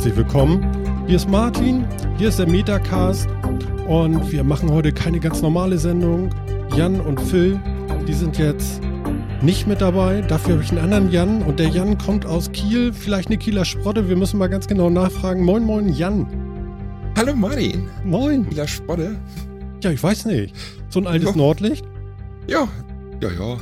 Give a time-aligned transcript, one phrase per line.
[0.00, 1.04] Herzlich willkommen.
[1.06, 1.86] Hier ist Martin,
[2.16, 3.28] hier ist der Metacast
[3.86, 6.30] und wir machen heute keine ganz normale Sendung.
[6.74, 7.60] Jan und Phil,
[8.08, 8.80] die sind jetzt
[9.42, 10.22] nicht mit dabei.
[10.22, 13.66] Dafür habe ich einen anderen Jan und der Jan kommt aus Kiel, vielleicht eine Kieler
[13.66, 14.08] Sprotte.
[14.08, 15.44] Wir müssen mal ganz genau nachfragen.
[15.44, 16.26] Moin, moin, Jan.
[17.18, 17.86] Hallo Martin.
[18.02, 18.48] Moin.
[18.48, 19.18] Kieler Sprotte.
[19.82, 20.54] Ja, ich weiß nicht.
[20.88, 21.36] So ein altes Ja.
[21.36, 21.84] Nordlicht?
[22.46, 22.66] Ja,
[23.20, 23.58] ja, ja.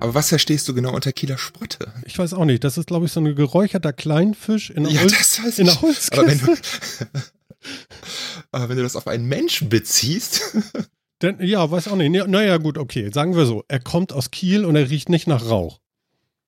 [0.00, 1.92] Aber was verstehst du genau unter Kieler Sprotte?
[2.04, 2.64] Ich weiß auch nicht.
[2.64, 5.66] Das ist, glaube ich, so ein geräucherter Kleinfisch in der, Ja, Holz, das weiß in
[5.66, 5.82] ich.
[5.82, 6.18] Holzkiste.
[6.18, 6.56] Aber wenn du,
[8.52, 10.56] aber wenn du das auf einen Menschen beziehst,
[11.22, 12.10] Denn, ja, weiß auch nicht.
[12.28, 13.10] Naja, gut, okay.
[13.12, 13.64] Sagen wir so.
[13.68, 15.80] Er kommt aus Kiel und er riecht nicht nach Rauch.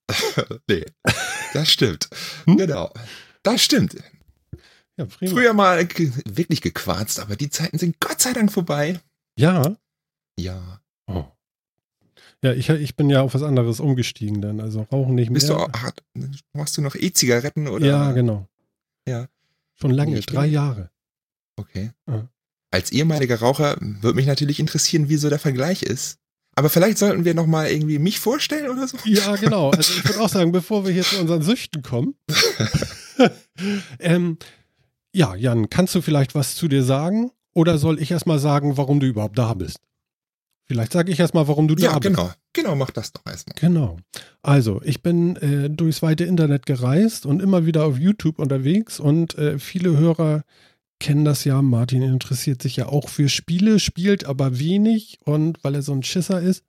[0.69, 0.84] nee,
[1.53, 2.08] das stimmt.
[2.47, 2.56] Hm?
[2.56, 2.92] Genau.
[3.42, 3.97] Das stimmt.
[4.97, 5.06] Ja.
[5.08, 5.86] Früher mal
[6.27, 9.00] wirklich gequarzt, aber die Zeiten sind Gott sei Dank vorbei.
[9.39, 9.77] Ja.
[10.39, 10.80] Ja.
[12.45, 14.61] Ja, ich, ich bin ja auf was anderes umgestiegen dann.
[14.61, 15.35] Also rauchen nicht mehr.
[15.35, 16.03] Bist du auch, hat,
[16.53, 17.87] machst du noch E-Zigaretten oder?
[17.87, 18.48] Ja, genau.
[19.09, 19.29] Ja.
[19.75, 20.91] Schon lange, ich drei bin- Jahre.
[21.57, 21.93] Okay.
[22.09, 22.29] Ja.
[22.70, 26.19] Als ehemaliger Raucher würde mich natürlich interessieren, wie so der Vergleich ist.
[26.55, 28.97] Aber vielleicht sollten wir noch mal irgendwie mich vorstellen oder so.
[29.05, 29.70] Ja, genau.
[29.70, 32.15] Also ich würde auch sagen, bevor wir hier zu unseren Süchten kommen.
[34.01, 34.39] ähm,
[35.15, 37.31] ja, Jan, kannst du vielleicht was zu dir sagen?
[37.55, 39.79] Oder soll ich erstmal sagen, warum du überhaupt da bist?
[40.67, 42.14] Vielleicht sage ich erstmal, warum du da Ja, bist.
[42.14, 42.30] genau.
[42.55, 43.56] Genau, mach das doch erstmal.
[43.61, 43.96] Genau.
[44.42, 49.36] Also, ich bin äh, durchs weite Internet gereist und immer wieder auf YouTube unterwegs und
[49.39, 50.45] äh, viele Hörer
[51.00, 51.61] kennen das ja.
[51.62, 56.02] Martin interessiert sich ja auch für Spiele, spielt aber wenig und weil er so ein
[56.05, 56.64] Schisser ist.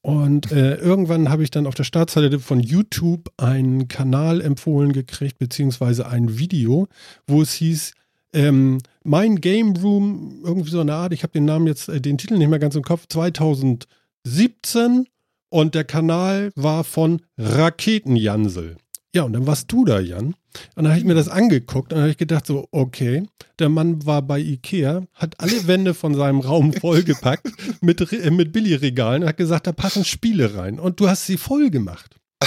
[0.00, 5.38] Und äh, irgendwann habe ich dann auf der Startseite von YouTube einen Kanal empfohlen gekriegt,
[5.38, 6.86] beziehungsweise ein Video,
[7.26, 7.92] wo es hieß,
[8.38, 12.18] ähm, mein Game Room, irgendwie so eine Art, ich habe den Namen jetzt, äh, den
[12.18, 15.08] Titel nicht mehr ganz im Kopf, 2017
[15.48, 18.76] und der Kanal war von Raketenjansel.
[19.12, 20.36] Ja, und dann warst du da, Jan.
[20.76, 23.26] Und dann habe ich mir das angeguckt und dann habe ich gedacht so, okay,
[23.58, 27.48] der Mann war bei Ikea, hat alle Wände von seinem Raum vollgepackt
[27.80, 30.78] mit, äh, mit Billigregalen und hat gesagt, da passen Spiele rein.
[30.78, 32.14] Und du hast sie voll gemacht.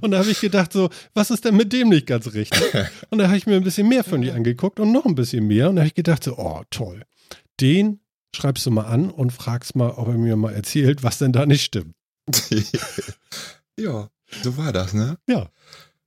[0.00, 2.62] Und da habe ich gedacht so, was ist denn mit dem nicht ganz richtig?
[3.10, 5.46] Und da habe ich mir ein bisschen mehr von dir angeguckt und noch ein bisschen
[5.46, 5.68] mehr.
[5.68, 7.02] Und da habe ich gedacht so, oh toll,
[7.60, 8.00] den
[8.34, 11.46] schreibst du mal an und fragst mal, ob er mir mal erzählt, was denn da
[11.46, 11.94] nicht stimmt.
[13.78, 14.08] ja,
[14.42, 15.18] so war das, ne?
[15.28, 15.50] Ja.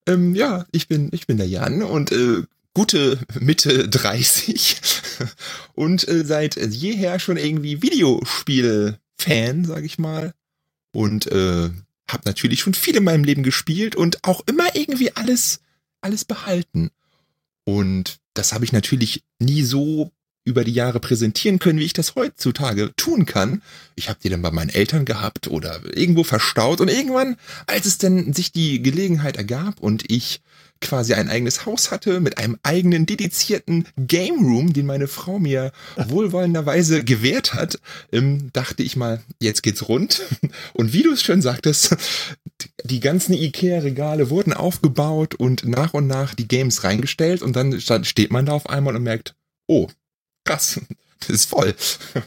[0.08, 4.82] Ähm, ja, ich bin, ich bin der Jan und äh, gute Mitte 30
[5.74, 10.34] und äh, seit jeher schon irgendwie Videospiel-Fan, sag ich mal.
[10.92, 11.70] Und äh,
[12.10, 15.62] habe natürlich schon viel in meinem Leben gespielt und auch immer irgendwie alles,
[16.02, 16.92] alles behalten.
[17.66, 20.12] Und das habe ich natürlich nie so
[20.46, 23.62] über die Jahre präsentieren können, wie ich das heutzutage tun kann.
[23.96, 27.98] Ich habe die dann bei meinen Eltern gehabt oder irgendwo verstaut und irgendwann, als es
[27.98, 30.42] denn sich die Gelegenheit ergab und ich
[30.84, 35.72] quasi ein eigenes Haus hatte mit einem eigenen dedizierten Game Room, den meine Frau mir
[36.08, 37.80] wohlwollenderweise gewährt hat,
[38.12, 40.22] ähm, dachte ich mal, jetzt geht's rund.
[40.74, 41.96] Und wie du es schon sagtest,
[42.84, 48.32] die ganzen Ikea-Regale wurden aufgebaut und nach und nach die Games reingestellt und dann steht
[48.32, 49.36] man da auf einmal und merkt,
[49.68, 49.88] oh,
[50.46, 50.80] krass,
[51.20, 51.74] das ist voll.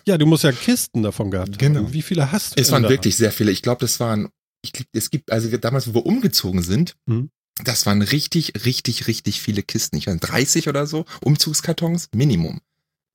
[0.07, 1.59] Ja, du musst ja Kisten davon gehabt haben.
[1.59, 1.93] Genau.
[1.93, 2.61] Wie viele hast du?
[2.61, 3.51] Es waren wirklich sehr viele.
[3.51, 4.29] Ich glaube, das waren,
[4.63, 7.31] ich es gibt, also damals, wo wir umgezogen sind, Mhm.
[7.65, 9.97] Das waren richtig, richtig, richtig viele Kisten.
[9.97, 12.61] Ich weiß, 30 oder so Umzugskartons, Minimum.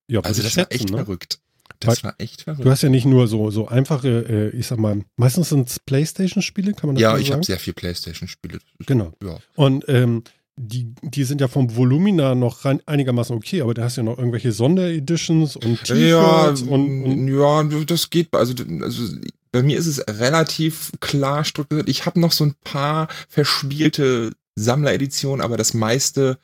[0.07, 0.97] Ja, Also das ich war echt ne?
[0.97, 1.39] verrückt.
[1.79, 2.69] Das war echt Du verrückt.
[2.69, 6.73] hast ja nicht nur so, so einfache, äh, ich sag mal, meistens sind es Playstation-Spiele,
[6.73, 7.37] kann man das Ja, so ich sagen?
[7.37, 8.59] habe sehr viel Playstation-Spiele.
[8.85, 9.13] Genau.
[9.23, 9.39] Ja.
[9.55, 10.23] Und ähm,
[10.57, 14.05] die, die sind ja vom Volumina noch rein, einigermaßen okay, aber da hast du ja
[14.05, 18.31] noch irgendwelche Sondereditions und Ja, T-Shirts und, und ja, das geht.
[18.35, 19.15] Also, also
[19.51, 21.89] bei mir ist es relativ klar strukturiert.
[21.89, 26.39] Ich habe noch so ein paar verspielte Sammlereditionen, aber das meiste,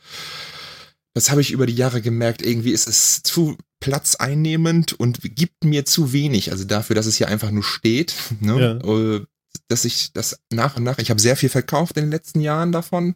[1.14, 5.86] das habe ich über die Jahre gemerkt, irgendwie ist es zu platzeinnehmend und gibt mir
[5.86, 6.52] zu wenig.
[6.52, 8.14] Also dafür, dass es hier einfach nur steht.
[8.42, 8.80] Ne?
[8.84, 9.26] Äh,
[9.68, 12.72] Dass ich das nach und nach, ich habe sehr viel verkauft in den letzten Jahren
[12.72, 13.16] davon,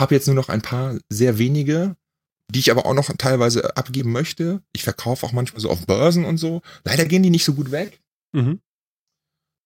[0.00, 1.96] habe jetzt nur noch ein paar sehr wenige,
[2.50, 4.62] die ich aber auch noch teilweise abgeben möchte.
[4.72, 6.62] Ich verkaufe auch manchmal so auf Börsen und so.
[6.84, 8.00] Leider gehen die nicht so gut weg.
[8.32, 8.60] mhm.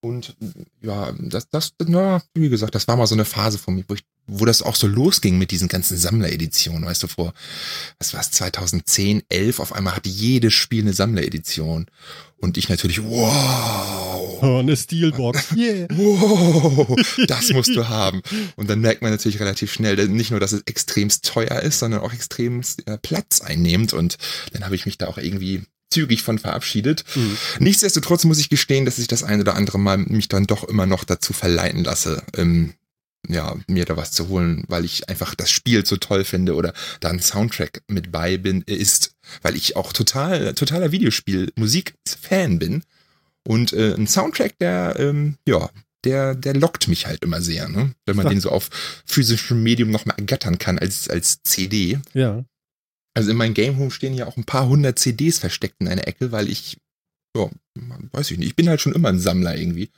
[0.00, 0.36] Und
[0.82, 3.94] ja, das, das, na, wie gesagt, das war mal so eine Phase von mir, wo,
[3.94, 7.32] ich, wo das auch so losging mit diesen ganzen Sammlereditionen, weißt du, vor,
[7.98, 11.86] was war's, 2010, 11, auf einmal hatte jedes Spiel eine Sammleredition.
[12.38, 15.46] Und ich natürlich, wow, oh, eine Steelbox.
[15.56, 15.88] Yeah.
[15.90, 16.94] wow,
[17.26, 18.20] das musst du haben.
[18.56, 22.00] Und dann merkt man natürlich relativ schnell, nicht nur, dass es extremst teuer ist, sondern
[22.00, 23.94] auch extremst äh, Platz einnimmt.
[23.94, 24.18] Und
[24.52, 27.04] dann habe ich mich da auch irgendwie zügig von verabschiedet.
[27.14, 27.36] Mhm.
[27.60, 30.86] Nichtsdestotrotz muss ich gestehen, dass ich das ein oder andere Mal mich dann doch immer
[30.86, 32.74] noch dazu verleiten lasse, ähm,
[33.28, 36.72] ja, mir da was zu holen, weil ich einfach das Spiel so toll finde oder
[37.00, 42.82] da ein Soundtrack mit bei bin, ist, weil ich auch total, totaler Videospiel-Musik-Fan bin.
[43.46, 45.70] Und äh, ein Soundtrack, der, ähm, ja,
[46.04, 47.94] der, der lockt mich halt immer sehr, ne?
[48.04, 48.70] Wenn man den so auf
[49.04, 51.98] physischem Medium nochmal ergattern kann als, als CD.
[52.12, 52.44] Ja.
[53.16, 56.06] Also in meinem Game Home stehen ja auch ein paar hundert CDs versteckt in einer
[56.06, 56.76] Ecke, weil ich,
[57.34, 57.48] ja,
[58.12, 59.90] weiß ich nicht, ich bin halt schon immer ein Sammler irgendwie.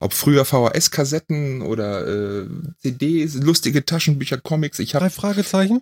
[0.00, 2.46] Ob früher VHS-Kassetten oder äh,
[2.82, 4.78] CDs, lustige Taschenbücher, Comics.
[4.80, 5.80] Ich habe Drei Fragezeichen?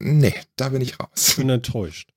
[0.00, 1.28] Nee, da bin ich raus.
[1.28, 2.10] Ich bin enttäuscht.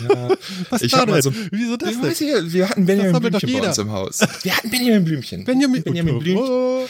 [0.00, 0.30] Ja,
[0.70, 1.20] Was ich war denn?
[1.22, 2.04] so- Wieso das ich denn?
[2.08, 4.20] weiß nicht, wir hatten Benjamin Blümchen bei uns im Haus.
[4.42, 5.44] Wir hatten Benjamin Blümchen.
[5.44, 6.44] Benjamin, Benjamin Blümchen.
[6.48, 6.86] Oh.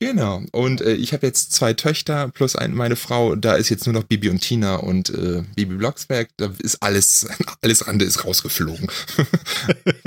[0.00, 0.42] Genau.
[0.52, 3.34] Und äh, ich habe jetzt zwei Töchter plus ein, meine Frau.
[3.34, 6.28] Da ist jetzt nur noch Bibi und Tina und äh, Bibi Blocksberg.
[6.36, 7.26] Da ist alles,
[7.62, 8.88] alles andere ist rausgeflogen.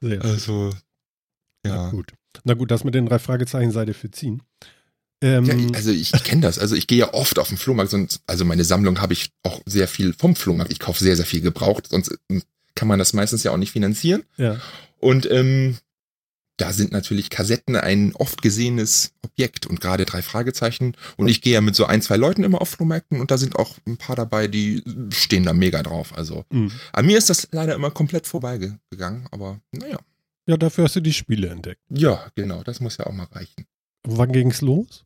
[0.00, 0.22] Sehr.
[0.24, 0.72] Also,
[1.64, 1.90] Na ja.
[1.90, 2.12] gut.
[2.44, 4.42] Na gut, das mit den drei Fragezeichen sei dir verziehen.
[5.22, 6.58] Ähm, Ja, ich- also ich, ich kenne das.
[6.58, 9.60] Also ich gehe ja oft auf den Flohmarkt und also meine Sammlung habe ich auch
[9.66, 10.72] sehr viel vom Flohmarkt.
[10.72, 12.42] Ich kaufe sehr, sehr viel gebraucht, sonst ähm,
[12.74, 14.24] kann man das meistens ja auch nicht finanzieren.
[14.36, 14.60] ja.
[14.98, 15.76] Und ähm,
[16.58, 20.96] da sind natürlich Kassetten ein oft gesehenes Objekt und gerade drei Fragezeichen.
[21.16, 23.56] Und ich gehe ja mit so ein, zwei Leuten immer auf Flohmärkten und da sind
[23.56, 26.16] auch ein paar dabei, die stehen da mega drauf.
[26.16, 26.72] Also Mhm.
[26.92, 29.98] an mir ist das leider immer komplett vorbeigegangen, aber naja.
[30.46, 31.80] ja, dafür hast du die Spiele entdeckt.
[31.90, 33.66] Ja, genau, das muss ja auch mal reichen.
[34.04, 35.04] Wann ging's los?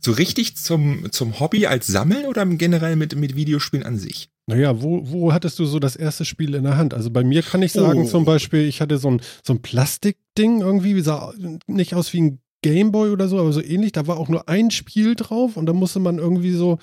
[0.00, 4.30] So richtig zum, zum Hobby als Sammeln oder generell mit, mit Videospielen an sich?
[4.48, 6.94] Naja, wo, wo hattest du so das erste Spiel in der Hand?
[6.94, 8.06] Also bei mir kann ich sagen, Oh.
[8.08, 11.34] zum Beispiel, ich hatte so ein, so ein Plastikding irgendwie, wie sah
[11.66, 13.92] nicht aus wie ein Gameboy oder so, aber so ähnlich.
[13.92, 16.78] Da war auch nur ein Spiel drauf und da musste man irgendwie so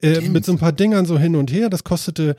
[0.00, 1.68] äh, mit so ein paar Dingern so hin und her.
[1.68, 2.36] Das kostete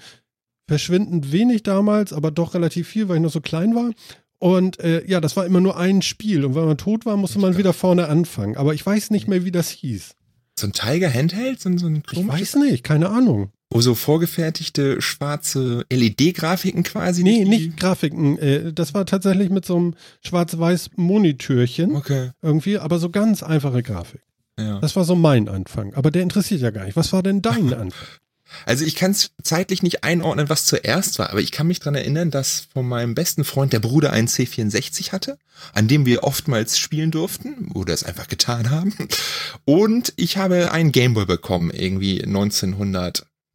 [0.67, 3.91] verschwindend wenig damals, aber doch relativ viel, weil ich noch so klein war.
[4.39, 6.45] Und äh, ja, das war immer nur ein Spiel.
[6.45, 8.55] Und wenn man tot war, musste man wieder vorne anfangen.
[8.55, 10.15] Aber ich weiß nicht mehr, wie das hieß.
[10.57, 11.59] So ein Tiger Handheld?
[11.59, 13.51] So ein, so ein Ich weiß nicht, keine Ahnung.
[13.71, 17.21] Wo so vorgefertigte schwarze LED-Grafiken quasi?
[17.23, 18.37] Nee, die- nicht Grafiken.
[18.39, 19.93] Äh, das war tatsächlich mit so einem
[20.25, 24.21] schwarz-weiß Monitörchen Okay, irgendwie, aber so ganz einfache Grafik.
[24.59, 24.79] ja.
[24.79, 25.93] Das war so mein Anfang.
[25.93, 26.95] Aber der interessiert ja gar nicht.
[26.95, 28.07] Was war denn dein Anfang?
[28.65, 31.93] Also ich kann es zeitlich nicht einordnen, was zuerst war, aber ich kann mich dran
[31.93, 35.37] erinnern, dass von meinem besten Freund der Bruder einen C64 hatte,
[35.73, 38.91] an dem wir oftmals spielen durften oder es einfach getan haben.
[39.65, 42.23] Und ich habe einen Gameboy bekommen, irgendwie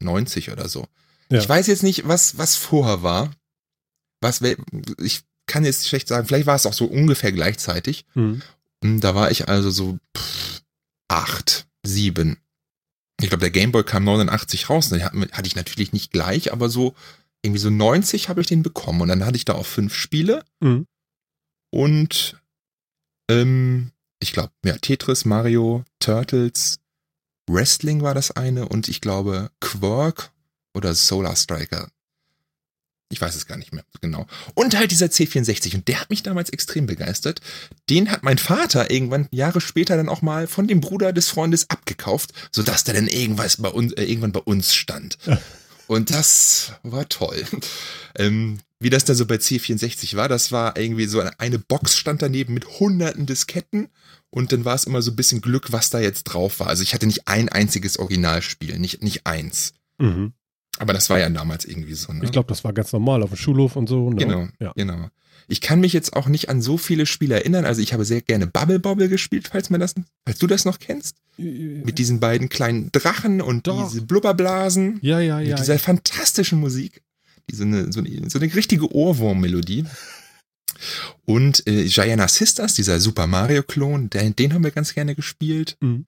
[0.01, 0.87] 1990 oder so.
[1.29, 1.39] Ja.
[1.39, 3.31] Ich weiß jetzt nicht, was, was vorher war.
[4.21, 4.41] Was,
[4.99, 8.05] ich kann jetzt schlecht sagen, vielleicht war es auch so ungefähr gleichzeitig.
[8.13, 8.41] Hm.
[8.81, 10.61] Und Da war ich also so pff,
[11.07, 12.37] acht, sieben.
[13.21, 14.89] Ich glaube, der Gameboy kam 89 raus.
[14.89, 16.95] Den hatte hatte ich natürlich nicht gleich, aber so
[17.43, 19.01] irgendwie so 90 habe ich den bekommen.
[19.01, 20.43] Und dann hatte ich da auch fünf Spiele.
[20.59, 20.87] Mhm.
[21.71, 22.41] Und
[23.29, 26.79] ähm, ich glaube, ja, Tetris, Mario, Turtles,
[27.47, 30.31] Wrestling war das eine und ich glaube Quark
[30.73, 31.89] oder Solar Striker.
[33.09, 34.25] Ich weiß es gar nicht mehr genau.
[34.55, 37.39] Und halt dieser C64 und der hat mich damals extrem begeistert.
[37.89, 41.69] Den hat mein Vater irgendwann Jahre später dann auch mal von dem Bruder des Freundes
[41.69, 45.17] abgekauft, sodass der dann irgendwas bei uns, äh, irgendwann bei uns stand.
[45.87, 47.45] Und das war toll.
[48.17, 51.95] Ähm, wie das da so bei C64 war, das war irgendwie so eine, eine Box
[51.97, 53.89] stand daneben mit hunderten Disketten
[54.35, 56.67] und dann war es immer so ein bisschen Glück, was da jetzt drauf war.
[56.67, 59.73] Also ich hatte nicht ein einziges Originalspiel, nicht, nicht eins.
[59.97, 60.33] Mhm.
[60.77, 62.11] Aber das war ja damals irgendwie so.
[62.11, 62.25] Ne?
[62.25, 64.09] Ich glaube, das war ganz normal auf dem Schulhof und so.
[64.09, 64.17] Ne?
[64.17, 64.73] Genau, Ja.
[64.75, 65.09] genau.
[65.47, 67.63] Ich kann mich jetzt auch nicht an so viele Spiele erinnern.
[67.63, 69.93] Also ich habe sehr gerne Bubble Bobble gespielt, falls man das,
[70.25, 71.15] falls du das noch kennst.
[71.37, 73.87] Mit diesen beiden kleinen Drachen und Doch.
[73.87, 74.99] diese Blubberblasen.
[75.01, 75.55] Ja, ja, mit ja.
[75.55, 77.03] dieser fantastischen Musik.
[77.49, 79.85] Die so, eine, so, eine, so eine richtige Ohrwurm-Melodie.
[81.25, 85.77] Und äh, Gianna Sisters, dieser Super Mario-Klon, den, den haben wir ganz gerne gespielt.
[85.81, 86.05] Mhm.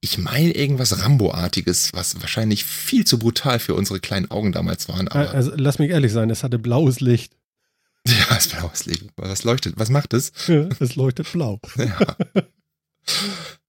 [0.00, 5.08] Ich meine irgendwas Rambo-artiges, was wahrscheinlich viel zu brutal für unsere kleinen Augen damals waren.
[5.08, 7.34] Aber Also, lass mich ehrlich sein, es hatte blaues Licht.
[8.06, 9.06] ja, es blaues Licht.
[9.16, 9.74] Was leuchtet?
[9.78, 10.32] Was macht es?
[10.46, 11.60] Ja, es leuchtet blau.
[11.78, 12.16] Ja.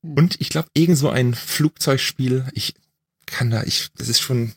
[0.02, 2.76] Und ich glaube, irgend so ein Flugzeugspiel, ich
[3.26, 4.54] kann da, ich, das ist schon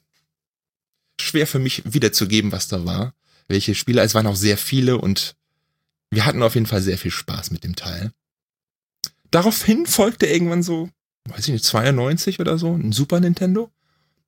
[1.20, 3.14] schwer für mich wiederzugeben, was da war.
[3.48, 5.34] Welche Spiele, es waren auch sehr viele und
[6.10, 8.12] wir hatten auf jeden Fall sehr viel Spaß mit dem Teil.
[9.30, 10.88] Daraufhin folgte irgendwann so,
[11.28, 13.70] weiß ich nicht, 92 oder so, ein Super Nintendo.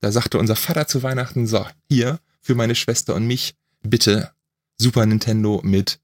[0.00, 4.32] Da sagte unser Vater zu Weihnachten, so, hier, für meine Schwester und mich, bitte
[4.78, 6.00] Super Nintendo mit,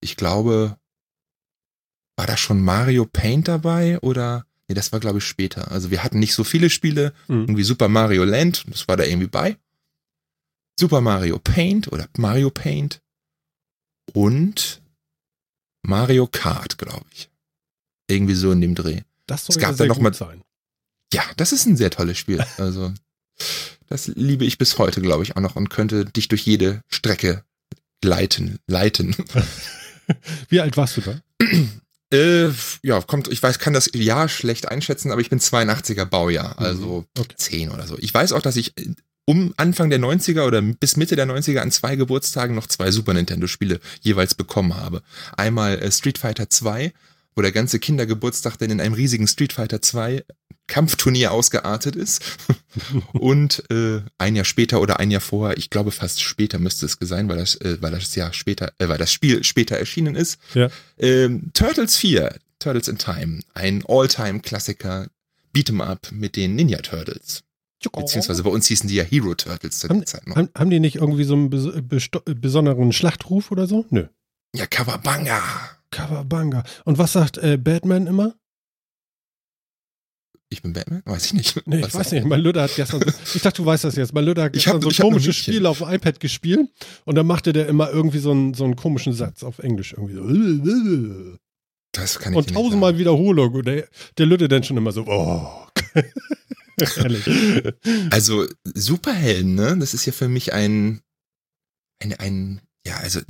[0.00, 0.76] ich glaube,
[2.16, 4.44] war da schon Mario Paint dabei oder?
[4.68, 5.70] Nee, das war glaube ich später.
[5.70, 7.42] Also wir hatten nicht so viele Spiele, Mhm.
[7.42, 9.56] irgendwie Super Mario Land, das war da irgendwie bei.
[10.78, 13.00] Super Mario Paint oder Mario Paint
[14.12, 14.80] und
[15.88, 17.28] Mario Kart, glaube ich.
[18.08, 19.00] Irgendwie so in dem Dreh.
[19.26, 20.42] Das soll Es gab ja da sehr noch gut mal- sein.
[21.12, 22.44] Ja, das ist ein sehr tolles Spiel.
[22.58, 22.92] Also,
[23.88, 27.42] das liebe ich bis heute, glaube ich, auch noch und könnte dich durch jede Strecke
[28.04, 29.16] leiten, leiten.
[30.48, 31.20] Wie alt warst du da?
[32.10, 32.48] Äh,
[32.82, 37.00] ja, kommt, ich weiß, kann das Jahr schlecht einschätzen, aber ich bin 82er Baujahr, also
[37.18, 37.34] Mhm, okay.
[37.36, 37.98] 10 oder so.
[37.98, 38.72] Ich weiß auch, dass ich
[39.28, 43.12] um Anfang der 90er oder bis Mitte der 90er an zwei Geburtstagen noch zwei Super
[43.12, 45.02] Nintendo Spiele jeweils bekommen habe.
[45.36, 46.94] Einmal äh, Street Fighter 2,
[47.36, 50.24] wo der ganze Kindergeburtstag dann in einem riesigen Street Fighter 2
[50.66, 52.22] Kampfturnier ausgeartet ist.
[53.12, 56.96] Und äh, ein Jahr später oder ein Jahr vorher, ich glaube fast später müsste es
[56.98, 60.38] sein, weil das, äh, weil das Jahr später, äh, weil das Spiel später erschienen ist.
[60.54, 60.70] Ja.
[60.96, 65.08] Ähm, Turtles 4, Turtles in Time, ein All-Time-Klassiker,
[65.54, 67.42] Beat'em Up mit den Ninja Turtles.
[67.92, 70.36] Beziehungsweise bei uns hießen die ja Hero Turtles zu Haben- der Zeit noch.
[70.36, 73.86] Haben, haben die nicht irgendwie so einen bes besonderen Schlachtruf oder so?
[73.90, 74.06] Nö.
[74.54, 75.40] Ja, Kawabanga.
[75.90, 76.64] Kawabanga.
[76.84, 78.34] Und was sagt äh, Batman immer?
[80.50, 81.02] Ich bin Batman?
[81.04, 81.66] Weiß ich nicht.
[81.66, 82.24] Nee, ich Was weiß nicht.
[82.26, 84.14] Mein Lüder hat gestern, so, ich dachte, du weißt das jetzt.
[84.14, 85.36] Mein Lüder hat Ich gestern hab- so ein komisches.
[85.36, 86.70] Spiel auf dem iPad gespielt
[87.04, 89.92] und dann machte der immer irgendwie so einen, so einen komischen Satz auf Englisch.
[89.92, 91.36] Irgendwie so.
[91.92, 93.52] Das kann ich Und tausendmal Wiederholung.
[93.54, 95.66] Und der, der Lütte dann schon immer so, oh.
[98.10, 99.76] Also, Superhelden, ne?
[99.78, 101.00] Das ist ja für mich ein,
[102.00, 103.20] ein, ein, ja, also,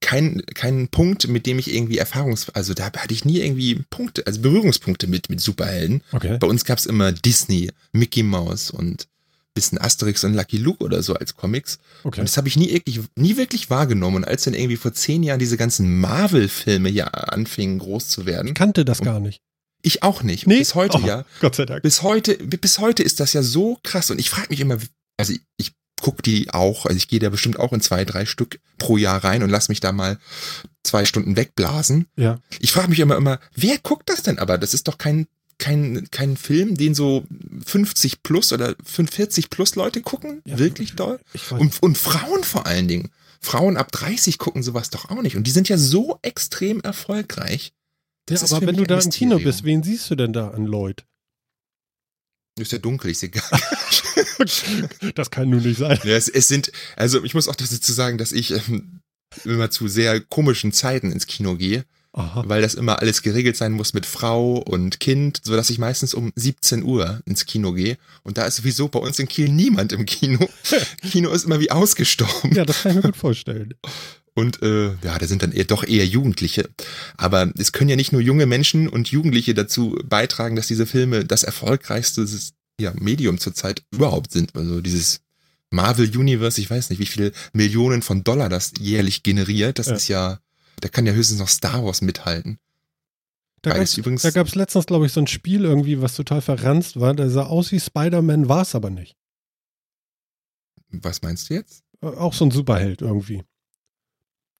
[0.00, 4.26] kein, kein Punkt, mit dem ich irgendwie Erfahrungs, also da hatte ich nie irgendwie Punkte,
[4.26, 6.02] also Berührungspunkte mit, mit Superhelden.
[6.12, 6.38] Okay.
[6.38, 9.08] Bei uns gab's immer Disney, Mickey Mouse und
[9.54, 11.78] bisschen Asterix und Lucky Luke oder so als Comics.
[12.04, 12.20] okay.
[12.20, 14.18] Und das habe ich nie wirklich, nie wirklich wahrgenommen.
[14.18, 18.48] Und als dann irgendwie vor zehn Jahren diese ganzen Marvel-Filme ja anfingen groß zu werden,
[18.48, 19.42] Ich kannte das gar nicht.
[19.82, 20.46] Ich auch nicht.
[20.46, 20.58] Nee?
[20.58, 21.24] Bis heute Oh, ja.
[21.40, 21.82] Gott sei Dank.
[21.82, 24.10] Bis heute, bis heute ist das ja so krass.
[24.10, 24.78] Und ich frage mich immer,
[25.16, 28.26] also ich, ich gucke die auch, also ich gehe da bestimmt auch in zwei, drei
[28.26, 30.18] Stück pro Jahr rein und lass mich da mal
[30.82, 32.06] zwei Stunden wegblasen.
[32.16, 32.40] Ja.
[32.58, 34.58] Ich frage mich immer, immer, wer guckt das denn aber?
[34.58, 35.26] Das ist doch kein,
[35.58, 37.24] kein, kein Film, den so
[37.66, 40.42] 50 plus oder 45 plus Leute gucken.
[40.44, 40.58] Ja.
[40.58, 41.20] Wirklich doll.
[41.50, 43.10] Und, und Frauen vor allen Dingen.
[43.40, 45.36] Frauen ab 30 gucken sowas doch auch nicht.
[45.36, 47.72] Und die sind ja so extrem erfolgreich.
[48.30, 51.04] Ja, aber wenn du da im Kino bist, wen siehst du denn da an Lloyd?
[52.58, 53.42] Ist ja dunkel, ist egal.
[55.14, 55.98] Das kann nun nicht sein.
[56.02, 59.00] ja, es, es sind, also ich muss auch dazu sagen, dass ich ähm,
[59.44, 62.42] immer zu sehr komischen Zeiten ins Kino gehe, Aha.
[62.46, 66.12] weil das immer alles geregelt sein muss mit Frau und Kind, so dass ich meistens
[66.12, 67.98] um 17 Uhr ins Kino gehe.
[68.22, 70.48] Und da ist sowieso bei uns in Kiel niemand im Kino.
[71.10, 72.52] Kino ist immer wie ausgestorben.
[72.54, 73.74] Ja, das kann ich mir gut vorstellen.
[74.34, 76.70] Und äh, ja, da sind dann eher doch eher Jugendliche.
[77.16, 81.24] Aber es können ja nicht nur junge Menschen und Jugendliche dazu beitragen, dass diese Filme
[81.24, 82.26] das erfolgreichste
[82.80, 84.56] ja, Medium zurzeit überhaupt sind.
[84.56, 85.20] Also dieses
[85.70, 89.78] Marvel Universe, ich weiß nicht, wie viele Millionen von Dollar das jährlich generiert.
[89.78, 89.94] Das Ja.
[89.94, 90.38] ist ja,
[90.80, 92.58] da kann ja höchstens noch Star Wars mithalten.
[93.62, 97.14] Da da gab's letztens, glaube ich, so ein Spiel irgendwie, was total verranzt war.
[97.14, 99.14] Der sah aus wie Spider-Man, war es aber nicht.
[100.90, 101.84] Was meinst du jetzt?
[102.02, 103.44] Äh, Auch so ein Superheld irgendwie.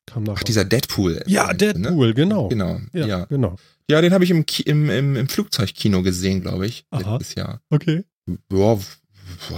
[0.07, 0.35] Kam nach.
[0.39, 1.23] Ach, dieser Deadpool.
[1.27, 1.55] ja, Ne?
[1.57, 2.49] Deadpool, genau.
[2.49, 3.25] Genau, Ja, ja.
[3.27, 3.57] genau.
[3.91, 7.17] Ja, den habe ich im, im, im, im Flugzeugkino gesehen, glaube ich, Aha.
[7.17, 7.61] letztes Jahr.
[7.71, 8.05] Okay.
[8.27, 8.79] W- boah,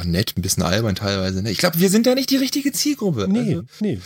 [0.05, 1.43] nett, ein bisschen albern teilweise.
[1.43, 1.51] Ne?
[1.51, 3.27] Ich glaube, wir sind da nicht die richtige Zielgruppe.
[3.29, 3.99] Nee, Also, nee.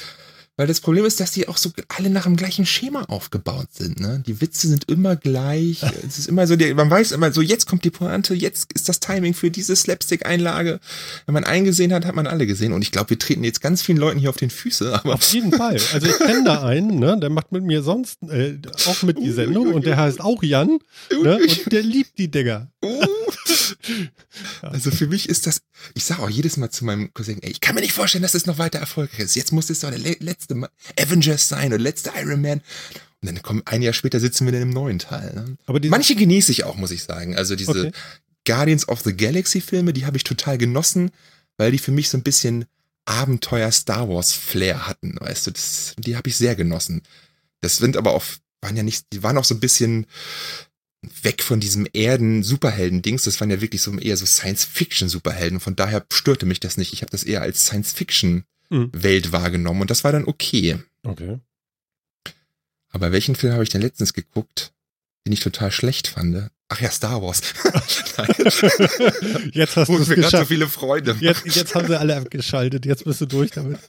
[0.58, 4.00] Weil das Problem ist, dass die auch so alle nach dem gleichen Schema aufgebaut sind.
[4.00, 4.24] Ne?
[4.26, 5.82] Die Witze sind immer gleich.
[6.06, 8.98] es ist immer so, man weiß immer so, jetzt kommt die Pointe, jetzt ist das
[8.98, 10.80] Timing für diese Slapstick-Einlage.
[11.26, 12.72] Wenn man einen gesehen hat, hat man alle gesehen.
[12.72, 14.92] Und ich glaube, wir treten jetzt ganz vielen Leuten hier auf den Füße.
[15.04, 15.78] Aber Auf jeden Fall.
[15.92, 19.30] Also ich kenne da einen, ne, der macht mit mir sonst äh, auch mit die
[19.30, 20.80] Sendung und der heißt auch Jan
[21.22, 22.66] ne, und der liebt die Dinger.
[22.85, 23.06] Uh.
[24.62, 25.62] Also für mich ist das,
[25.94, 28.35] ich sage auch jedes Mal zu meinem Cousin, ey, ich kann mir nicht vorstellen, dass
[28.35, 29.35] es noch weiter erfolgreich ist.
[29.35, 30.54] Jetzt muss es doch der le letzte
[30.99, 32.61] Avengers sein oder letzte Iron Man.
[33.20, 35.35] Und dann kommen ein Jahr später sitzen wir dann im neuen Teil.
[35.35, 35.56] Ne?
[35.66, 37.37] Aber Manche genieße ich auch, muss ich sagen.
[37.37, 37.92] Also diese Okay.
[38.44, 41.11] Guardians of the Galaxy Filme, die habe ich total genossen,
[41.56, 42.64] weil die für mich so ein bisschen
[43.04, 47.02] Abenteuer Star Wars Flair hatten, weißt du, das, die habe ich sehr genossen.
[47.61, 48.25] Das sind aber auch,
[48.61, 50.06] waren ja nicht, die waren auch so ein bisschen
[51.22, 53.22] weg von diesem Erden-Superhelden-Dings.
[53.24, 55.60] Das waren ja wirklich so eher so Science-Fiction-Superhelden.
[55.60, 56.92] Von daher störte mich das nicht.
[56.92, 59.32] Ich habe das eher als Science-Fiction-Welt Hm.
[59.32, 60.78] wahrgenommen und das war dann okay.
[61.04, 61.38] okay.
[62.90, 64.72] Aber welchen Film habe ich denn letztens geguckt,
[65.26, 66.50] den ich total schlecht fand?
[66.68, 67.40] Ach ja, Star Wars.
[69.52, 70.48] Jetzt hast du es gerade so geschafft.
[70.48, 71.16] viele Freunde.
[71.20, 72.84] Jetzt, jetzt haben sie alle abgeschaltet.
[72.86, 73.78] Jetzt bist du durch damit.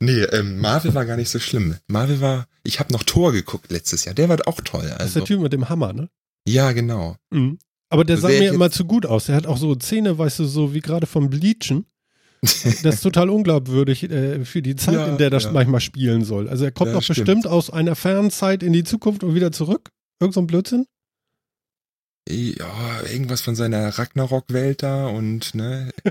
[0.00, 1.76] Nee, ähm, Marvel war gar nicht so schlimm.
[1.88, 4.14] Marvel war, ich habe noch Thor geguckt letztes Jahr.
[4.14, 4.82] Der war auch toll.
[4.82, 6.08] Das ist Also, der Typ mit dem Hammer, ne?
[6.46, 7.16] ja, genau.
[7.30, 7.58] Mhm.
[7.88, 9.26] Aber der sah Wär ich mir immer zu gut aus.
[9.26, 11.86] Der hat auch so Zähne, weißt du, so wie gerade vom Bleachen.
[12.42, 15.52] Das ist total unglaubwürdig äh, für die Zeit, Ja, in der das ja.
[15.52, 16.48] manchmal spielen soll.
[16.48, 17.18] Also er kommt Ja, doch stimmt.
[17.18, 19.90] bestimmt aus einer fernen Zeit in die Zukunft und wieder zurück.
[20.20, 20.86] Irgend so ein Blödsinn?
[22.28, 25.90] Ja, irgendwas von seiner Ragnarok-Welt da und, ne.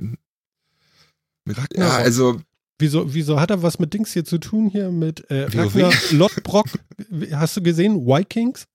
[1.46, 1.94] Mit, ja, Ragnarok.
[2.00, 2.42] also,
[2.82, 5.44] Wieso, wieso hat er was mit Dings hier zu tun hier mit äh?
[5.44, 6.68] Ragnar Lodbrok?
[7.32, 8.06] Hast du gesehen?
[8.06, 8.66] Vikings?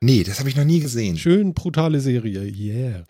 [0.00, 1.16] nee, das habe ich noch nie gesehen.
[1.16, 2.42] Schön brutale Serie.
[2.42, 3.04] Yeah.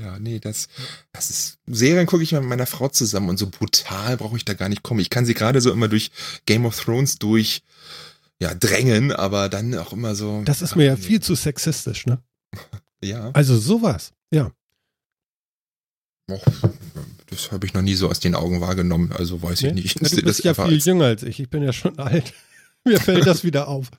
[0.00, 0.68] Ja, nee, das,
[1.12, 4.54] das ist, Serien gucke ich mit meiner Frau zusammen und so brutal brauche ich da
[4.54, 5.00] gar nicht kommen.
[5.00, 6.10] Ich kann sie gerade so immer durch
[6.46, 7.62] Game of Thrones durch,
[8.40, 10.42] ja, drängen, aber dann auch immer so.
[10.44, 12.18] Das ist mir ja viel zu sexistisch, ne?
[13.02, 14.12] Ja, Also sowas.
[14.30, 14.50] Ja.
[16.30, 16.42] och,
[17.34, 19.72] das habe ich noch nie so aus den Augen wahrgenommen, also weiß ich Ne?
[19.74, 19.84] nicht.
[19.84, 21.40] Ja, Ich du bist das ja viel als- jünger als ich.
[21.40, 22.32] Ich bin ja schon alt.
[22.84, 23.90] Mir fällt das wieder auf.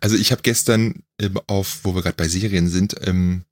[0.00, 3.44] Also ich habe gestern ähm, auf, wo wir gerade bei Serien sind, ähm,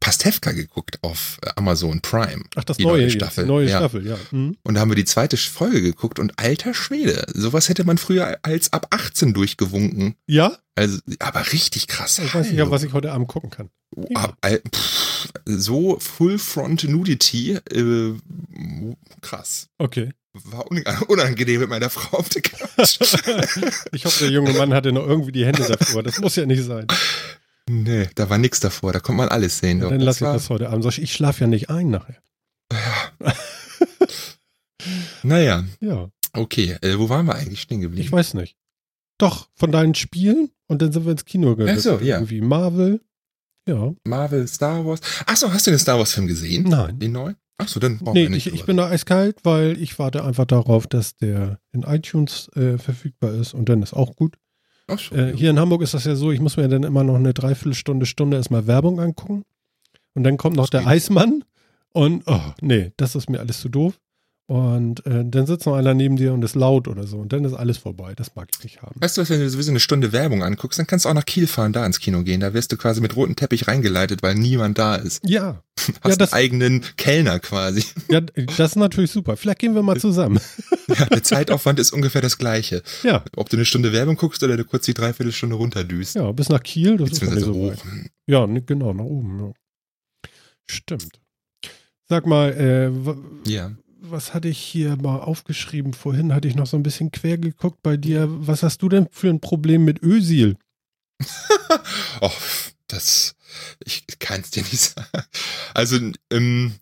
[0.00, 2.44] Pastewka geguckt auf äh, Amazon Prime.
[2.56, 3.78] Ach, das Die neue, neue jetzt, Staffel, Die neue ja.
[3.78, 4.16] Staffel, ja.
[4.30, 4.56] Mhm.
[4.62, 8.38] Und da haben wir die zweite Folge geguckt und alter Schwede, sowas hätte man früher
[8.42, 10.14] als ab 18 durchgewunken.
[10.26, 10.56] Ja?
[10.76, 12.18] Also, aber richtig krass.
[12.20, 13.70] Ich weiß nicht, was ich heute Abend gucken kann.
[14.40, 18.12] Al- pff, so Full Front Nudity, äh,
[19.20, 19.68] krass.
[19.78, 20.10] Okay.
[20.44, 22.98] War un unangenehm mit meiner Frau auf der Couch.
[23.92, 26.02] Ich hoffe, der junge Mann hatte noch irgendwie die Hände davor.
[26.04, 26.86] Das muss ja nicht sein.
[27.68, 29.80] Nee, da war nix davor, da konnte man alles sehen.
[29.80, 30.84] Ja, dann lasse ich war- das heute Abend.
[30.98, 32.16] Ich schlafe ja nicht ein nachher.
[35.22, 36.76] Naja, Ja, okay.
[36.82, 38.02] Äh, wo waren wir eigentlich stehen geblieben?
[38.04, 38.56] ich weiß nicht.
[39.18, 41.76] Doch, von deinen Spielen und dann sind wir ins Kino gegangen.
[41.78, 42.16] Ach so, ja.
[42.16, 43.00] Irgendwie Marvel.
[43.68, 43.92] Ja.
[44.04, 45.00] Marvel, Star Wars.
[45.26, 46.64] Achso, hast du den Star Wars Film gesehen?
[46.64, 46.98] Nein.
[46.98, 47.36] Den neuen?
[47.60, 48.46] Achso, dann brauchen Nee, wir nicht.
[48.46, 52.78] ich, ich bin da eiskalt, weil ich warte einfach darauf, dass der in iTunes äh,
[52.78, 54.36] verfügbar ist und dann ist auch gut.
[54.88, 57.04] Ach so, Äh, hier in Hamburg ist das ja so, ich muss mir dann immer
[57.04, 59.44] noch eine Dreiviertelstunde, Stunde erstmal Werbung angucken.
[60.14, 60.88] Und dann kommt noch der geht.
[60.88, 61.44] Eismann
[61.92, 63.98] und, oh, nee, das ist mir alles zu doof.
[64.46, 67.18] Und äh, dann sitzt noch einer neben dir und ist laut oder so.
[67.18, 68.14] Und dann ist alles vorbei.
[68.16, 68.98] Das mag ich nicht haben.
[68.98, 71.26] Weißt du was, wenn du sowieso eine Stunde Werbung anguckst, dann kannst du auch nach
[71.26, 72.40] Kiel fahren, da ins Kino gehen.
[72.40, 75.22] Da wirst du quasi mit rotem Teppich reingeleitet, weil niemand da ist.
[75.28, 75.62] Ja,
[76.02, 77.84] Hast das- einen eigenen Kellner quasi.
[78.10, 79.36] ja, das ist natürlich super.
[79.36, 80.40] Vielleicht gehen wir mal zusammen.
[80.98, 82.82] Ja, der Zeitaufwand ist ungefähr das gleiche.
[83.02, 86.14] Ja, Ob du eine Stunde Werbung guckst oder du kurz die Dreiviertelstunde runterdüst.
[86.14, 87.70] ja, bis nach Kiel, das ist ja nicht Beziehungsweise so hoch.
[88.04, 88.10] weit.
[88.26, 89.38] Ja, ne, genau, nach oben.
[89.38, 89.52] Ja.
[90.66, 91.20] Stimmt.
[92.08, 93.72] Sag mal, äh, Ja.
[94.00, 95.92] was hatte ich hier mal aufgeschrieben?
[95.92, 98.26] Vorhin hatte ich noch so ein bisschen quer geguckt bei dir.
[98.30, 100.56] Was hast du denn für ein Problem mit Ösil?
[102.20, 102.30] Oh,
[102.88, 103.34] das,
[103.84, 105.24] ich kann es dir nicht sagen.
[105.74, 105.98] Also,
[106.30, 106.74] ähm,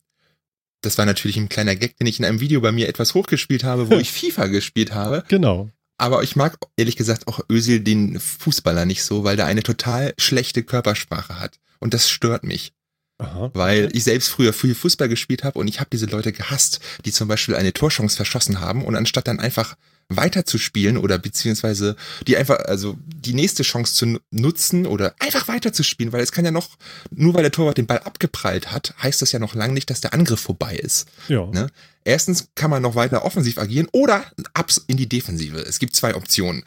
[0.83, 3.65] das war natürlich ein kleiner Gag, den ich in einem Video bei mir etwas hochgespielt
[3.65, 5.25] habe, wo ich FIFA gespielt habe.
[5.29, 5.71] Genau.
[5.99, 10.15] Aber ich mag ehrlich gesagt auch Özil den Fußballer nicht so, weil der eine total
[10.19, 11.59] schlechte Körpersprache hat.
[11.81, 12.73] Und das stört mich,
[13.19, 13.51] Aha.
[13.55, 17.13] weil ich selbst früher viel Fußball gespielt habe und ich habe diese Leute gehasst, die
[17.13, 19.77] zum Beispiel eine Torchance verschossen haben und anstatt dann einfach
[20.09, 21.97] weiter zu spielen oder beziehungsweise
[22.29, 26.23] die einfach, also die nächste Chance zu nu- nutzen oder einfach weiter zu spielen, weil
[26.23, 26.69] es kann ja noch,
[27.11, 30.01] nur weil der Torwart den Ball abgeprallt hat, heißt das ja noch lange nicht, dass
[30.01, 31.09] der Angriff vorbei ist.
[31.27, 31.47] Ja.
[31.47, 31.69] Ne?
[32.05, 35.59] Erstens kann man noch weiter offensiv agieren oder ab in die Defensive.
[35.59, 36.63] Es gibt zwei Optionen.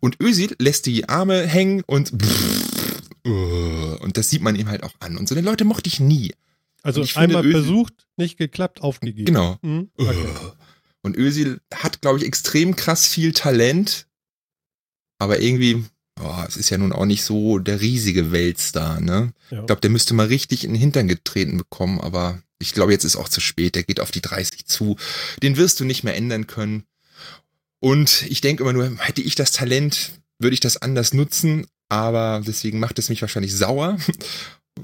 [0.00, 2.12] Und Özil lässt die Arme hängen und
[3.24, 5.16] und das sieht man ihm halt auch an.
[5.16, 6.32] Und so eine Leute mochte ich nie.
[6.82, 9.26] Also ich finde, einmal Özil- versucht, nicht geklappt, aufgegeben.
[9.26, 9.56] Genau.
[9.62, 9.90] Mhm.
[9.96, 10.26] Okay.
[11.02, 14.06] Und Özil hat, glaube ich, extrem krass viel Talent,
[15.18, 15.84] aber irgendwie,
[16.20, 19.32] oh, es ist ja nun auch nicht so der riesige Weltstar, ne?
[19.50, 19.60] Ja.
[19.60, 23.04] Ich glaube, der müsste mal richtig in den Hintern getreten bekommen, aber ich glaube, jetzt
[23.04, 23.74] ist auch zu spät.
[23.74, 24.96] Der geht auf die 30 zu.
[25.42, 26.84] Den wirst du nicht mehr ändern können.
[27.80, 32.40] Und ich denke immer nur, hätte ich das Talent, würde ich das anders nutzen, aber
[32.46, 33.98] deswegen macht es mich wahrscheinlich sauer.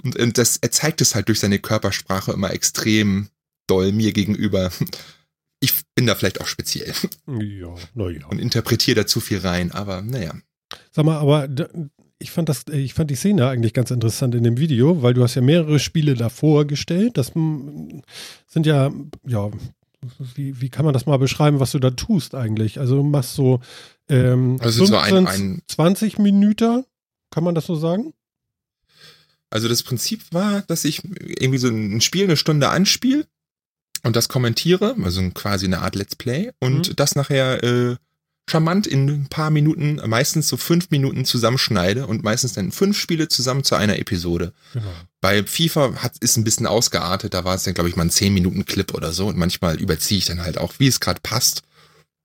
[0.04, 3.28] Und, und das, er zeigt es halt durch seine Körpersprache immer extrem
[3.66, 4.70] doll mir gegenüber.
[5.60, 6.92] Ich bin da vielleicht auch speziell
[7.26, 8.26] ja, naja.
[8.28, 10.34] und interpretiere da zu viel rein, aber naja.
[10.92, 11.48] Sag mal, aber
[12.18, 15.22] ich fand das, ich fand die Szene eigentlich ganz interessant in dem Video, weil du
[15.22, 17.16] hast ja mehrere Spiele davor gestellt.
[17.16, 18.00] Das mm,
[18.46, 18.90] sind ja,
[19.26, 19.50] ja,
[20.34, 22.78] wie, wie kann man das mal beschreiben, was du da tust eigentlich?
[22.80, 23.60] Also du machst so,
[24.08, 26.84] ähm, Also so ein, 15, ein 20 Minuten,
[27.30, 28.12] kann man das so sagen?
[29.50, 33.26] Also das Prinzip war, dass ich irgendwie so ein Spiel eine Stunde anspiele
[34.04, 36.96] und das kommentiere, also quasi eine Art Let's Play und Mhm.
[36.96, 37.96] das nachher äh,
[38.50, 43.28] charmant in ein paar Minuten, meistens so fünf Minuten zusammenschneide und meistens dann fünf Spiele
[43.28, 44.52] zusammen zu einer Episode.
[44.72, 44.86] Genau.
[45.20, 48.10] Bei FIFA hat, ist ein bisschen ausgeartet, da war es dann glaube ich mal ein
[48.10, 51.20] 10 Minuten Clip oder so und manchmal überziehe ich dann halt auch, wie es gerade
[51.22, 51.62] passt.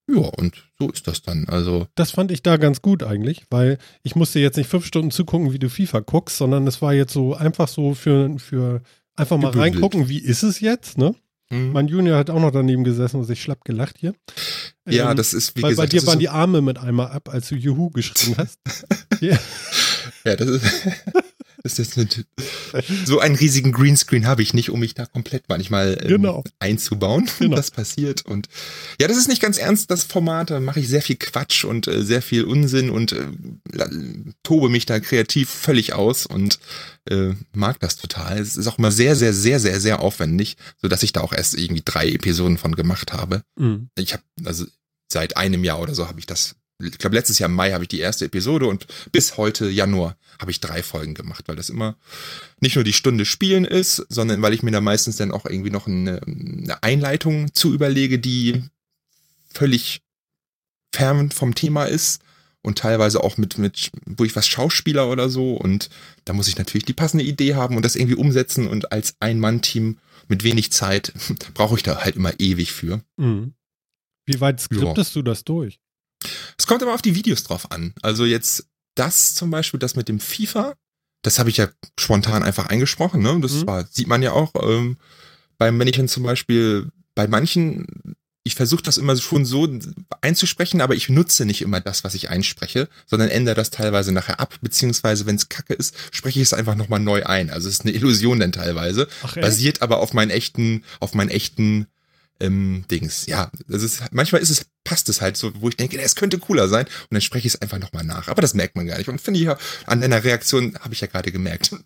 [0.09, 1.47] Ja, und so ist das dann.
[1.47, 5.11] Also Das fand ich da ganz gut eigentlich, weil ich musste jetzt nicht fünf Stunden
[5.11, 8.81] zugucken, wie du FIFA guckst, sondern es war jetzt so einfach so für, für
[9.15, 9.75] einfach mal Gebündelt.
[9.75, 11.15] reingucken, wie ist es jetzt, ne?
[11.51, 11.71] Hm.
[11.71, 14.13] Mein Junior hat auch noch daneben gesessen und sich schlapp gelacht hier.
[14.89, 17.07] ja, Ähm, das ist wie weil gesagt, bei dir waren so- die Arme mit einmal
[17.11, 18.59] ab, als du Juhu geschrien hast.
[19.21, 19.37] ja.
[20.25, 20.65] Ja, das ist,
[21.63, 22.25] das ist nicht,
[23.05, 26.43] so einen riesigen Greenscreen habe ich nicht, um mich da komplett manchmal ähm, Genau.
[26.59, 27.29] einzubauen.
[27.39, 27.55] Genau.
[27.55, 28.47] Das passiert und
[28.99, 30.49] ja, das ist nicht ganz ernst, das Format.
[30.51, 33.25] Da mache ich sehr viel Quatsch und äh, sehr viel Unsinn und äh,
[34.43, 36.59] tobe mich da kreativ völlig aus und
[37.09, 38.39] äh, mag das total.
[38.39, 41.33] Es ist auch immer sehr, sehr, sehr, sehr, sehr aufwendig, so dass ich da auch
[41.33, 43.41] erst irgendwie drei Episoden von gemacht habe.
[43.57, 43.89] Mhm.
[43.97, 44.65] Ich habe also
[45.11, 46.55] seit einem Jahr oder so habe ich das.
[46.79, 50.17] Ich glaube, letztes Jahr im Mai habe ich die erste Episode und bis heute Januar
[50.39, 51.95] habe ich drei Folgen gemacht, weil das immer
[52.59, 55.69] nicht nur die Stunde Spielen ist, sondern weil ich mir da meistens dann auch irgendwie
[55.69, 58.63] noch eine, eine Einleitung zu überlege, die
[59.53, 60.01] völlig
[60.93, 62.21] fern vom Thema ist
[62.63, 65.89] und teilweise auch mit, mit, wo ich was Schauspieler oder so und
[66.25, 69.99] da muss ich natürlich die passende Idee haben und das irgendwie umsetzen und als Ein-Mann-Team
[70.27, 71.13] mit wenig Zeit
[71.53, 73.01] brauche ich da halt immer ewig für.
[73.17, 73.53] Mhm.
[74.25, 75.79] Wie weit skriptest du das durch?
[76.57, 77.93] Es kommt aber auf die Videos drauf an.
[78.01, 80.73] Also jetzt das zum Beispiel, das mit dem FIFA,
[81.23, 83.21] das habe ich ja spontan einfach eingesprochen.
[83.21, 83.39] Ne?
[83.41, 83.67] Das Mhm.
[83.67, 84.97] war, sieht man ja auch ähm,
[85.57, 87.87] beim, dann zum Beispiel bei manchen,
[88.43, 89.69] ich versuche das immer schon so
[90.19, 94.39] einzusprechen, aber ich nutze nicht immer das, was ich einspreche, sondern ändere das teilweise nachher
[94.41, 97.49] ab, beziehungsweise wenn es kacke ist, spreche ich es einfach nochmal neu ein.
[97.49, 101.29] Also es ist eine Illusion dann teilweise Ach, basiert aber auf meinen echten, auf meinen
[101.29, 101.87] echten
[102.43, 103.25] ähm, Dings.
[103.25, 106.37] Ja, das ist manchmal ist es passt es halt so, wo ich denke, es könnte
[106.39, 108.27] cooler sein und dann spreche ich es einfach nochmal nach.
[108.27, 111.01] Aber das merkt man gar nicht und finde ich ja an deiner Reaktion habe ich
[111.01, 111.71] ja gerade gemerkt.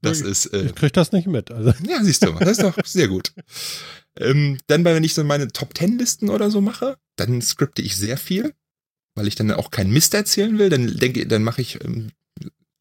[0.00, 0.30] Das Okay.
[0.30, 1.50] ist äh, Ich krieg das nicht mit.
[1.50, 3.32] Also, ja, siehst du mal, das ist doch sehr gut.
[4.16, 7.96] Ähm, dann, wenn ich so meine Top Ten Listen oder so mache, dann skripte ich
[7.96, 8.54] sehr viel,
[9.16, 10.68] weil ich dann auch keinen Mist erzählen will.
[10.68, 12.12] Dann denke, dann mache ich, ähm,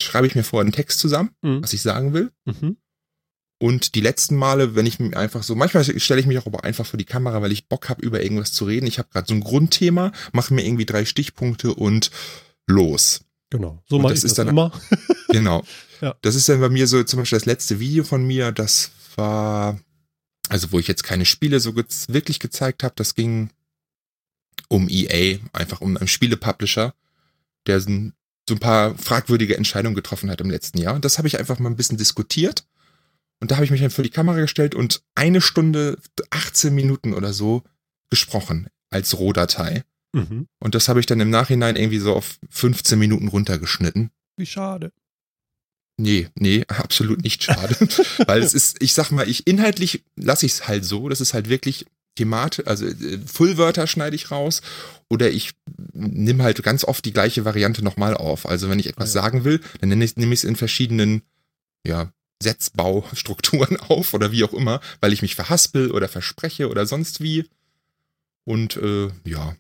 [0.02, 1.64] schreibe ich mir vorher einen Text zusammen, Mhm.
[1.64, 2.32] was ich sagen will.
[2.46, 2.78] mhm.
[3.60, 6.64] Und die letzten Male, wenn ich mir einfach so, manchmal stelle ich mich auch aber
[6.64, 8.86] einfach vor die Kamera, weil ich Bock habe, über irgendwas zu reden.
[8.86, 12.12] Ich habe gerade so ein Grundthema, mache mir irgendwie drei Stichpunkte und
[12.68, 13.22] los.
[13.50, 13.82] Genau.
[13.90, 14.72] So mache das ich ist das dann- immer.
[15.30, 15.64] Genau.
[16.00, 16.16] Ja.
[16.22, 19.80] Das ist dann bei mir so, zum Beispiel das letzte Video von mir, das war,
[20.48, 23.50] also wo ich jetzt keine Spiele so gez wirklich gezeigt habe, das ging
[24.70, 26.94] um EA, einfach um einen Spielepublisher,
[27.66, 28.14] der so ein,
[28.48, 30.94] so ein paar fragwürdige Entscheidungen getroffen hat im letzten Jahr.
[30.94, 32.64] Und das habe ich einfach mal ein bisschen diskutiert.
[33.40, 36.00] Und da habe ich mich dann vor die Kamera gestellt und eine Stunde,
[36.32, 37.64] 18 Minuten oder so
[38.10, 39.84] gesprochen als Rohdatei.
[40.14, 40.48] Mhm.
[40.60, 44.10] Und das habe ich dann im Nachhinein irgendwie so auf 15 Minuten runtergeschnitten.
[44.38, 44.92] Wie schade.
[46.00, 47.76] Nee, nee, absolut nicht schade.
[48.28, 51.34] Weil es ist, ich sag mal, ich inhaltlich lasse ich es halt so, das ist
[51.34, 51.86] halt wirklich
[52.18, 54.64] Thematisch, also äh, Fullwörter schneide ich raus
[55.08, 55.52] oder ich
[55.94, 58.48] nehme halt ganz oft die gleiche Variante nochmal auf.
[58.48, 59.22] Also wenn ich etwas ja.
[59.22, 61.22] sagen will, dann nenne ich, nehme ich es in verschiedenen,
[61.86, 67.22] ja, Setzbaustrukturen auf oder wie auch immer, weil ich mich verhaspel oder verspreche oder sonst
[67.22, 67.50] wie.
[68.46, 69.56] Und äh, ja,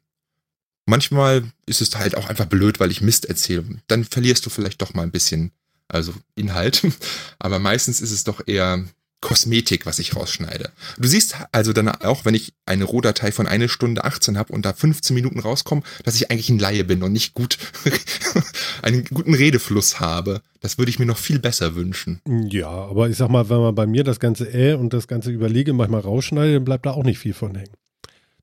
[0.85, 3.65] manchmal ist es halt auch einfach blöd, weil ich Mist erzähle.
[3.87, 5.51] Dann verlierst du vielleicht doch mal ein bisschen,
[5.87, 6.83] also Inhalt.
[7.39, 8.85] Aber meistens ist es doch eher
[9.19, 10.69] Kosmetik, was ich rausschneide.
[10.99, 14.63] Du siehst also dann auch, wenn ich eine Rohdatei von eine Stunde 18 habe und
[14.65, 17.57] da 15 Minuten rauskommen, dass ich eigentlich ein Laie bin und nicht gut
[18.83, 20.41] einen guten Redefluss habe.
[20.61, 22.21] Das würde ich mir noch viel besser wünschen.
[22.49, 25.31] Ja, aber ich sag mal, wenn man bei mir das ganze Äh und das ganze
[25.31, 27.71] Überlege manchmal rausschneidet, dann bleibt da auch nicht viel von hängen.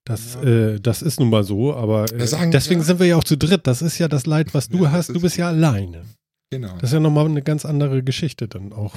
[0.04, 0.42] Das, Ja.
[0.74, 2.86] äh, das ist nun mal so, aber äh, sagen, deswegen ja.
[2.86, 3.66] sind wir ja auch zu dritt.
[3.66, 5.08] Das ist ja das Leid, was du Ja, hast.
[5.08, 6.04] Du ist- bist ja alleine.
[6.50, 6.74] Genau.
[6.74, 8.96] Das ist ja nochmal eine ganz andere Geschichte dann auch.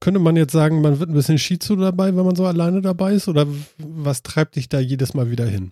[0.00, 3.14] Könnte man jetzt sagen, man wird ein bisschen Shizu dabei, wenn man so alleine dabei
[3.14, 3.28] ist?
[3.28, 3.46] Oder
[3.78, 5.70] was treibt dich da jedes Mal wieder hin?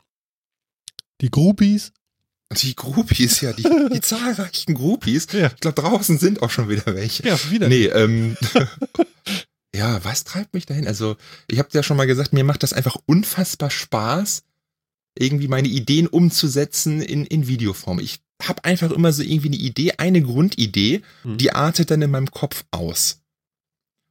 [1.21, 1.93] Die Groupies?
[2.61, 5.29] Die Groupies, ja, die, die zahlreichen Groupies.
[5.33, 5.47] Ja.
[5.47, 7.27] Ich glaube, draußen sind auch schon wieder welche.
[7.27, 7.69] Ja, wieder.
[7.69, 8.37] Nee, ähm,
[9.75, 10.87] ja, was treibt mich dahin?
[10.87, 11.17] Also,
[11.49, 14.43] ich habe ja schon mal gesagt, mir macht das einfach unfassbar Spaß,
[15.17, 18.01] irgendwie meine Ideen umzusetzen in, in Videoform.
[18.01, 21.39] Ich habe einfach immer so irgendwie eine Idee, eine Grundidee, Hm.
[21.39, 23.19] die artet dann in meinem Kopf aus.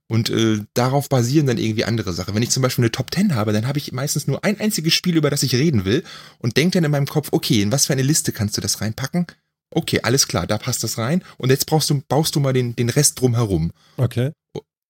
[0.08, 2.34] Und äh, darauf basieren dann irgendwie andere Sachen.
[2.34, 4.94] Wenn ich zum Beispiel eine Top 10 habe, dann habe ich meistens nur ein einziges
[4.94, 6.04] Spiel, über das ich reden will
[6.40, 8.82] und denke dann in meinem Kopf, okay, in was für eine Liste kannst du das
[8.82, 9.28] reinpacken?
[9.72, 11.24] Okay, alles klar, da passt das rein.
[11.38, 14.32] Und jetzt brauchst du, baust du mal den, den Rest drumherum Okay.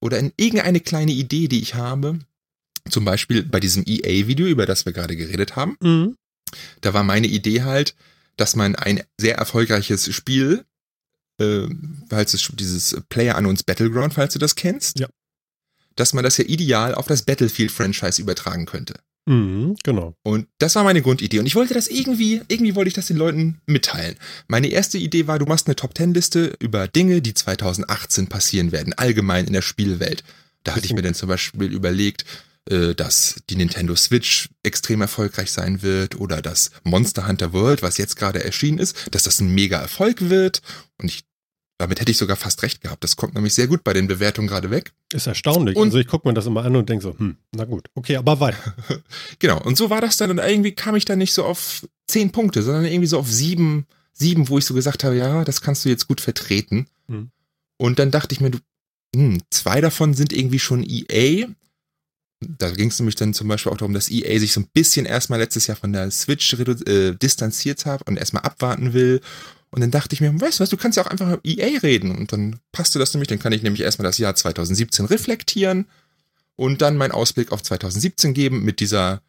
[0.02, 2.20] oder in irgendeine kleine Idee, die ich habe,
[2.90, 6.16] zum Beispiel bei diesem EA-Video, über das wir gerade geredet haben, Mhm.
[6.80, 7.94] da war meine Idee halt,
[8.40, 10.66] dass man ein sehr erfolgreiches Spiel,
[11.42, 11.68] äh,
[12.10, 15.08] falls es dieses Player Unknowns Battleground, falls du das kennst, Ja.
[15.96, 18.94] dass man das ja ideal auf das Battlefield-Franchise übertragen könnte.
[19.26, 20.16] Mhm, genau.
[20.24, 21.40] Und das war meine Grundidee.
[21.40, 24.16] Und ich wollte das irgendwie, irgendwie wollte ich das den Leuten mitteilen.
[24.48, 29.46] Meine erste Idee war, du machst eine Top-10-Liste über Dinge, die 2018 passieren werden, allgemein
[29.46, 30.24] in der Spielwelt.
[30.64, 32.26] Da hatte ich mir dann zum Beispiel überlegt,
[32.66, 38.16] dass die Nintendo Switch extrem erfolgreich sein wird oder dass Monster Hunter World, was jetzt
[38.16, 40.62] gerade erschienen ist, dass das ein mega Erfolg wird.
[41.02, 41.24] Und ich
[41.82, 43.06] damit hätte ich sogar fast recht gehabt.
[43.06, 44.92] Das kommt nämlich sehr gut bei den Bewertungen gerade weg.
[45.14, 45.78] Ist erstaunlich.
[45.78, 47.88] Und- also ich gucke mir das immer an und denke so, hm, na gut.
[47.96, 48.76] Okay, aber weiter.
[49.40, 52.32] Genau, und so war das dann und irgendwie kam ich dann nicht so auf zehn
[52.34, 55.86] Punkte, sondern irgendwie so auf sieben, sieben, wo ich so gesagt habe, ja, das kannst
[55.86, 56.88] du jetzt gut vertreten.
[57.08, 57.32] Mhm.
[57.78, 58.60] Und dann dachte ich mir, du,
[59.16, 61.48] hm, zwei davon sind irgendwie schon EA.
[62.42, 65.06] Da ging es nämlich dann zum Beispiel auch darum, dass EA sich so ein bisschen
[65.06, 69.20] erstmal letztes Jahr von der Switch äh, distanziert hat und erstmal abwarten will.
[69.72, 71.80] Und dann dachte ich mir, weißt du was, du kannst ja auch einfach über EA
[71.80, 72.16] reden.
[72.16, 75.86] Und dann passte das nämlich, dann kann ich nämlich erstmal das Jahr 2017 reflektieren
[76.56, 79.22] und dann meinen Ausblick auf 2017 geben mit dieser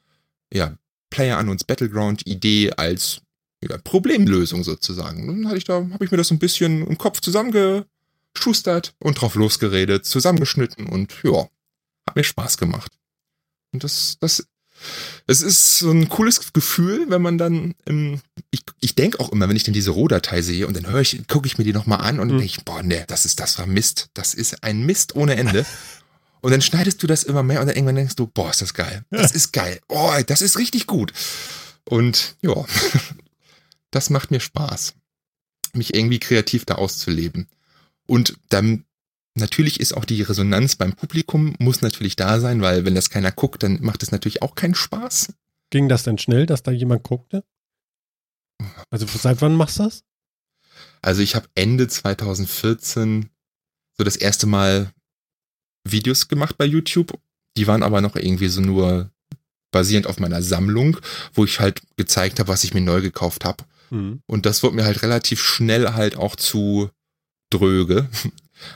[0.52, 0.74] ja,
[1.10, 3.22] Player Unknowns Battleground Idee als
[3.62, 5.28] ja, Problemlösung sozusagen.
[5.28, 8.94] Und dann hatte ich da, habe ich mir das so ein bisschen im Kopf zusammengeschustert
[8.98, 11.48] und drauf losgeredet, zusammengeschnitten und ja,
[12.06, 12.92] hat mir Spaß gemacht.
[13.72, 14.46] Und das, das,
[15.26, 19.48] es ist so ein cooles Gefühl, wenn man dann, ähm, ich, ich denke auch immer,
[19.48, 22.00] wenn ich denn diese Rohdatei sehe und dann höre ich, gucke ich mir die nochmal
[22.00, 22.40] an und dann Mhm.
[22.40, 24.08] denke ich, boah, ne, das ist, das war Mist.
[24.14, 25.64] Das ist ein Mist ohne Ende.
[26.42, 28.72] Und dann schneidest du das immer mehr und dann irgendwann denkst du, boah, ist das
[28.72, 29.04] geil.
[29.10, 29.78] Das ist geil.
[29.88, 31.12] Oh, das ist richtig gut.
[31.84, 32.54] Und ja,
[33.90, 34.94] das macht mir Spaß,
[35.74, 37.46] mich irgendwie kreativ da auszuleben.
[38.06, 38.84] Und dann
[39.34, 43.32] natürlich ist auch die Resonanz beim Publikum muss natürlich da sein, weil wenn das keiner
[43.32, 45.34] guckt, dann macht es natürlich auch keinen Spaß.
[45.70, 47.44] Ging das denn schnell, dass da jemand guckte?
[48.90, 50.02] Also seit wann machst du das?
[51.02, 53.30] Also ich habe Ende 2014
[53.96, 54.92] so das erste Mal
[55.84, 57.18] Videos gemacht bei YouTube.
[57.56, 59.10] Die waren aber noch irgendwie so nur
[59.70, 60.98] basierend auf meiner Sammlung,
[61.32, 63.64] wo ich halt gezeigt habe, was ich mir neu gekauft habe.
[63.90, 64.22] Hm.
[64.26, 66.90] Und das wurde mir halt relativ schnell halt auch zu
[67.50, 68.08] dröge.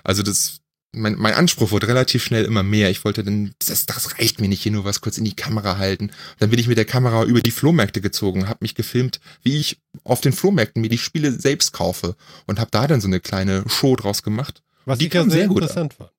[0.03, 0.61] Also das,
[0.93, 2.91] mein, mein Anspruch wurde relativ schnell immer mehr.
[2.91, 5.79] Ich wollte dann, das, das reicht mir nicht hier nur was kurz in die Kamera
[5.79, 6.11] halten.
[6.39, 9.81] Dann bin ich mit der Kamera über die Flohmärkte gezogen, habe mich gefilmt, wie ich
[10.05, 12.17] auf den Flohmärkten mir die Spiele selbst kaufe
[12.47, 14.63] und habe da dann so eine kleine Show draus gemacht.
[14.85, 16.11] Was Die ich ja kam sehr interessant fand.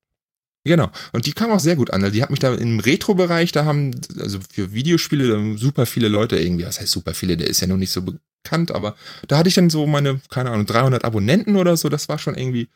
[0.66, 0.90] Genau.
[1.12, 2.02] Und die kam auch sehr gut an.
[2.02, 6.36] Also die hat mich da im Retro-Bereich, da haben, also für Videospiele super viele Leute
[6.36, 8.96] irgendwie, das heißt super viele, der ist ja noch nicht so bekannt, aber
[9.28, 12.34] da hatte ich dann so meine, keine Ahnung, 300 Abonnenten oder so, das war schon
[12.34, 12.68] irgendwie,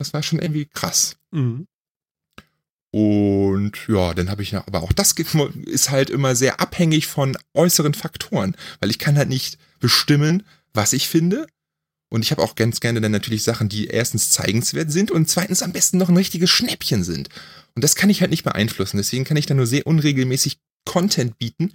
[0.00, 1.16] das war schon irgendwie krass.
[1.30, 1.66] Mhm.
[2.90, 7.36] Und ja, dann habe ich noch, aber auch das ist halt immer sehr abhängig von
[7.54, 11.46] äußeren Faktoren, weil ich kann halt nicht bestimmen, was ich finde.
[12.08, 15.62] Und ich habe auch ganz gerne dann natürlich Sachen, die erstens zeigenswert sind und zweitens
[15.62, 17.28] am besten noch ein richtiges Schnäppchen sind.
[17.76, 18.96] Und das kann ich halt nicht beeinflussen.
[18.96, 21.74] Deswegen kann ich dann nur sehr unregelmäßig Content bieten.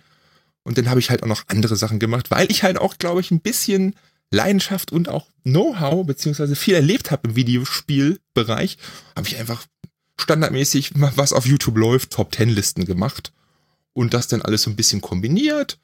[0.63, 3.21] Und dann habe ich halt auch noch andere Sachen gemacht, weil ich halt auch, glaube
[3.21, 3.95] ich, ein bisschen
[4.31, 8.77] Leidenschaft und auch Know-how beziehungsweise viel erlebt habe im Videospielbereich,
[9.15, 9.65] habe ich einfach
[10.19, 13.31] standardmäßig, was auf YouTube läuft, Top 10 Listen gemacht
[13.93, 15.77] und das dann alles so ein bisschen kombiniert.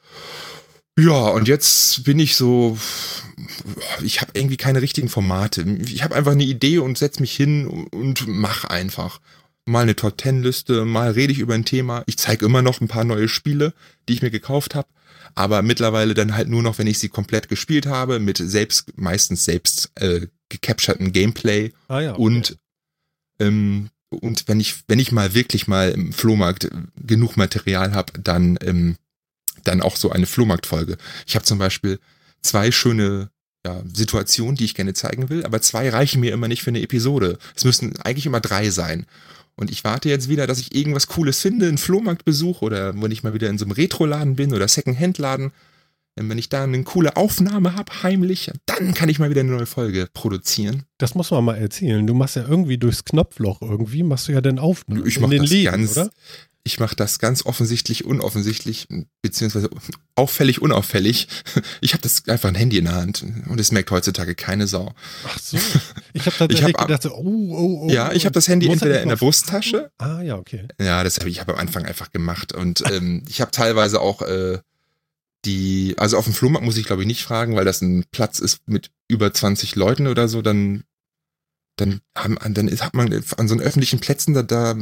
[1.00, 2.78] Ja, und jetzt bin ich so,
[4.04, 5.62] ich habe irgendwie keine richtigen Formate.
[5.62, 9.20] Ich habe einfach eine Idee und setz mich hin und mach einfach.
[9.66, 12.04] Mal eine Top 10 Liste, mal rede ich über ein Thema.
[12.08, 13.74] Ich zeige immer noch ein paar neue Spiele,
[14.10, 14.88] die ich mir gekauft habe,
[15.36, 19.46] aber mittlerweile dann halt nur noch, wenn ich sie komplett gespielt habe, mit selbst, meistens
[19.46, 22.14] selbst äh, gecapturten Gameplay Ah ja.
[22.14, 22.22] okay.
[22.22, 22.58] und
[23.40, 28.58] ähm, und wenn ich wenn ich mal wirklich mal im Flohmarkt genug Material habe, dann
[28.62, 28.98] ähm,
[29.64, 30.98] dann auch so eine Flohmarktfolge.
[31.26, 32.00] Ich habe zum Beispiel
[32.42, 33.30] zwei schöne
[33.66, 36.82] ja, Situationen, die ich gerne zeigen will, aber zwei reichen mir immer nicht für eine
[36.82, 37.38] Episode.
[37.56, 39.06] Es müssen eigentlich immer drei sein.
[39.62, 43.22] Und ich warte jetzt wieder, dass ich irgendwas Cooles finde, einen Flohmarktbesuch oder wenn ich
[43.22, 45.52] mal wieder in so einem Retro-Laden bin oder Second-Hand-Laden.
[46.16, 49.68] Wenn ich da eine coole Aufnahme habe, heimlich, dann kann ich mal wieder eine neue
[49.68, 50.86] Folge produzieren.
[50.98, 52.08] Das muss man mal erzählen.
[52.08, 55.06] Du machst ja irgendwie durchs Knopfloch irgendwie, machst du ja dann Aufnahmen.
[55.06, 56.10] Ich den das Läden, ganz, oder?
[56.64, 58.88] Ich mache das ganz offensichtlich, unoffensichtlich,
[59.22, 59.70] beziehungsweise
[60.16, 61.28] auffällig, unauffällig.
[61.82, 64.94] Ich habe das einfach ein Handy in der Hand und es merkt heutzutage keine Sau.
[65.26, 65.58] Ach so.
[66.14, 67.90] Ich habe tatsächlich hab- gedacht, oh, oh, oh.
[67.90, 69.92] ja, ich habe das Handy entweder er in der Brusttasche.
[69.98, 70.68] Ah ja, okay.
[70.80, 74.22] Ja, das habe ich habe am Anfang einfach gemacht und ähm, ich habe teilweise auch
[74.22, 74.60] äh,
[75.46, 78.40] die, also auf dem Flohmarkt muss ich glaube ich nicht fragen, weil das ein Platz
[78.40, 80.84] ist mit über 20 Leuten oder so, dann
[81.78, 84.76] dann, haben, dann ist, hat man an so öffentlichen Plätzen, da, da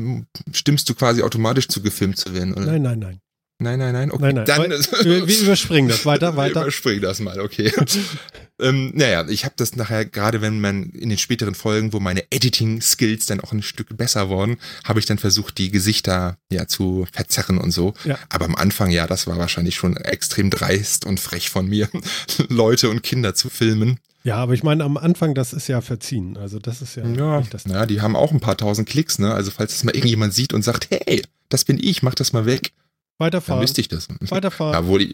[0.51, 2.53] stimmst du quasi automatisch zu gefilmt zu werden.
[2.53, 2.65] Oder?
[2.65, 3.21] Nein, nein, nein.
[3.61, 4.09] Nein, nein, nein.
[4.09, 4.45] Okay, Nein, nein.
[4.45, 4.71] dann
[5.03, 6.05] Wir, wir überspringen das.
[6.05, 6.61] Weiter, Wir weiter.
[6.61, 7.73] überspringen das mal, okay.
[8.61, 12.23] ähm, naja, ich habe das nachher, gerade wenn man in den späteren Folgen, wo meine
[12.31, 17.05] Editing-Skills dann auch ein Stück besser wurden, habe ich dann versucht, die Gesichter ja zu
[17.11, 17.93] verzerren und so.
[18.05, 18.17] Ja.
[18.29, 21.89] Aber am Anfang, ja, das war wahrscheinlich schon extrem dreist und frech von mir,
[22.47, 23.99] Leute und Kinder zu filmen.
[24.23, 26.35] Ja, aber ich meine, am Anfang, das ist ja verziehen.
[26.37, 27.65] Also das ist ja, Ja, nicht das.
[27.65, 29.33] naja, die haben auch ein paar tausend Klicks, ne?
[29.33, 32.45] Also falls es mal irgendjemand sieht und sagt, hey, das bin ich, mach das mal
[32.45, 32.73] weg,
[33.17, 33.61] dann Weiterfahren.
[33.63, 34.07] wüsste ich das.
[34.19, 34.73] Weiterfahren.
[34.83, 35.13] Ja, wohl.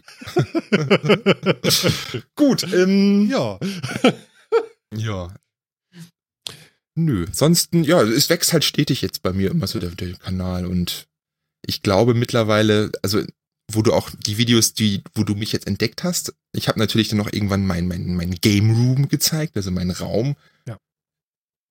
[2.36, 3.58] Gut, ähm, ja.
[4.94, 5.34] Ja.
[6.94, 10.64] Nö, sonst, ja, es wächst halt stetig jetzt bei mir immer so der, der Kanal
[10.64, 11.08] und
[11.66, 13.22] ich glaube mittlerweile, also
[13.72, 17.08] wo du auch die Videos, die, wo du mich jetzt entdeckt hast, ich habe natürlich
[17.08, 20.36] dann noch irgendwann mein, mein, mein Game Room gezeigt, also mein Raum,
[20.68, 20.78] Ja.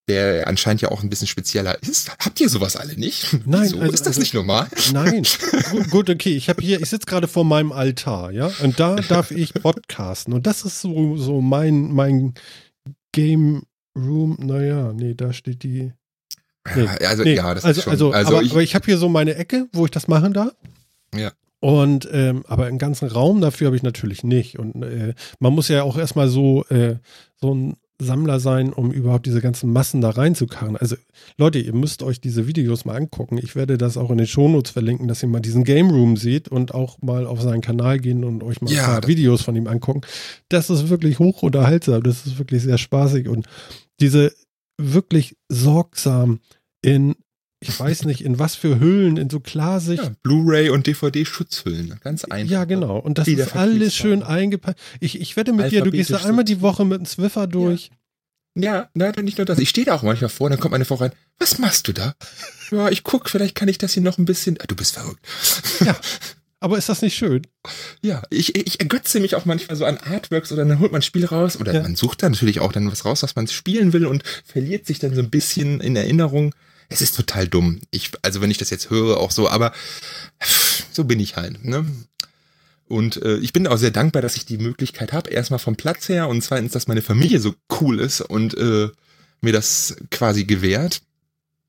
[0.09, 2.11] der anscheinend ja auch ein bisschen spezieller ist.
[2.19, 3.33] Habt ihr sowas alle nicht?
[3.45, 3.79] Nein, Wieso?
[3.79, 4.67] also- ist das also- nicht normal?
[4.93, 5.23] Nein.
[5.89, 6.35] gut, okay.
[6.35, 10.33] Ich habe hier, ich sitze gerade vor meinem Altar, ja, und da darf ich podcasten.
[10.33, 12.33] Und das ist so, so mein, mein
[13.13, 13.63] Game
[13.97, 14.37] Room.
[14.41, 15.93] Naja, nee, da steht die.
[16.75, 17.91] Nee, Ja, also Nee, ja, das also, ist schon.
[17.93, 20.33] also, Also, aber, ich, aber ich habe hier so meine Ecke, wo ich das machen
[20.33, 20.53] darf.
[21.15, 21.31] Ja.
[21.59, 24.59] Und ähm, aber einen ganzen Raum dafür habe ich natürlich nicht.
[24.59, 26.97] Und äh, man muss ja auch erstmal so, äh,
[27.35, 30.75] so ein Sammler sein, um überhaupt diese ganzen Massen da reinzukarren.
[30.75, 30.97] Also
[31.37, 33.37] Leute, ihr müsst euch diese Videos mal angucken.
[33.37, 36.49] Ich werde das auch in den Shownotes verlinken, dass ihr mal diesen Game Room seht
[36.49, 40.01] und auch mal auf seinen Kanal gehen und euch mal Ja, Videos von ihm angucken.
[40.49, 42.03] Das ist wirklich hoch unterhaltsam.
[42.03, 43.47] Das ist wirklich sehr spaßig und
[44.01, 44.33] diese
[44.77, 46.39] wirklich sorgsam
[46.81, 47.15] in,
[47.67, 50.03] ich weiß nicht, in was für Hüllen, in so Klarsicht.
[50.03, 52.51] ja, Blu-ray und DVD-Schutzhüllen, ganz einfach.
[52.51, 52.97] Ja, genau.
[52.97, 54.79] Und das ist alles schön eingepackt.
[54.99, 57.91] Ich, ich wette mit dir, du gehst da einmal die Woche mit einem Zwiffer durch.
[58.57, 59.59] Ja, nein, nicht nur das.
[59.59, 61.11] Ich stehe da auch manchmal vor, dann kommt meine Frau rein.
[61.39, 62.13] Was machst du da?
[62.71, 64.57] Ja, ich guck, vielleicht kann ich das hier noch ein bisschen.
[64.61, 65.19] Ah, du bist verrückt.
[65.83, 65.95] Ja.
[66.61, 67.45] Aber ist das nicht schön?
[68.01, 71.03] Ja, ich, ich ergötze mich auch manchmal so an Artworks oder dann holt man ein
[71.03, 71.81] Spiel raus oder Ja.
[71.83, 74.97] man sucht da natürlich auch dann was raus, was man spielen will und verliert sich
[74.99, 76.55] dann so ein bisschen in Erinnerung.
[76.89, 77.79] Es ist total dumm.
[77.91, 79.73] Ich, also wenn ich das jetzt höre, auch so, aber
[80.91, 81.85] so bin ich halt, ne?
[82.87, 86.07] Und äh, ich bin auch sehr dankbar, dass ich die Möglichkeit habe, erstmal vom Platz
[86.07, 88.89] her und zweitens, dass meine Familie so cool ist und äh,
[89.41, 91.01] mir das quasi gewährt.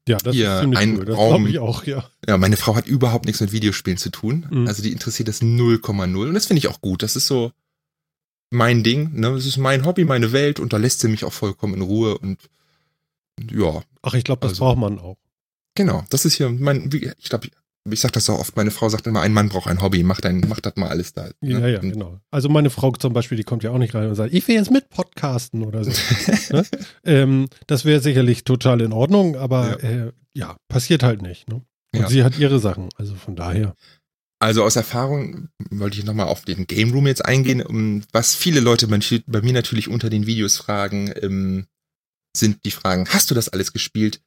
[0.09, 1.05] Ja, das Hier, ist ziemlich ein cool.
[1.07, 2.09] Das Raum- ich auch, ja.
[2.29, 4.47] Ja, meine Frau hat überhaupt nichts mit Videospielen zu tun.
[4.51, 4.69] Mhm.
[4.69, 7.03] Also die interessiert das 0,0 und das finde ich auch gut.
[7.03, 7.51] Das ist so
[8.51, 9.33] mein Ding, ne?
[9.33, 12.19] Das ist mein Hobby, meine Welt und da lässt sie mich auch vollkommen in Ruhe
[12.19, 12.39] und
[13.51, 15.17] ja, Ach, ich glaube, das Also- braucht man auch.
[15.75, 16.05] genau.
[16.11, 17.49] Das ist hier mein, wie- ich glaube,
[17.89, 20.21] ich sag das auch oft, meine Frau sagt immer, ein Mann braucht ein Hobby, mach
[20.21, 21.29] dein, mach das mal alles da.
[21.41, 21.73] Ja, ne?
[21.73, 22.21] ja, Und- genau.
[22.31, 24.57] Also meine Frau zum Beispiel, die kommt ja auch nicht rein und sagt, ich will
[24.57, 25.91] jetzt mit podcasten oder so.
[26.53, 26.65] ne?
[27.05, 31.49] ähm, das wäre sicherlich total in Ordnung, aber ja, äh, ja passiert halt nicht.
[31.49, 31.57] Ne?
[31.95, 32.09] Und Ja.
[32.09, 33.75] sie hat ihre Sachen, also von daher.
[34.39, 37.63] Also aus Erfahrung wollte ich nochmal auf den Game Room jetzt eingehen.
[37.63, 41.67] Um, was viele Leute bei, bei mir natürlich unter den Videos fragen, ähm,
[42.39, 44.21] sind die Fragen, hast du das alles gespielt?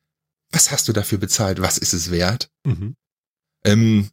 [0.52, 1.62] Was hast du dafür bezahlt?
[1.62, 2.50] Was ist es wert?
[2.66, 2.96] Mhm.
[3.64, 4.10] Ähm,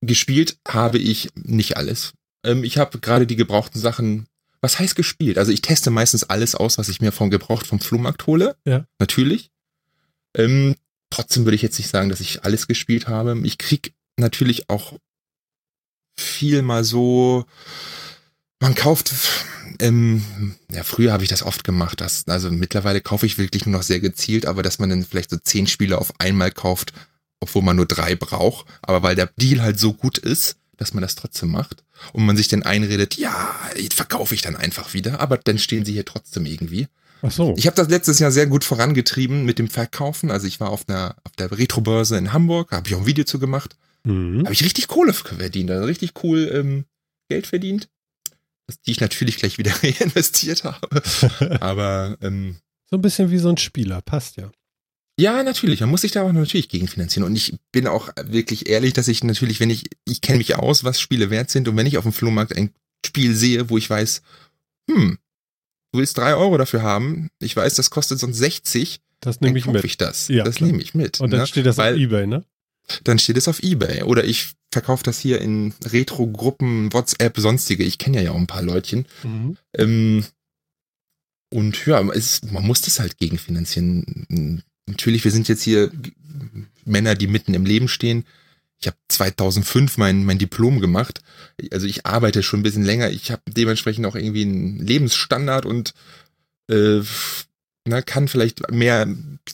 [0.00, 2.12] gespielt habe ich nicht alles.
[2.44, 4.26] Ähm, ich habe gerade die gebrauchten Sachen.
[4.60, 5.38] Was heißt gespielt?
[5.38, 8.56] Also ich teste meistens alles aus, was ich mir vom gebraucht vom Flohmarkt hole.
[8.66, 8.84] Ja.
[8.98, 9.50] Natürlich.
[10.36, 10.76] Ähm,
[11.08, 13.40] trotzdem würde ich jetzt nicht sagen, dass ich alles gespielt habe.
[13.44, 14.98] Ich krieg natürlich auch
[16.18, 17.46] viel mal so.
[18.60, 19.12] Man kauft.
[19.78, 22.00] Ähm, ja, früher habe ich das oft gemacht.
[22.00, 25.30] Das, also mittlerweile kaufe ich wirklich nur noch sehr gezielt, aber dass man dann vielleicht
[25.30, 26.92] so zehn Spiele auf einmal kauft,
[27.40, 31.02] obwohl man nur drei braucht, aber weil der Deal halt so gut ist, dass man
[31.02, 33.54] das trotzdem macht und man sich dann einredet, ja,
[33.94, 36.88] verkaufe ich dann einfach wieder, aber dann stehen sie hier trotzdem irgendwie.
[37.22, 37.54] Ach so.
[37.56, 40.30] Ich habe das letztes Jahr sehr gut vorangetrieben mit dem Verkaufen.
[40.30, 43.24] Also ich war auf einer auf der Retrobörse in Hamburg, habe ich auch ein Video
[43.24, 43.76] zu gemacht.
[44.04, 44.44] mhm.
[44.44, 46.84] Habe ich richtig Kohle verdient, also richtig cool ähm,
[47.28, 47.88] Geld verdient,
[48.86, 51.02] die ich natürlich gleich wieder reinvestiert habe.
[51.60, 52.56] Aber ähm,
[52.90, 54.50] So ein bisschen wie so ein Spieler, passt ja.
[55.18, 55.80] Ja, natürlich.
[55.80, 57.28] Man muss sich da auch natürlich gegenfinanzieren.
[57.28, 60.82] Und ich bin auch wirklich ehrlich, dass ich natürlich, wenn ich, ich kenne mich aus,
[60.82, 61.68] was Spiele wert sind.
[61.68, 62.72] Und wenn ich auf dem Flohmarkt ein
[63.04, 64.22] Spiel sehe, wo ich weiß,
[64.90, 65.18] hm,
[65.92, 69.66] du willst drei Euro dafür haben, ich weiß, das kostet sonst 60, Das nehme ich
[69.66, 69.84] mit.
[69.84, 70.28] ich das.
[70.28, 71.20] Ja, das nehme ich mit.
[71.20, 71.46] Und dann ne?
[71.46, 72.44] steht das Weil, auf Ebay, ne?
[73.04, 74.04] Dann steht es auf Ebay.
[74.04, 77.84] Oder ich verkaufe das hier in Retro-Gruppen, WhatsApp, sonstige.
[77.84, 79.06] Ich kenne ja ja auch ein paar Leutchen.
[79.22, 79.56] Mhm.
[79.76, 80.24] Ähm,
[81.52, 84.62] und ja, es, man muss das halt gegenfinanzieren.
[84.86, 85.90] Natürlich, wir sind jetzt hier
[86.84, 88.24] Männer, die mitten im Leben stehen.
[88.80, 91.20] Ich habe 2005 mein, mein Diplom gemacht.
[91.70, 93.10] Also ich arbeite schon ein bisschen länger.
[93.10, 95.92] Ich habe dementsprechend auch irgendwie einen Lebensstandard und
[96.68, 97.00] äh,
[97.86, 99.08] na, kann vielleicht mehr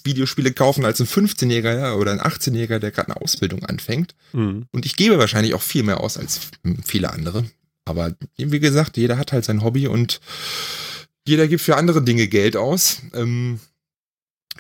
[0.05, 4.15] Videospiele kaufen als ein 15-Jähriger ja, oder ein 18-Jähriger, der gerade eine Ausbildung anfängt.
[4.33, 4.67] Mhm.
[4.73, 6.41] Und ich gebe wahrscheinlich auch viel mehr aus als
[6.85, 7.45] viele andere.
[7.85, 10.21] Aber wie gesagt, jeder hat halt sein Hobby und
[11.27, 13.01] jeder gibt für andere Dinge Geld aus.
[13.15, 13.61] Ähm,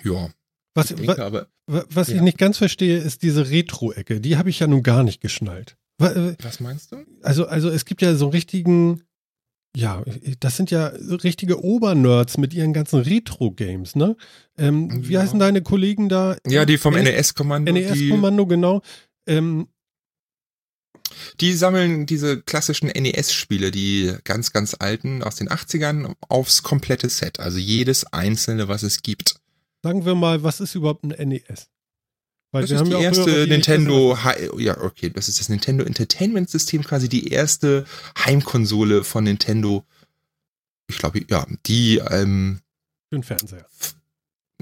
[0.04, 0.30] ja,
[0.74, 1.48] Was, ich wa, denke aber.
[1.66, 2.22] wa, was ich ja.
[2.22, 4.20] nicht ganz verstehe, ist diese Retro-Ecke.
[4.20, 5.76] Die habe ich ja nun gar nicht geschnallt.
[6.00, 7.04] Äh, Was meinst du?
[7.22, 9.02] Also, also es gibt ja so richtigen,
[9.76, 10.02] ja,
[10.40, 14.16] das sind ja richtige Obernerds mit ihren ganzen Retro-Games, ne?
[14.56, 15.20] Ähm, wie Ja.
[15.20, 16.36] heißen deine Kollegen da?
[16.46, 18.80] Ja, die vom NES-Kommando, NES-Kommando, genau.
[19.26, 19.68] Ähm,
[21.40, 27.38] die sammeln diese klassischen NES-Spiele, die ganz, ganz alten aus den 80ern, aufs komplette Set.
[27.38, 29.36] Also jedes einzelne, was es gibt.
[29.82, 31.68] sagen wir mal, was ist überhaupt ein NES?
[32.52, 34.18] Weil das wir ist haben die erste Hörer, Nintendo,
[34.58, 37.84] ja, okay, das ist das Nintendo Entertainment System, quasi die erste
[38.24, 39.84] Heimkonsole von Nintendo.
[40.88, 42.60] Ich glaube, ja, die, ähm,
[43.10, 43.66] Für den Fernseher.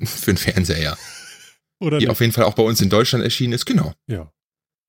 [0.02, 0.96] Für den Fernseher, ja.
[1.78, 2.10] Oder die nicht?
[2.10, 3.92] auf jeden Fall auch bei uns in Deutschland erschienen ist, genau.
[4.06, 4.32] Ja.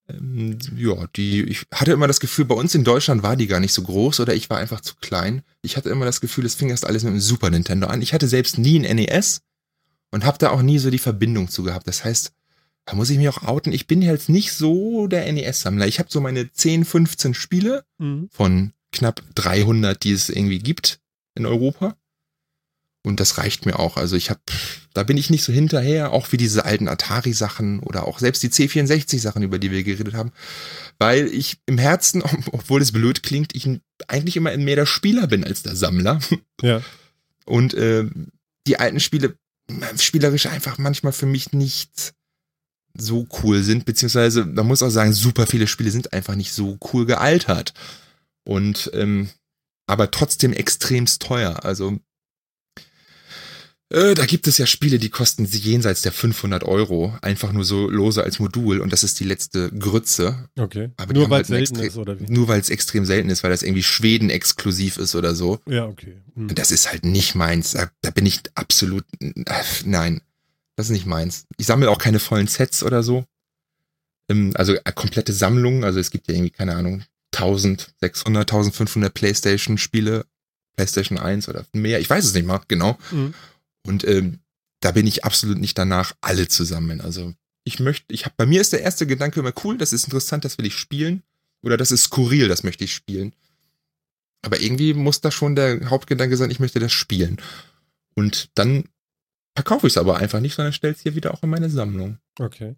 [0.08, 3.60] Ähm, ja, die, ich hatte immer das Gefühl, bei uns in Deutschland war die gar
[3.60, 5.41] nicht so groß oder ich war einfach zu klein.
[5.62, 8.02] Ich hatte immer das Gefühl, es fing erst alles mit dem Super Nintendo an.
[8.02, 9.41] Ich hatte selbst nie ein NES
[10.12, 11.88] und habe da auch nie so die Verbindung zu gehabt.
[11.88, 12.32] Das heißt,
[12.86, 15.88] da muss ich mich auch outen, ich bin jetzt nicht so der NES-Sammler.
[15.88, 18.30] Ich habe so meine 10, 15 Spiele mhm.
[18.32, 21.00] von knapp 300, die es irgendwie gibt
[21.34, 21.98] in Europa.
[23.04, 23.98] Und das reicht mir auch.
[23.98, 24.40] Also ich habe,
[24.94, 28.50] da bin ich nicht so hinterher, auch wie diese alten Atari-Sachen oder auch selbst die
[28.50, 30.32] C64-Sachen, über die wir geredet haben,
[30.98, 33.70] weil ich im Herzen, obwohl es blöd klingt, ich
[34.08, 36.20] eigentlich immer mehr der Spieler bin als der Sammler.
[36.62, 36.82] Ja.
[37.46, 38.06] Und äh,
[38.66, 39.38] die alten Spiele
[40.00, 42.14] spielerisch einfach manchmal für mich nicht
[42.98, 46.78] so cool sind, beziehungsweise man muss auch sagen, super viele Spiele sind einfach nicht so
[46.93, 47.74] cool gealtert.
[48.43, 49.30] Und ähm,
[49.88, 51.64] aber trotzdem extremst teuer.
[51.64, 52.00] Also
[53.89, 57.88] äh, da gibt es ja Spiele, die kosten jenseits der 500 Euro, einfach nur so
[57.88, 60.50] lose als Modul und das ist die letzte Grütze.
[60.58, 60.89] Okay.
[60.98, 62.26] Aber nur weil es halt selten ist oder wie?
[62.28, 65.60] Nur weil es extrem selten ist, weil das irgendwie Schweden exklusiv ist oder so.
[65.68, 66.18] Ja, okay.
[66.34, 66.54] Hm.
[66.56, 67.72] Das ist halt nicht meins.
[67.72, 69.06] Da, da bin ich absolut,
[69.86, 70.22] nein,
[70.76, 71.45] das ist nicht meins.
[71.57, 73.26] Ich sammle auch keine vollen Sets oder so.
[74.30, 77.03] Ähm, also äh, komplette Sammlungen, also es gibt ja irgendwie, keine Ahnung,
[77.34, 80.26] 1600, 1500 Playstation Spiele,
[80.76, 82.97] Playstation 1 oder mehr, ich weiß es nicht mal, genau.
[83.11, 83.34] Mhm.
[83.86, 84.39] Und ähm,
[84.82, 87.01] da bin ich absolut nicht danach, alle zu sammeln.
[87.01, 90.05] Also ich möchte, ich habe, bei mir ist der erste Gedanke immer cool, das ist
[90.05, 91.23] interessant, das will ich spielen.
[91.61, 93.34] Oder das ist skurril, das möchte ich spielen.
[94.43, 97.41] Aber irgendwie muss da schon der Hauptgedanke sein, ich möchte das spielen.
[98.13, 98.84] Und dann
[99.56, 102.20] verkaufe ich es aber einfach nicht, sondern stelle es hier wieder auch in meine Sammlung.
[102.39, 102.76] Okay.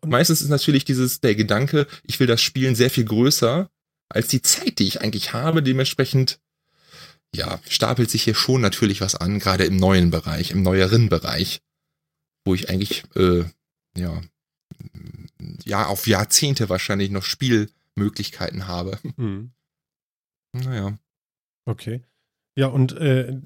[0.00, 3.70] Und meistens ist natürlich dieses, der Gedanke, ich will das Spielen sehr viel größer
[4.10, 5.62] als die Zeit, die ich eigentlich habe.
[5.62, 6.40] Dementsprechend
[7.34, 11.62] ja, stapelt sich hier schon natürlich was an, gerade im neuen Bereich, im neueren Bereich,
[12.44, 13.44] wo ich eigentlich, äh,
[13.96, 14.20] ja,
[15.64, 18.98] ja, auf Jahrzehnte wahrscheinlich noch Spielmöglichkeiten habe.
[19.16, 19.52] Hm.
[20.52, 20.98] Naja.
[21.64, 22.02] Okay.
[22.56, 23.40] Ja, und äh,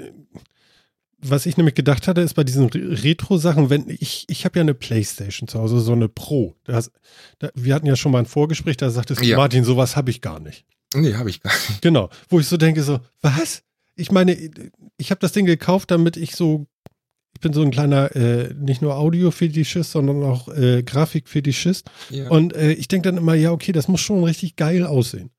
[1.20, 4.74] was ich nämlich gedacht hatte, ist bei diesen Retro-Sachen, wenn ich, ich habe ja eine
[4.74, 6.54] Playstation zu Hause, so eine Pro.
[6.64, 6.92] Das,
[7.38, 9.36] da, wir hatten ja schon mal ein Vorgespräch, da sagtest du, ja.
[9.36, 10.64] Martin, sowas habe ich gar nicht.
[10.94, 11.82] Nee, habe ich gar nicht.
[11.82, 13.62] Genau, wo ich so denke, so, was?
[13.98, 14.36] ich meine,
[14.96, 16.66] ich habe das Ding gekauft, damit ich so,
[17.34, 21.90] ich bin so ein kleiner, äh, nicht nur Audio-Fetischist, sondern auch äh, Grafik-Fetischist.
[22.10, 22.30] Ja.
[22.30, 25.30] Und äh, ich denke dann immer, ja, okay, das muss schon richtig geil aussehen.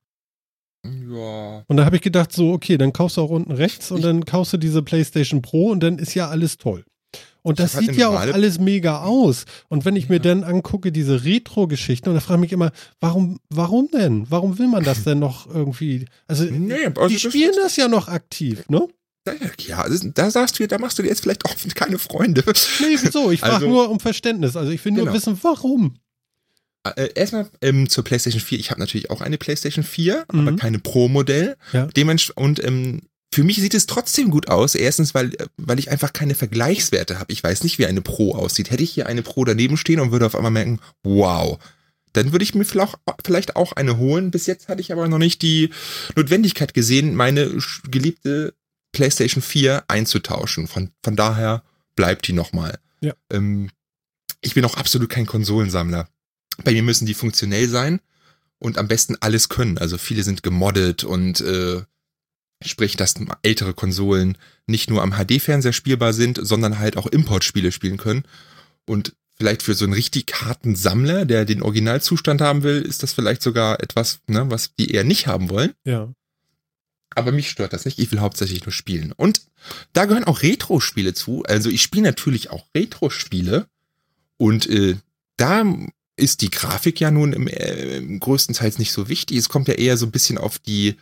[0.86, 1.64] Ja.
[1.68, 4.26] Und da habe ich gedacht, so, okay, dann kaufst du auch unten rechts und dann
[4.26, 6.86] kaufst du diese PlayStation Pro und dann ist ja alles toll.
[7.42, 9.46] Und das sieht ja auch alles mega aus.
[9.70, 13.40] Und wenn ich mir dann angucke, diese Retro-Geschichten, und da frage ich mich immer, warum,
[13.50, 14.26] warum denn?
[14.30, 16.06] Warum will man das denn noch irgendwie?
[16.28, 18.88] Also, nee, also die spielen das, das ja noch aktiv, ne?
[19.60, 22.44] Ja, da sagst du, da machst du dir jetzt vielleicht auch keine Freunde.
[22.80, 23.32] Nee, wieso?
[23.32, 24.56] Ich frage also, nur um Verständnis.
[24.56, 25.16] Also ich will nur genau.
[25.16, 25.96] wissen, warum.
[26.96, 28.60] Äh, erstmal ähm, zur PlayStation 4.
[28.60, 30.48] Ich habe natürlich auch eine PlayStation 4, mhm.
[30.48, 31.58] aber keine Pro-Modell.
[31.74, 31.86] Ja.
[31.88, 33.02] Dementsprechend, und ähm,
[33.34, 34.76] für mich sieht es trotzdem gut aus.
[34.76, 37.32] Erstens, weil, weil ich einfach keine Vergleichswerte habe.
[37.32, 38.72] Ich weiß nicht, wie eine Pro aussieht.
[38.72, 41.60] Hätte ich hier eine Pro daneben stehen und würde auf einmal merken, wow,
[42.14, 44.32] dann würde ich mir vielleicht auch eine holen.
[44.32, 45.70] Bis jetzt hatte ich aber noch nicht die
[46.16, 47.56] Notwendigkeit gesehen, meine
[47.90, 48.56] geliebte
[48.92, 50.68] PlayStation 4 einzutauschen.
[50.68, 51.64] Von, von daher
[51.96, 52.80] bleibt die nochmal.
[53.02, 53.14] Ja.
[53.32, 53.70] Ähm,
[54.42, 56.08] ich bin auch absolut kein Konsolensammler.
[56.64, 58.02] Bei mir müssen die funktionell sein
[58.58, 59.78] und am besten alles können.
[59.78, 61.84] Also viele sind gemoddet und äh,
[62.62, 64.38] Sprich, dass ältere Konsolen
[64.68, 68.24] nicht nur am HD-Fernseher spielbar sind, sondern halt auch Importspiele spielen können.
[68.86, 73.14] Und vielleicht für so einen richtig harten Sammler, der den Originalzustand haben will, ist das
[73.14, 75.72] vielleicht sogar etwas, ne, was die eher nicht haben wollen.
[75.86, 76.12] Ja.
[77.16, 77.98] Aber mich stört das nicht.
[77.98, 79.14] Ich will hauptsächlich nur spielen.
[79.14, 79.42] Und
[79.94, 81.44] da gehören auch Retro-Spiele zu.
[81.44, 83.68] Also ich spiele natürlich auch Retro-Spiele.
[84.36, 84.98] Und äh,
[85.38, 85.64] da
[86.20, 89.38] ist die Grafik ja nun im, äh, größtenteils nicht so wichtig.
[89.38, 90.96] Es kommt ja eher so ein bisschen auf die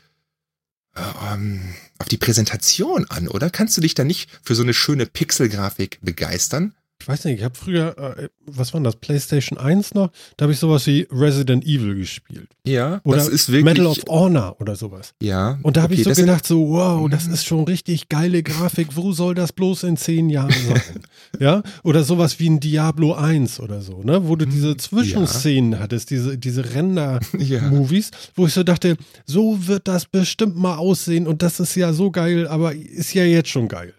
[0.95, 1.61] ähm,
[1.99, 3.49] auf die Präsentation an, oder?
[3.49, 6.73] Kannst du dich da nicht für so eine schöne Pixelgrafik begeistern?
[6.99, 10.11] Ich weiß nicht, ich habe früher, äh, was war das, PlayStation 1 noch?
[10.35, 12.49] Da habe ich sowas wie Resident Evil gespielt.
[12.65, 13.65] Ja, oder das ist wirklich.
[13.65, 15.13] Medal of Honor oder sowas.
[15.21, 15.59] Ja.
[15.63, 17.33] Und da habe okay, ich so gedacht, so, wow, das mhm.
[17.33, 18.95] ist schon richtig geile Grafik.
[18.95, 20.81] Wo soll das bloß in zehn Jahren sein?
[21.39, 21.63] ja?
[21.83, 24.27] Oder sowas wie ein Diablo 1 oder so, ne?
[24.27, 24.51] Wo du mhm.
[24.51, 25.79] diese Zwischenszenen ja.
[25.79, 28.17] hattest, diese, diese Render-Movies, ja.
[28.35, 32.11] wo ich so dachte, so wird das bestimmt mal aussehen und das ist ja so
[32.11, 33.93] geil, aber ist ja jetzt schon geil.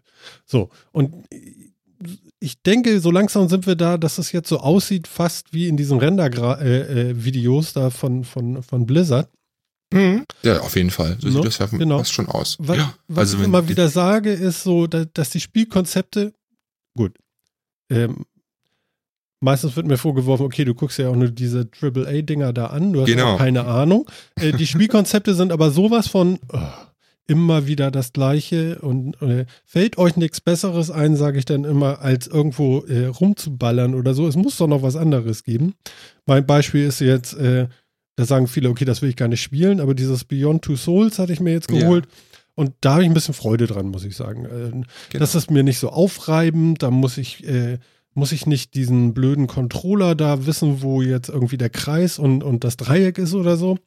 [0.44, 1.14] So, und
[2.40, 5.76] ich denke, so langsam sind wir da, dass es jetzt so aussieht, fast wie in
[5.76, 9.28] diesen Render-Videos äh, da von, von, von Blizzard.
[9.92, 10.24] Mhm.
[10.42, 11.16] Ja, auf jeden Fall.
[11.20, 11.34] So no?
[11.34, 11.98] sieht das ja genau.
[11.98, 12.56] fast schon aus.
[12.60, 16.32] Was, ja, was also ich immer wieder sage, ist so, dass die Spielkonzepte,
[16.96, 17.16] gut,
[17.90, 18.26] ähm,
[19.40, 23.00] meistens wird mir vorgeworfen, okay, du guckst ja auch nur diese AAA-Dinger da an, du
[23.00, 23.36] hast genau.
[23.36, 24.08] keine Ahnung.
[24.36, 26.58] Äh, die Spielkonzepte sind aber sowas von oh,
[27.28, 32.00] immer wieder das Gleiche und äh, fällt euch nichts Besseres ein, sage ich dann immer,
[32.00, 34.26] als irgendwo äh, rumzuballern oder so.
[34.26, 35.74] Es muss doch noch was anderes geben.
[36.26, 37.68] Mein Beispiel ist jetzt, äh,
[38.16, 41.18] da sagen viele, okay, das will ich gar nicht spielen, aber dieses Beyond Two Souls
[41.18, 42.06] hatte ich mir jetzt geholt.
[42.06, 42.12] Ja.
[42.54, 44.46] Und da habe ich ein bisschen Freude dran, muss ich sagen.
[44.46, 44.86] Äh, genau.
[45.12, 47.78] Das ist mir nicht so aufreibend, da muss ich, äh,
[48.14, 52.64] muss ich nicht diesen blöden Controller da wissen, wo jetzt irgendwie der Kreis und, und
[52.64, 53.78] das Dreieck ist oder so.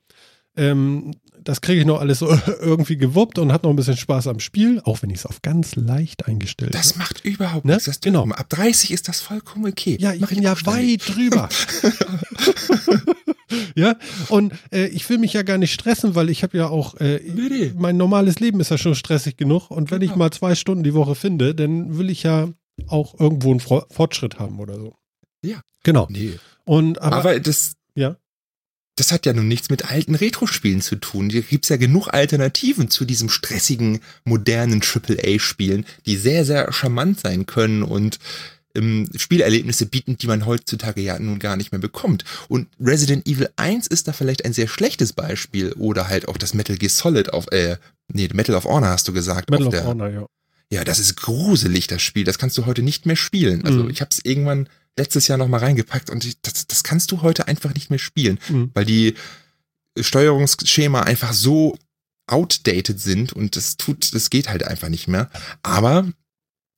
[0.56, 1.12] Ähm,
[1.44, 2.28] das kriege ich noch alles so
[2.62, 5.42] irgendwie gewuppt und hat noch ein bisschen Spaß am Spiel, auch wenn ich es auf
[5.42, 6.84] ganz leicht eingestellt habe.
[6.84, 7.74] Das macht überhaupt ne?
[7.74, 7.86] nichts.
[7.86, 8.28] Das genau.
[8.30, 9.98] Ab 30 ist das vollkommen okay.
[10.00, 11.50] Ja, ich bin ja weit drüber.
[13.76, 13.96] ja,
[14.30, 17.20] und äh, ich will mich ja gar nicht stressen, weil ich habe ja auch, äh,
[17.26, 17.74] nee.
[17.76, 19.92] mein normales Leben ist ja schon stressig genug und genau.
[19.92, 20.20] wenn ich genau.
[20.20, 22.50] mal zwei Stunden die Woche finde, dann will ich ja
[22.88, 24.96] auch irgendwo einen Fortschritt haben oder so.
[25.44, 25.62] Ja.
[25.84, 26.08] Genau.
[26.10, 26.40] Nee.
[26.66, 27.74] Und, aber, aber das.
[28.96, 31.30] Das hat ja nun nichts mit alten Retro-Spielen zu tun.
[31.30, 37.46] Hier gibt's ja genug Alternativen zu diesem stressigen, modernen AAA-Spielen, die sehr, sehr charmant sein
[37.46, 38.20] können und
[38.76, 42.26] ähm, Spielerlebnisse bieten, die man heutzutage ja nun gar nicht mehr bekommt.
[42.48, 46.54] Und Resident Evil 1 ist da vielleicht ein sehr schlechtes Beispiel oder halt auch das
[46.54, 47.78] Metal Gear Solid auf, äh,
[48.14, 49.50] nee, Metal of Honor hast du gesagt.
[49.50, 50.26] Metal of Honor, ja.
[50.74, 52.24] Ja, das ist gruselig, das Spiel.
[52.24, 53.66] Das kannst du heute nicht mehr spielen.
[53.66, 53.90] Also mhm.
[53.90, 57.48] ich habe es irgendwann letztes Jahr nochmal reingepackt und ich, das, das kannst du heute
[57.48, 58.72] einfach nicht mehr spielen, mhm.
[58.74, 59.16] weil die
[60.00, 61.78] Steuerungsschema einfach so
[62.28, 65.30] outdated sind und das tut, das geht halt einfach nicht mehr.
[65.64, 66.12] Aber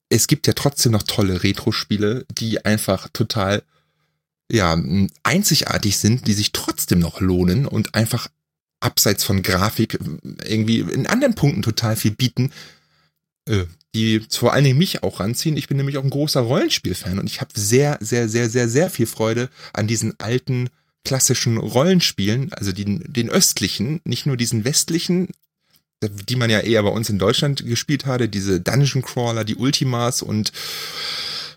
[0.08, 3.62] es gibt ja trotzdem noch tolle Retro-Spiele, die einfach total
[4.50, 4.76] ja,
[5.22, 8.28] einzigartig sind, die sich trotzdem noch lohnen und einfach
[8.80, 9.98] abseits von Grafik
[10.44, 12.52] irgendwie in anderen Punkten total viel bieten,
[13.94, 15.56] die vor allen Dingen mich auch ranziehen.
[15.56, 18.90] Ich bin nämlich auch ein großer Rollenspiel-Fan und ich habe sehr, sehr, sehr, sehr, sehr
[18.90, 20.68] viel Freude an diesen alten
[21.04, 25.28] klassischen Rollenspielen, also den, den östlichen, nicht nur diesen westlichen,
[26.02, 30.22] die man ja eher bei uns in Deutschland gespielt hatte, diese Dungeon Crawler, die Ultimas
[30.22, 30.52] und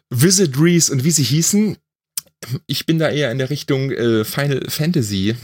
[0.10, 1.78] Wizardries und wie sie hießen.
[2.66, 5.36] Ich bin da eher in der Richtung äh, Final Fantasy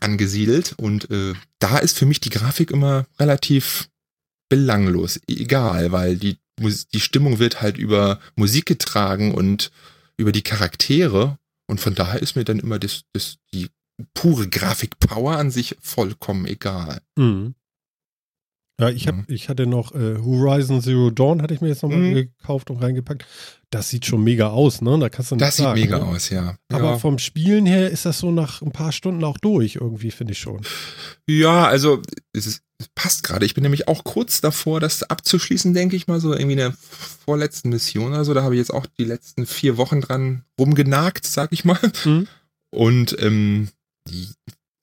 [0.00, 3.88] angesiedelt und äh, da ist für mich die Grafik immer relativ
[4.52, 9.70] belanglos, egal, weil die, die Stimmung wird halt über Musik getragen und
[10.18, 13.68] über die Charaktere und von daher ist mir dann immer das, das, die
[14.12, 17.00] pure Grafik-Power an sich vollkommen egal.
[17.16, 17.54] Mhm.
[18.78, 19.24] Ja, ich, hab, mhm.
[19.28, 22.14] ich hatte noch äh, Horizon Zero Dawn, hatte ich mir jetzt nochmal mhm.
[22.14, 23.24] gekauft und reingepackt.
[23.70, 24.98] Das sieht schon mega aus, ne?
[24.98, 26.04] Da kannst du Das sieht sagen, mega ne?
[26.04, 26.56] aus, ja.
[26.70, 26.98] Aber ja.
[26.98, 30.40] vom Spielen her ist das so nach ein paar Stunden auch durch, irgendwie, finde ich
[30.40, 30.60] schon.
[31.26, 32.02] Ja, also
[32.34, 32.62] es, ist,
[32.94, 33.44] passt gerade.
[33.44, 36.74] Ich bin nämlich auch kurz davor, das abzuschließen, denke ich mal, so irgendwie in der
[37.24, 38.34] vorletzten Mission oder so.
[38.34, 41.78] Da habe ich jetzt auch die letzten vier Wochen dran rumgenagt, sag ich mal.
[42.04, 42.28] Mhm.
[42.70, 43.68] Und ähm,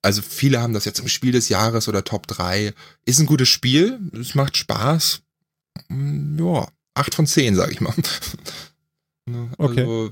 [0.02, 2.74] also viele haben das jetzt im Spiel des Jahres oder Top 3.
[3.06, 5.22] Ist ein gutes Spiel, es macht Spaß.
[5.89, 7.93] Mm, ja, 8 von 10, sag ich mal.
[9.30, 9.82] Ne, okay.
[9.82, 10.12] Also,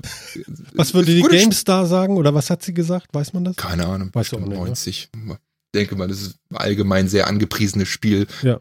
[0.74, 3.08] was würde die GameStar sagen oder was hat sie gesagt?
[3.12, 3.56] Weiß man das?
[3.56, 4.10] Keine Ahnung.
[4.12, 5.08] Weißt du auch nicht, 90.
[5.16, 5.38] Ne?
[5.74, 8.26] Denke mal, das ist allgemein sehr angepriesenes Spiel.
[8.42, 8.60] Ja.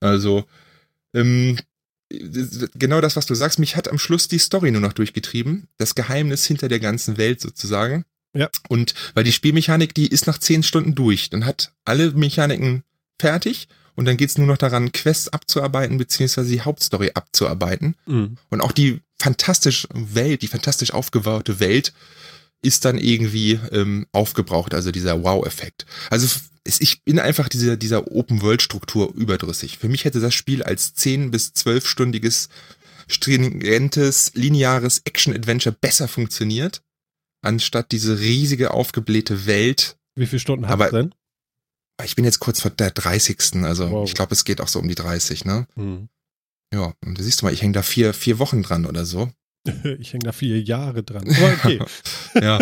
[0.00, 0.44] Also,
[1.14, 1.56] ähm,
[2.08, 5.68] genau das, was du sagst, mich hat am Schluss die Story nur noch durchgetrieben.
[5.78, 8.04] Das Geheimnis hinter der ganzen Welt sozusagen.
[8.34, 8.50] Ja.
[8.68, 11.30] Und weil die Spielmechanik, die ist nach zehn Stunden durch.
[11.30, 12.82] Dann hat alle Mechaniken
[13.20, 17.94] fertig und dann geht's nur noch daran, Quests abzuarbeiten, beziehungsweise die Hauptstory abzuarbeiten.
[18.06, 18.36] Mhm.
[18.50, 21.92] Und auch die fantastische Welt, die fantastisch aufgebaute Welt
[22.64, 25.86] ist dann irgendwie ähm, aufgebraucht, also dieser Wow-Effekt.
[26.10, 29.78] Also ich bin einfach dieser, dieser Open-World-Struktur überdrüssig.
[29.78, 32.48] Für mich hätte das Spiel als 10- bis 12-stündiges,
[33.06, 36.82] stringentes, lineares Action-Adventure besser funktioniert
[37.44, 39.96] anstatt diese riesige aufgeblähte Welt.
[40.16, 41.14] Wie viele Stunden hat es denn?
[42.02, 43.62] Ich bin jetzt kurz vor der 30.
[43.64, 44.08] Also wow.
[44.08, 45.66] ich glaube, es geht auch so um die 30, ne?
[45.74, 46.08] Hm.
[46.72, 49.30] Ja, und du siehst mal, ich hänge da vier, vier Wochen dran oder so.
[49.98, 51.24] ich hänge da vier Jahre dran.
[51.28, 51.80] Aber okay.
[52.40, 52.58] ja.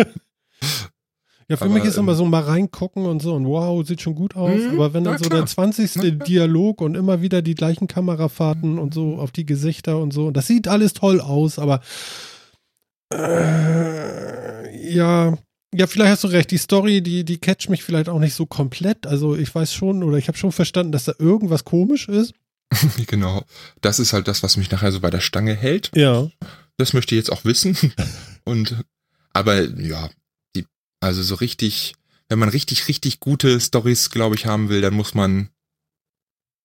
[1.49, 4.01] Ja, für aber, mich ist immer ähm, so mal reingucken und so und wow, sieht
[4.01, 4.61] schon gut aus.
[4.61, 5.41] Mhm, aber wenn dann so klar.
[5.41, 6.19] der 20.
[6.25, 10.37] Dialog und immer wieder die gleichen Kamerafahrten und so auf die Gesichter und so, und
[10.37, 11.81] das sieht alles toll aus, aber
[13.13, 15.37] äh, ja,
[15.73, 16.51] ja, vielleicht hast du recht.
[16.51, 19.07] Die Story, die, die catcht mich vielleicht auch nicht so komplett.
[19.07, 22.33] Also ich weiß schon oder ich habe schon verstanden, dass da irgendwas komisch ist.
[23.07, 23.43] genau.
[23.81, 25.91] Das ist halt das, was mich nachher so bei der Stange hält.
[25.95, 26.27] Ja.
[26.77, 27.77] Das möchte ich jetzt auch wissen.
[28.43, 28.83] Und
[29.33, 30.09] aber ja,
[30.55, 30.65] die,
[30.99, 31.95] also so richtig,
[32.29, 35.49] wenn man richtig, richtig gute Stories, glaube ich, haben will, dann muss man,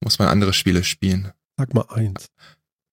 [0.00, 1.32] muss man andere Spiele spielen.
[1.56, 2.28] Sag mal eins.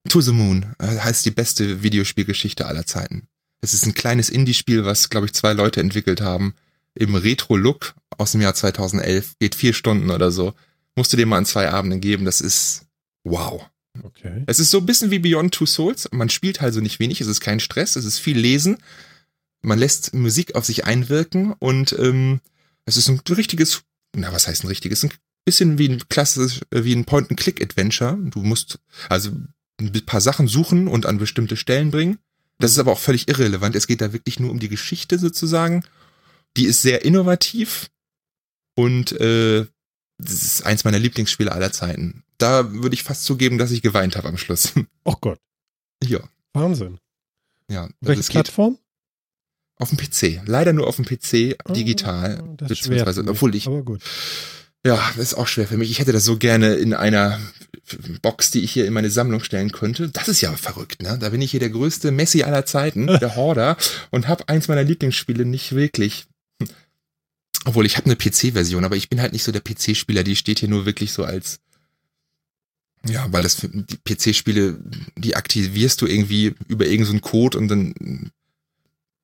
[0.10, 3.28] To the Moon äh, heißt die beste Videospielgeschichte aller Zeiten.
[3.62, 6.54] Es ist ein kleines Indie-Spiel, was, glaube ich, zwei Leute entwickelt haben.
[6.94, 9.38] Im Retro-Look aus dem Jahr 2011.
[9.40, 10.54] Geht vier Stunden oder so.
[10.96, 12.26] Musst du dir mal an zwei Abenden geben.
[12.26, 12.86] Das ist
[13.24, 13.68] wow.
[14.04, 14.44] Okay.
[14.48, 16.10] Es ist so ein bisschen wie Beyond Two Souls.
[16.12, 17.22] Man spielt halt so nicht wenig.
[17.22, 17.96] Es ist kein Stress.
[17.96, 18.78] Es ist viel Lesen.
[19.62, 22.40] Man lässt Musik auf sich einwirken und ähm,
[22.86, 23.82] es ist ein richtiges,
[24.16, 25.04] na was heißt ein richtiges?
[25.04, 25.12] Ein
[25.44, 28.18] bisschen wie ein klassisch, wie ein Point-and-Click-Adventure.
[28.26, 28.80] Du musst
[29.10, 29.32] also
[29.80, 32.20] ein paar Sachen suchen und an bestimmte Stellen bringen.
[32.60, 33.76] Das ist aber auch völlig irrelevant.
[33.76, 35.84] Es geht da wirklich nur um die Geschichte sozusagen.
[36.58, 37.90] Die ist sehr innovativ
[38.76, 39.66] und äh,
[40.18, 42.24] das ist eins meiner Lieblingsspiele aller Zeiten.
[42.38, 44.74] Da würde ich fast zugeben, dass ich geweint habe am Schluss.
[45.08, 45.40] Oh Gott.
[46.04, 46.20] Ja.
[46.54, 46.98] Wahnsinn.
[47.70, 47.90] Ja.
[48.02, 48.80] Welche es geht Plattform?
[49.78, 50.42] auf dem PC.
[50.48, 52.42] Leider nur auf dem PC, digital.
[52.42, 54.02] Oh, das ist beziehungsweise, mich, obwohl ich, Aber gut.
[54.86, 55.92] ja, das ist auch schwer für mich.
[55.92, 57.40] Ich hätte das so gerne in einer
[58.24, 60.10] Box, die ich hier in meine Sammlung stellen könnte.
[60.10, 61.20] Das ist ja verrückt, ne?
[61.20, 63.78] Da bin ich hier der größte Messi aller Zeiten, der Horder,
[64.12, 66.26] und habe eins meiner Lieblingsspiele nicht wirklich.
[67.66, 70.24] Obwohl ich habe eine PC-Version, aber ich bin halt nicht so der PC-Spieler.
[70.24, 71.60] Die steht hier nur wirklich so als
[73.08, 73.58] ja, weil das
[74.08, 74.80] PC-Spiele,
[75.18, 78.32] die aktivierst du irgendwie über irgendeinen so Code und dann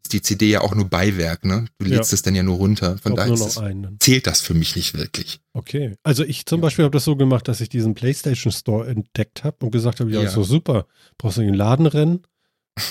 [0.03, 1.65] ist die CD ja auch nur Beiwerk, ne?
[1.77, 1.97] Du Ja.
[1.97, 2.97] lädst es dann ja nur runter.
[2.97, 3.97] Von daher das, dann.
[3.99, 5.39] zählt das für mich nicht wirklich.
[5.53, 5.95] Okay.
[6.03, 6.63] Also ich zum Ja.
[6.63, 10.11] Beispiel habe das so gemacht, dass ich diesen PlayStation Store entdeckt habe und gesagt habe,
[10.11, 10.33] ja, Ja.
[10.33, 10.87] doch super.
[11.17, 12.21] Brauchst du in den Laden rennen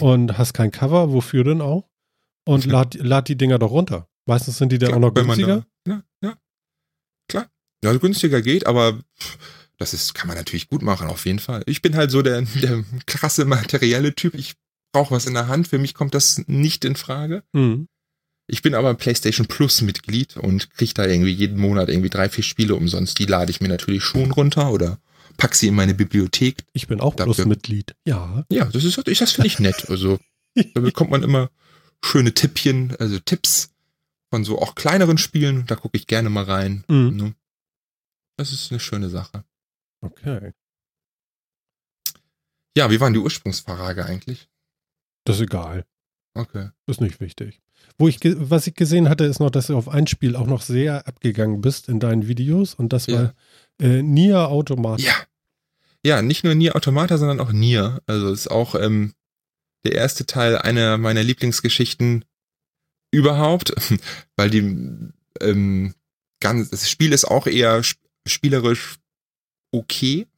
[0.00, 1.88] und hast kein Cover, wofür denn auch?
[2.46, 4.08] Und lad, lad die Dinger doch runter.
[4.26, 5.66] Meistens sind die dann auch noch günstiger.
[5.84, 6.34] Da, ja, ja,
[7.28, 7.46] klar.
[7.84, 9.38] Ja, günstiger geht, aber pff,
[9.80, 11.62] das ist, kann man natürlich gut machen, auf jeden Fall.
[11.66, 14.34] Ich bin halt so der, der krasse materielle Typ.
[14.34, 14.54] Ich
[14.92, 15.68] brauche was in der Hand.
[15.68, 17.42] Für mich kommt das nicht in Frage.
[17.54, 17.88] Hm.
[18.46, 22.44] Ich bin aber PlayStation Plus Mitglied und kriege da irgendwie jeden Monat irgendwie drei, vier
[22.44, 23.18] Spiele umsonst.
[23.18, 24.98] Die lade ich mir natürlich schon runter oder
[25.38, 26.64] pack sie in meine Bibliothek.
[26.74, 27.94] Ich bin auch Dafür- Plus-Mitglied.
[28.04, 28.44] Ja.
[28.50, 29.88] Ja, das ist, das finde ich nett.
[29.88, 30.18] Also
[30.74, 31.48] da bekommt man immer
[32.04, 33.70] schöne Tippchen, also Tipps
[34.30, 35.64] von so auch kleineren Spielen.
[35.66, 36.84] Da gucke ich gerne mal rein.
[36.88, 37.16] Mhm.
[37.16, 37.34] Ne?
[38.36, 39.44] Das ist eine schöne Sache.
[40.02, 40.52] Okay.
[42.76, 44.48] Ja, wie war denn die Ursprungsfrage eigentlich?
[45.24, 45.84] Das ist egal.
[46.34, 46.70] Okay.
[46.86, 47.60] Das ist nicht wichtig.
[47.98, 50.62] Wo ich, was ich gesehen hatte, ist noch, dass du auf ein Spiel auch noch
[50.62, 53.34] sehr abgegangen bist in deinen Videos und das war
[53.80, 55.00] äh, Nier Automat.
[55.00, 55.14] Ja.
[56.04, 58.00] Ja, nicht nur Nier Automata, sondern auch Nier.
[58.06, 59.12] Also ist auch ähm,
[59.84, 62.24] der erste Teil einer meiner Lieblingsgeschichten
[63.10, 63.74] überhaupt,
[64.36, 65.94] weil die ähm,
[66.40, 68.96] ganz, das Spiel ist auch eher sp- spielerisch
[69.72, 70.28] okay,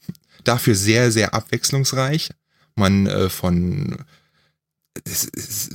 [0.44, 2.30] dafür sehr, sehr abwechslungsreich.
[2.74, 3.98] Man äh, von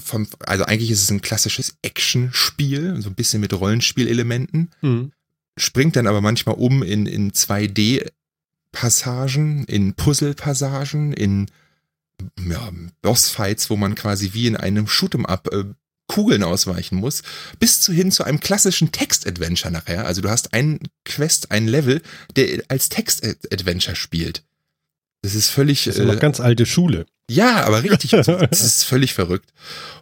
[0.04, 5.12] vom, also eigentlich ist es ein klassisches Action-Spiel, so ein bisschen mit Rollenspielelementen Hm.
[5.58, 11.50] springt dann aber manchmal um in, in 2D-Passagen, in Puzzle-Passagen, in
[12.48, 12.70] ja,
[13.02, 15.64] Bossfights, wo man quasi wie in einem Shoot'em-up äh,
[16.08, 17.22] Kugeln ausweichen muss,
[17.60, 20.06] bis zu hin zu einem klassischen Text-Adventure nachher.
[20.06, 22.02] Also du hast einen Quest, einen Level,
[22.36, 24.44] der als Text-Adventure spielt.
[25.22, 25.84] Das ist völlig.
[25.86, 27.06] Das ist noch äh, ganz alte Schule.
[27.30, 28.12] ja, aber richtig.
[28.50, 29.52] Das ist völlig verrückt.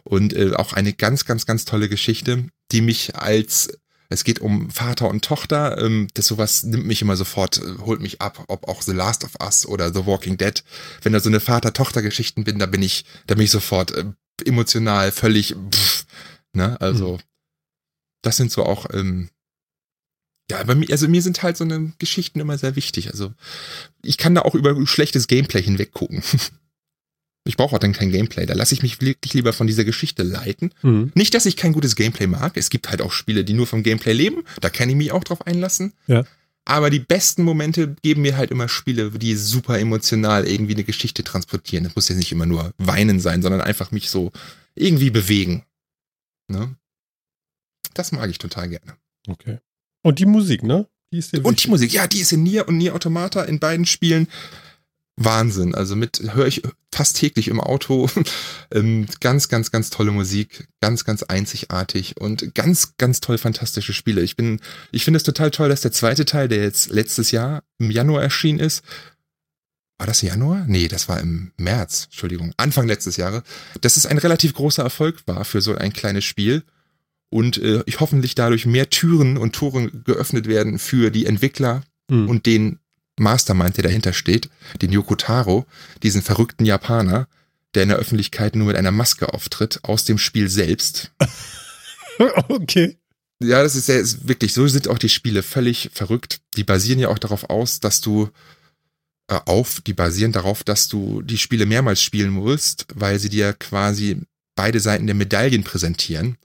[0.04, 3.76] Und äh, auch eine ganz, ganz, ganz tolle Geschichte, die mich als,
[4.08, 8.00] es geht um Vater und Tochter, ähm, das sowas nimmt mich immer sofort, äh, holt
[8.00, 10.62] mich ab, ob auch The Last of Us oder The Walking Dead.
[11.02, 14.04] Wenn da so eine Vater-Tochter-Geschichten bin, da bin ich, da bin ich sofort äh,
[14.44, 16.06] emotional völlig, pff,
[16.52, 17.18] ne, also,
[18.22, 19.30] das sind so auch, ähm,
[20.50, 23.08] ja, bei mir, also mir sind halt so eine Geschichten immer sehr wichtig.
[23.08, 23.34] Also
[24.02, 26.22] ich kann da auch über schlechtes Gameplay hinweg gucken.
[27.48, 28.44] Ich brauche auch dann kein Gameplay.
[28.44, 30.72] Da lasse ich mich wirklich lieber von dieser Geschichte leiten.
[30.80, 31.12] Hm.
[31.14, 32.56] Nicht, dass ich kein gutes Gameplay mag.
[32.56, 34.42] Es gibt halt auch Spiele, die nur vom Gameplay leben.
[34.60, 35.92] Da kann ich mich auch drauf einlassen.
[36.08, 36.24] Ja.
[36.68, 41.22] Aber die besten Momente geben mir halt immer Spiele, die super emotional irgendwie eine Geschichte
[41.22, 41.84] transportieren.
[41.84, 44.32] Das muss jetzt nicht immer nur weinen sein, sondern einfach mich so
[44.74, 45.64] irgendwie bewegen.
[46.48, 46.76] Ne?
[47.94, 48.96] Das mag ich total gerne.
[49.28, 49.60] Okay.
[50.02, 50.88] Und die Musik, ne?
[51.12, 51.68] Die ist dir Und die.
[51.68, 54.26] Musik, ja, die ist in Nier und Nier Automata in beiden Spielen
[55.16, 55.74] Wahnsinn.
[55.74, 56.62] Also mit höre ich
[56.92, 58.08] fast täglich im Auto.
[58.70, 64.20] ähm, ganz, ganz, ganz tolle Musik, ganz, ganz einzigartig und ganz, ganz toll fantastische Spiele.
[64.22, 64.60] Ich bin,
[64.92, 68.22] ich finde es total toll, dass der zweite Teil, der jetzt letztes Jahr im Januar
[68.22, 68.82] erschienen ist,
[69.98, 70.66] war das Januar?
[70.68, 73.42] Nee, das war im März, Entschuldigung, Anfang letztes Jahres,
[73.80, 76.64] dass es ein relativ großer Erfolg war für so ein kleines Spiel
[77.30, 82.28] und äh, ich hoffentlich dadurch mehr Türen und Tore geöffnet werden für die Entwickler Hm.
[82.28, 82.78] und den
[83.18, 84.50] Mastermind, der dahinter steht,
[84.82, 85.66] den Yoko Taro,
[86.02, 87.28] diesen verrückten Japaner,
[87.74, 91.12] der in der Öffentlichkeit nur mit einer Maske auftritt, aus dem Spiel selbst.
[92.48, 92.96] okay.
[93.42, 96.40] Ja, das ist, sehr, ist wirklich, so sind auch die Spiele völlig verrückt.
[96.56, 98.30] Die basieren ja auch darauf aus, dass du
[99.28, 103.52] äh, auf, die basieren darauf, dass du die Spiele mehrmals spielen musst, weil sie dir
[103.52, 104.22] quasi
[104.54, 106.38] beide Seiten der Medaillen präsentieren.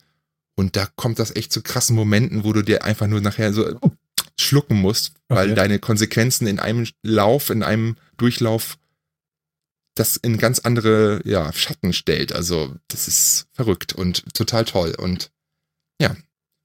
[0.55, 3.80] Und da kommt das echt zu krassen Momenten, wo du dir einfach nur nachher so
[4.41, 5.55] schlucken musst, weil Okay.
[5.55, 8.77] deine Konsequenzen in einem Lauf, in einem Durchlauf
[9.95, 12.33] das in ganz andere ja, Schatten stellt.
[12.33, 14.95] Also das ist verrückt und total toll.
[14.97, 15.31] Und
[16.01, 16.15] ja,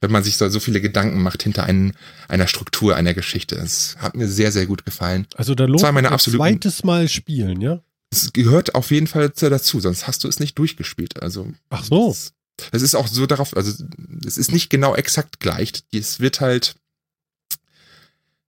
[0.00, 1.94] wenn man sich so, so viele Gedanken macht hinter einen,
[2.28, 3.56] einer Struktur, einer Geschichte.
[3.56, 5.26] Das hat mir sehr, sehr gut gefallen.
[5.34, 7.82] Also da lohnt ein absoluten- zweites Mal spielen, ja?
[8.12, 11.20] Es gehört auf jeden Fall dazu, sonst hast du es nicht durchgespielt.
[11.20, 12.10] Also Ach so.
[12.10, 12.32] es,
[12.70, 13.84] es ist auch so darauf, also
[14.24, 15.72] es ist nicht genau exakt gleich.
[15.92, 16.76] Es wird halt,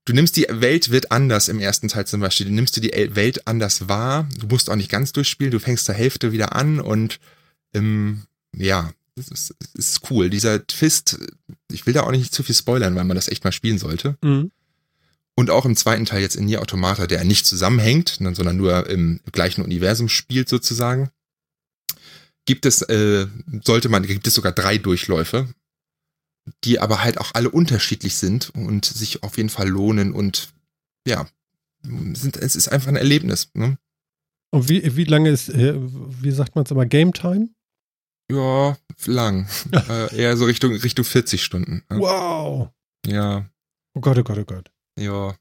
[0.08, 2.46] du nimmst die Welt wird anders im ersten Teil zum Beispiel.
[2.46, 4.28] Du nimmst du die El- Welt anders wahr.
[4.38, 5.50] Du musst auch nicht ganz durchspielen.
[5.50, 7.20] Du fängst zur Hälfte wieder an und
[7.74, 8.22] ähm,
[8.56, 10.30] ja, es ist, es ist cool.
[10.30, 11.18] Dieser Twist,
[11.70, 14.16] ich will da auch nicht zu viel spoilern, weil man das echt mal spielen sollte.
[14.22, 14.50] Mhm.
[15.34, 18.88] Und auch im zweiten Teil jetzt in Nier Automata, der nicht zusammenhängt, ne, sondern nur
[18.88, 21.10] im gleichen Universum spielt sozusagen,
[22.44, 23.26] gibt es, äh,
[23.62, 25.46] sollte man, gibt es sogar drei Durchläufe,
[26.64, 30.52] die aber halt auch alle unterschiedlich sind und sich auf jeden Fall lohnen und
[31.06, 31.26] ja,
[31.82, 33.50] sind, es ist einfach ein Erlebnis.
[33.54, 33.78] Ne?
[34.50, 37.48] Und wie, wie lange ist, äh, wie sagt man es immer, Game Time?
[38.30, 38.76] Ja,
[39.06, 39.48] lang.
[39.72, 41.84] äh, eher so Richtung, Richtung 40 Stunden.
[41.88, 41.98] Ne?
[41.98, 42.70] Wow.
[43.06, 43.48] Ja,
[43.98, 44.70] Oh Gott, oh Gott, oh Gott.
[44.96, 45.36] ja.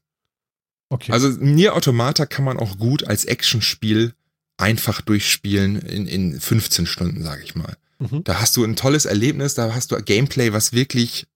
[0.90, 1.12] Okay.
[1.12, 4.14] Also Nier Automata kann man auch gut als Actionspiel
[4.56, 7.76] einfach durchspielen in, in 15 Stunden, sage ich mal.
[7.98, 8.24] Mhm.
[8.24, 11.26] Da hast du ein tolles Erlebnis, da hast du Gameplay, was wirklich,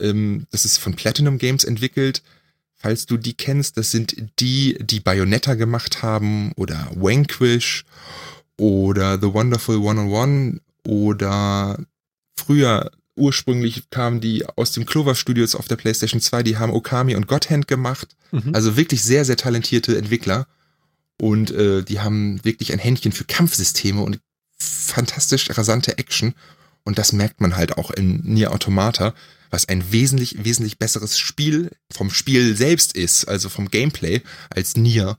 [0.00, 2.22] ähm, das ist von Platinum Games entwickelt.
[2.76, 7.84] Falls du die kennst, das sind die, die Bayonetta gemacht haben oder Vanquish
[8.56, 11.78] oder The Wonderful 101 oder
[12.36, 17.14] früher ursprünglich kamen die aus dem Clover Studios auf der PlayStation 2, die haben Okami
[17.14, 18.16] und Godhand gemacht.
[18.32, 18.54] Mhm.
[18.54, 20.46] Also wirklich sehr, sehr talentierte Entwickler.
[21.20, 24.20] Und äh, die haben wirklich ein Händchen für Kampfsysteme und
[24.90, 26.34] fantastisch rasante Action.
[26.84, 29.14] Und das merkt man halt auch in Nier Automata,
[29.50, 35.18] was ein wesentlich, wesentlich besseres Spiel vom Spiel selbst ist, also vom Gameplay, als Nier.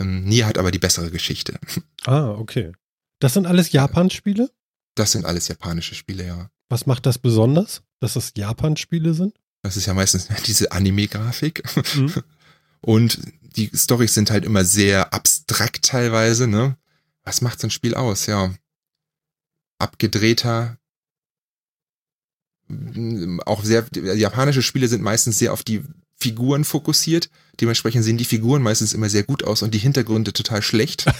[0.00, 1.58] Ähm, Nier hat aber die bessere Geschichte.
[2.04, 2.72] ah, okay.
[3.18, 4.50] Das sind alles Japan-Spiele?
[4.94, 6.50] Das sind alles japanische Spiele, ja.
[6.68, 9.34] Was macht das besonders, dass das Japan-Spiele sind?
[9.62, 11.62] Das ist ja meistens diese Anime-Grafik.
[11.96, 12.12] Mhm.
[12.80, 16.76] Und die Storys sind halt immer sehr abstrakt teilweise, ne?
[17.22, 18.26] Was macht so ein Spiel aus?
[18.26, 18.52] Ja.
[19.82, 20.78] Abgedrehter.
[23.44, 25.82] Auch sehr, japanische Spiele sind meistens sehr auf die
[26.16, 27.28] Figuren fokussiert.
[27.60, 31.06] Dementsprechend sehen die Figuren meistens immer sehr gut aus und die Hintergründe total schlecht.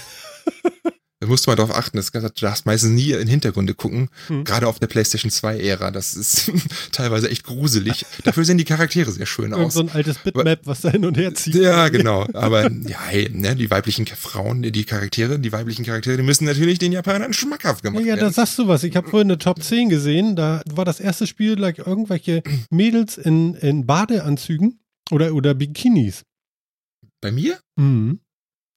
[1.23, 4.09] Da musst du mal drauf achten, das, du darfst meistens nie in Hintergründe gucken.
[4.27, 4.43] Hm.
[4.43, 5.89] Gerade auf der PlayStation 2-Ära.
[5.89, 6.51] Das ist
[6.91, 8.05] teilweise echt gruselig.
[8.25, 9.73] Dafür sehen die Charaktere sehr schön Irgend aus.
[9.75, 11.55] so ein altes Bitmap, was da hin und her zieht.
[11.55, 12.27] Ja, genau.
[12.33, 16.77] Aber ja, hey, ne, die weiblichen Frauen, die Charaktere, die weiblichen Charaktere, die müssen natürlich
[16.77, 18.33] den Japanern schmackhaft Ja, gemacht ja, da werden.
[18.33, 18.83] sagst du was.
[18.83, 20.35] Ich habe vorhin eine Top 10 gesehen.
[20.35, 26.23] Da war das erste Spiel like irgendwelche Mädels in, in Badeanzügen oder, oder Bikinis.
[27.21, 27.59] Bei mir?
[27.77, 28.19] Mhm.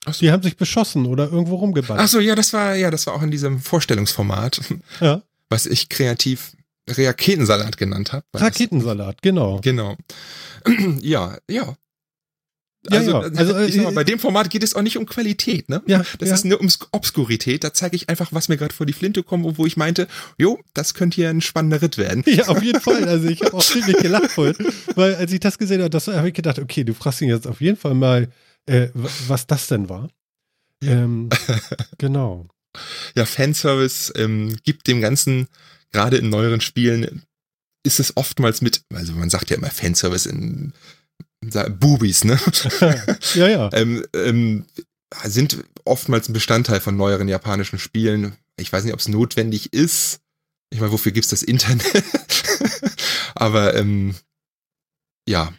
[0.04, 0.20] Ach so.
[0.20, 2.04] Die haben sich beschossen oder irgendwo rumgeballert.
[2.04, 4.60] Ach so, ja, das war ja, das war auch in diesem Vorstellungsformat,
[5.00, 5.22] Ja.
[5.48, 6.52] was ich kreativ
[6.88, 8.24] Raketensalat genannt habe.
[8.34, 9.60] Raketensalat, genau.
[9.62, 9.96] Genau.
[11.00, 11.76] ja, ja.
[12.88, 13.18] Ja, Also, ja.
[13.20, 15.82] Also, ich sag mal, äh, bei dem Format geht es auch nicht um Qualität, ne?
[15.86, 16.34] Ja, Das ja.
[16.36, 17.64] ist eine Obs- Obskurität.
[17.64, 20.06] Da zeige ich einfach, was mir gerade vor die Flinte kommt wo ich meinte,
[20.38, 22.22] jo, das könnte hier ein spannender Ritt werden.
[22.28, 23.02] Ja, auf jeden Fall.
[23.08, 24.54] Also ich habe auch ziemlich gelacht vorhin,
[24.94, 27.48] weil als ich das gesehen habe, das habe ich gedacht, okay, du fragst ihn jetzt
[27.48, 28.28] auf jeden Fall mal,
[28.66, 30.10] äh, was das denn war.
[30.82, 31.30] Ähm,
[31.98, 32.48] genau.
[33.14, 35.48] Ja, Fanservice ähm, gibt dem Ganzen,
[35.92, 37.22] gerade in neueren Spielen,
[37.84, 40.72] ist es oftmals mit, also man sagt ja immer Fanservice in
[41.40, 42.38] Boobies, ne?
[43.34, 43.70] Ja, ja.
[43.72, 44.66] ähm, ähm,
[45.24, 48.36] sind oftmals ein Bestandteil von neueren japanischen Spielen.
[48.58, 50.20] Ich weiß nicht, ob es notwendig ist.
[50.70, 52.04] Ich meine, wofür gibt's das Internet?
[53.34, 54.16] Aber ähm,
[55.28, 55.52] ja,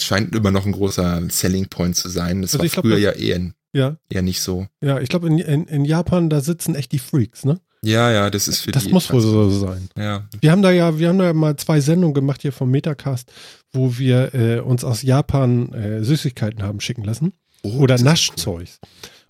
[0.00, 2.42] scheint immer noch ein großer Selling Point zu sein.
[2.42, 4.66] Das Also war glaub, früher ja eher, Ja, eher nicht so.
[4.82, 5.00] ja.
[5.00, 7.60] Ich glaube, in, in, in Japan, da sitzen echt die Freaks, ne?
[7.82, 8.92] Ja, ja, das ist für Das die.
[8.92, 9.88] muss wohl so sein.
[9.96, 13.30] Ja, Wir haben da ja, wir haben da mal zwei Sendungen gemacht hier vom Metacast,
[13.72, 17.32] wo wir äh, uns aus Japan äh, Süßigkeiten haben schicken lassen.
[17.62, 18.80] Oh, Oder Naschzeugs.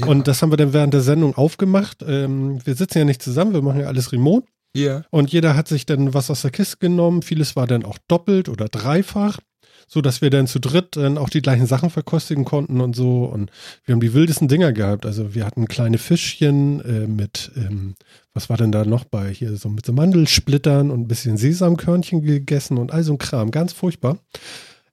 [0.00, 0.06] Ja.
[0.06, 2.04] Und das haben wir dann während der Sendung aufgemacht.
[2.06, 4.46] Ähm, wir sitzen ja nicht zusammen, wir machen ja alles remote.
[4.74, 5.04] Ja.
[5.10, 7.22] Und jeder hat sich dann was aus der Kiste genommen.
[7.22, 9.38] Vieles war dann auch doppelt oder dreifach.
[9.86, 13.24] So dass wir dann zu dritt dann auch die gleichen Sachen verkostigen konnten und so.
[13.24, 13.50] Und
[13.84, 15.06] wir haben die wildesten Dinger gehabt.
[15.06, 17.94] Also wir hatten kleine Fischchen äh, mit, ähm,
[18.34, 19.30] was war denn da noch bei?
[19.30, 23.50] Hier so mit so Mandelsplittern und ein bisschen Sesamkörnchen gegessen und all so ein Kram.
[23.50, 24.18] Ganz furchtbar.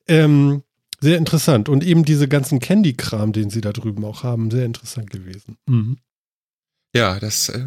[0.08, 0.62] Ähm,
[1.02, 1.70] sehr interessant.
[1.70, 5.58] Und eben diese ganzen Candy-Kram, den sie da drüben auch haben, sehr interessant gewesen.
[5.66, 5.98] Mhm.
[6.96, 7.66] Ja, das äh,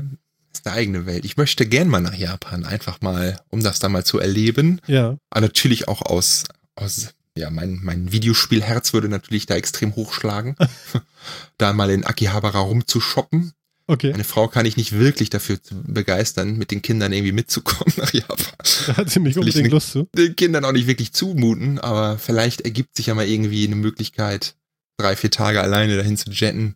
[0.53, 1.25] ist eine eigene Welt.
[1.25, 4.81] Ich möchte gern mal nach Japan, einfach mal, um das da mal zu erleben.
[4.87, 5.19] Ja.
[5.31, 6.45] Aber natürlich auch aus,
[6.77, 10.57] aus ja, mein, mein Videospielherz würde natürlich da extrem hochschlagen,
[11.59, 13.53] da mal in Akihabara rumzushoppen.
[13.89, 14.11] Okay.
[14.11, 18.57] Meine Frau kann ich nicht wirklich dafür begeistern, mit den Kindern irgendwie mitzukommen nach Japan.
[18.89, 20.09] Da hat sie nicht unbedingt den- Lust zu.
[20.17, 24.57] Den Kindern auch nicht wirklich zumuten, aber vielleicht ergibt sich ja mal irgendwie eine Möglichkeit,
[24.97, 26.75] drei, vier Tage alleine dahin zu jetten.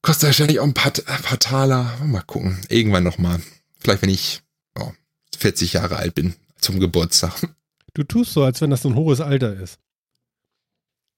[0.00, 1.92] Kostet wahrscheinlich auch ein paar, ein paar Taler.
[2.04, 2.58] Mal gucken.
[2.68, 3.40] Irgendwann nochmal.
[3.78, 4.40] Vielleicht, wenn ich
[4.78, 4.92] oh,
[5.38, 7.34] 40 Jahre alt bin, zum Geburtstag.
[7.94, 9.78] Du tust so, als wenn das so ein hohes Alter ist.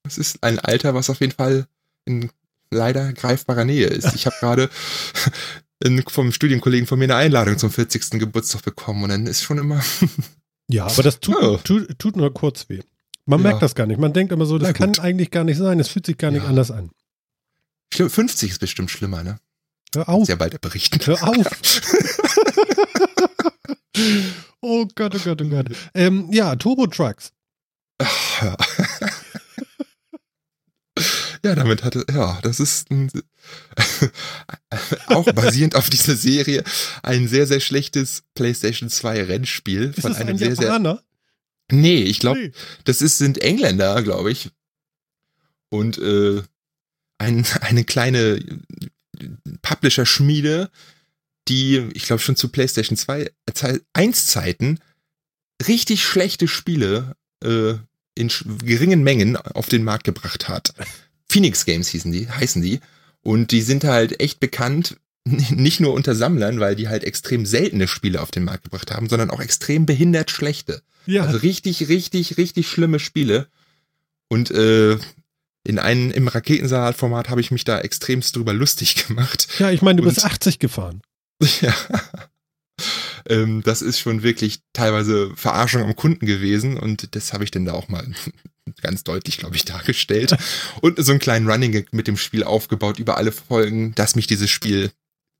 [0.02, 1.66] Das ist ein Alter, was auf jeden Fall
[2.04, 2.30] in
[2.70, 4.14] leider greifbarer Nähe ist.
[4.14, 4.68] Ich habe gerade
[6.08, 8.18] vom Studienkollegen von mir eine Einladung zum 40.
[8.18, 9.82] Geburtstag bekommen und dann ist schon immer,
[10.68, 11.58] Ja, aber das tut, Oh.
[11.62, 12.80] tut, tut nur kurz weh.
[13.26, 13.48] Man Ja.
[13.48, 14.00] merkt das gar nicht.
[14.00, 15.78] Man denkt immer so, das kann eigentlich gar nicht sein.
[15.80, 16.48] Es fühlt sich gar nicht Ja.
[16.48, 16.90] anders an.
[17.92, 19.38] Schlimm, 50 ist bestimmt schlimmer, ne?
[19.94, 20.26] Hör auf.
[20.26, 20.98] Sehr bald berichten.
[21.06, 21.80] Hör auf.
[24.64, 25.66] oh Gott, oh Gott, oh Gott.
[25.94, 27.32] Ähm, ja, Turbo Trucks.
[27.98, 28.56] Ach, ja.
[31.44, 33.10] ja, damit hatte, ja, das ist ein,
[35.08, 36.64] auch basierend auf dieser Serie
[37.02, 41.02] ein sehr, sehr schlechtes PlayStation 2 Rennspiel Ist von das einem ein sehr, sehr, Japaner?
[41.70, 42.52] nee, ich glaube, Nee.
[42.84, 44.50] das ist, sind Engländer, glaube ich.
[45.70, 46.42] Und, äh,
[47.18, 48.40] ein, eine kleine
[49.62, 50.70] Publisher-Schmiede,
[51.48, 54.78] die, ich glaube, schon zu PlayStation 2 Zei- 1 Zeiten
[55.66, 57.74] richtig schlechte Spiele äh,
[58.16, 58.28] in
[58.64, 60.72] geringen Mengen auf den Markt gebracht hat.
[61.28, 62.80] Phoenix Games hießen die, heißen die.
[63.22, 67.88] Und die sind halt echt bekannt, nicht nur unter Sammlern, weil die halt extrem seltene
[67.88, 70.82] Spiele auf den Markt gebracht haben, sondern auch extrem behindert schlechte.
[71.06, 73.48] Ja, Also richtig, richtig, richtig schlimme Spiele.
[74.28, 74.98] Und äh,
[75.66, 79.48] in einem im Raketensalat-Format habe ich mich da extremst drüber lustig gemacht.
[79.58, 81.02] ja, ich meine, du und- bist 80 gefahren.
[81.60, 81.74] Ja.
[83.28, 87.64] ähm, das ist schon wirklich teilweise Verarschung am Kunden gewesen und das habe ich dann
[87.64, 88.06] da auch mal
[88.82, 90.36] ganz deutlich, glaube ich, dargestellt.
[90.80, 94.26] Und so einen kleinen Running Gag mit dem Spiel aufgebaut über alle Folgen, dass mich
[94.26, 94.90] dieses Spiel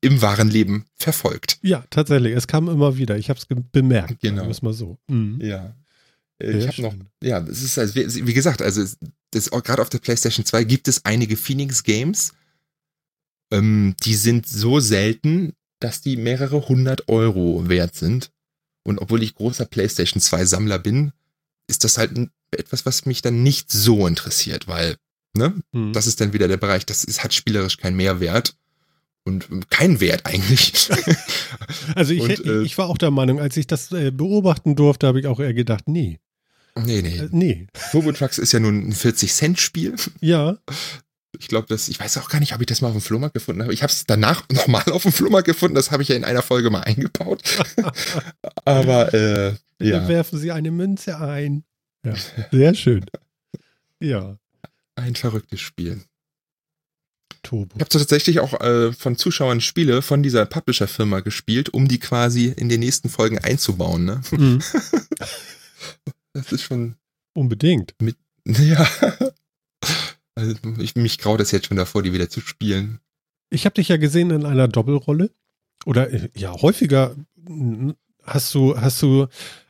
[0.02, 1.58] im wahren Leben verfolgt.
[1.62, 2.34] Ja, tatsächlich.
[2.34, 3.16] Es kam immer wieder.
[3.16, 4.20] Ich habe es bemerkt.
[4.20, 4.44] Genau.
[4.44, 4.98] Sagen mal so.
[5.08, 5.40] Mhm.
[5.40, 5.74] Ja.
[6.38, 8.84] Äh, Sehr Ich habe noch, ja, es ist also, wie wie gesagt, also
[9.32, 12.32] gerade auf der PlayStation 2 gibt es einige Phoenix Games,
[13.50, 15.54] ähm, die sind so selten,
[15.84, 18.30] dass die mehrere hundert Euro wert sind.
[18.84, 21.12] Und obwohl ich großer PlayStation 2 Sammler bin,
[21.68, 22.12] ist das halt
[22.50, 24.96] etwas, was mich dann nicht so interessiert, weil,
[25.36, 25.92] ne, Mhm.
[25.92, 28.56] das ist dann wieder der Bereich, das ist, hat spielerisch keinen Mehrwert
[29.24, 30.88] und ähm, keinen Wert eigentlich.
[31.94, 34.76] also ich, und, hätte- äh, ich war auch der Meinung, als ich das äh, beobachten
[34.76, 36.18] durfte, habe ich auch eher gedacht, nee.
[36.76, 37.18] nee, nee.
[37.18, 37.66] Äh, nee.
[37.90, 39.96] Turbo Trucks ist ja nun ein 40-Cent-Spiel.
[40.20, 40.56] Ja,
[41.38, 43.34] Ich glaube, das, ich weiß auch gar nicht, ob ich das mal auf dem Flohmarkt
[43.34, 43.74] gefunden habe.
[43.74, 45.74] Ich habe es danach nochmal auf dem Flohmarkt gefunden.
[45.74, 47.42] Das habe ich ja in einer Folge mal eingebaut.
[48.64, 51.64] Aber äh, ja, werfen Sie eine Münze ein.
[52.04, 52.14] Ja,
[52.52, 53.04] sehr schön.
[54.00, 54.38] Ja,
[54.96, 56.02] ein verrücktes Spiel.
[57.42, 57.74] Turbo.
[57.76, 62.46] Ich habe tatsächlich auch äh, von Zuschauern Spiele von dieser Publisher-Firma gespielt, um die quasi
[62.46, 64.04] in den nächsten Folgen einzubauen.
[64.04, 64.20] Ne?
[64.30, 64.62] Mhm.
[66.36, 66.96] Das ist schon,
[67.32, 67.94] Unbedingt.
[68.44, 68.88] ja.
[70.36, 72.98] Also ich, mich graut es jetzt schon davor, die wieder zu spielen.
[73.50, 75.30] Ich habe dich ja gesehen in einer Doppelrolle.
[75.86, 77.14] Oder äh, ja, häufiger
[78.24, 79.26] hast du, hast du,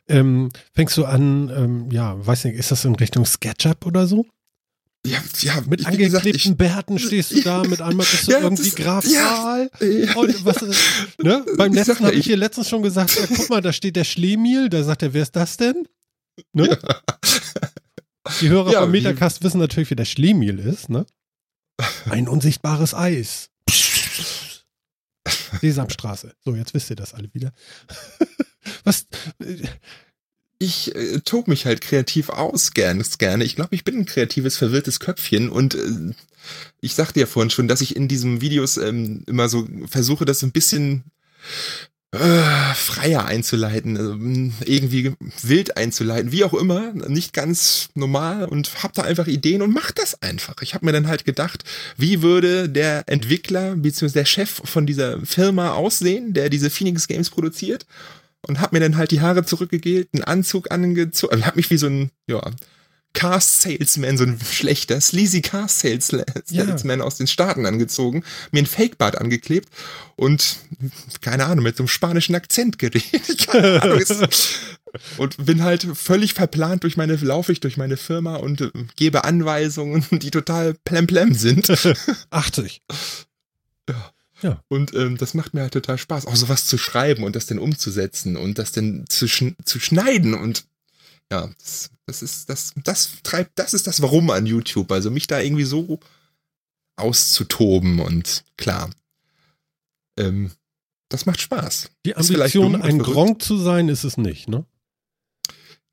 [0.07, 4.25] ähm, fängst du an, ähm, ja, weiß nicht, ist das in Richtung SketchUp oder so?
[5.05, 8.75] Ja, ja, Mit angeklebten Bärten stehst du da, mit einmal bist du Ja, irgendwie das-
[8.75, 9.67] Graf ja.
[9.81, 10.81] Ja, Und was, ist-
[11.21, 11.45] ne?
[11.57, 14.81] Beim letzten habe ich hier letztens schon gesagt, guck mal, da steht der Schlemiel, da
[14.83, 15.87] sagt er, wer ist das denn?
[16.53, 16.75] Ne?
[18.41, 21.05] Die Hörer Ja, vom Metacast wissen natürlich, wie der Schlemiel ist, ne?
[22.09, 23.49] Ein unsichtbares Eis.
[25.61, 26.35] Sesamstraße.
[26.43, 27.51] So, jetzt wisst ihr das alle wieder.
[28.83, 29.07] Was?
[30.59, 33.43] ich äh, tob mich halt kreativ aus, gerne, gerne.
[33.43, 36.13] Ich glaube, ich bin ein kreatives, verwirrtes Köpfchen und äh,
[36.81, 40.39] ich sagte ja vorhin schon, dass ich in diesen Videos ähm, immer so versuche, das
[40.39, 41.03] so ein bisschen
[42.15, 48.93] äh, freier einzuleiten, ähm, irgendwie wild einzuleiten, wie auch immer, nicht ganz normal und hab
[48.93, 50.55] da einfach Ideen und mach das einfach.
[50.61, 51.63] Ich habe mir dann halt gedacht,
[51.97, 54.13] wie würde der Entwickler bzw.
[54.13, 57.85] der Chef von dieser Firma aussehen, der diese Phoenix Games produziert
[58.47, 61.77] und hab mir dann halt die Haare zurückgegelt, einen Anzug angezogen, also hab mich wie
[61.77, 62.41] so ein, ja,
[63.15, 66.25] Car Salesman, so ein schlechter, sleazy Car Salesman
[66.99, 66.99] ja.
[67.03, 69.69] aus den Staaten angezogen, mir ein Fake-Bart angeklebt
[70.15, 70.57] und,
[71.21, 73.47] keine Ahnung, mit so einem spanischen Akzent geredet.
[73.47, 74.01] Keine Ahnung,
[75.17, 79.23] und bin halt völlig verplant durch meine, laufe ich durch meine Firma und äh, gebe
[79.23, 81.69] Anweisungen, die total plemplem sind.
[82.29, 82.81] 80.
[83.89, 84.11] Ja.
[84.41, 84.61] Ja.
[84.67, 87.57] Und ähm, das macht mir halt total Spaß, auch sowas zu schreiben und das dann
[87.57, 90.65] umzusetzen und das dann zu, schn zu schneiden und
[91.31, 94.91] ja, das, das ist das, das treibt, das ist das Warum an YouTube.
[94.91, 95.99] Also mich da irgendwie so
[96.97, 98.89] auszutoben und klar,
[100.17, 100.51] ähm,
[101.09, 101.91] das macht Spaß.
[102.05, 104.65] Die Ambition, ein Gronk zu sein, ist es nicht, ne?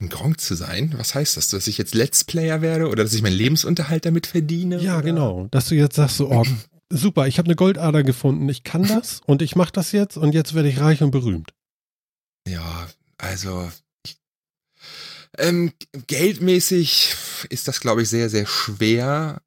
[0.00, 0.94] Ein Gronk zu sein?
[0.96, 1.48] Was heißt das?
[1.48, 4.82] Dass ich jetzt Let's Player werde oder dass ich meinen Lebensunterhalt damit verdiene?
[4.82, 5.04] Ja, oder?
[5.04, 5.48] genau.
[5.50, 6.44] Dass du jetzt sagst so, oh,
[6.90, 10.34] super, ich habe eine Goldader gefunden, ich kann das und ich mache das jetzt und
[10.34, 11.54] jetzt werde ich reich und berühmt.
[12.48, 12.88] Ja,
[13.18, 13.70] also
[15.38, 15.72] ähm,
[16.06, 17.14] geldmäßig
[17.48, 19.42] ist das, glaube ich, sehr, sehr schwer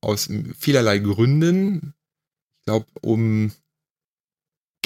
[0.00, 0.28] aus
[0.58, 1.94] vielerlei Gründen.
[2.60, 3.52] Ich glaube, um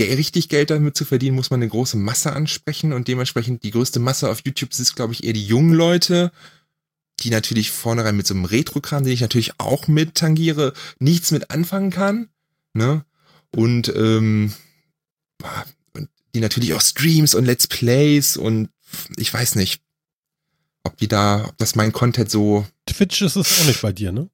[0.01, 3.99] richtig Geld damit zu verdienen, muss man eine große Masse ansprechen und dementsprechend die größte
[3.99, 6.30] Masse auf YouTube ist, glaube ich, eher die jungen Leute,
[7.20, 11.51] die natürlich vornherein mit so einem Retro-Kram, den ich natürlich auch mit tangiere, nichts mit
[11.51, 12.28] anfangen kann.
[12.74, 13.05] Ne?
[13.51, 14.53] Und, ähm,
[16.34, 18.68] die natürlich auch Streams und Let's Plays und
[19.16, 19.82] ich weiß nicht,
[20.84, 22.66] ob die da, ob das mein Content so.
[22.86, 24.30] Twitch ist es auch nicht bei dir, ne?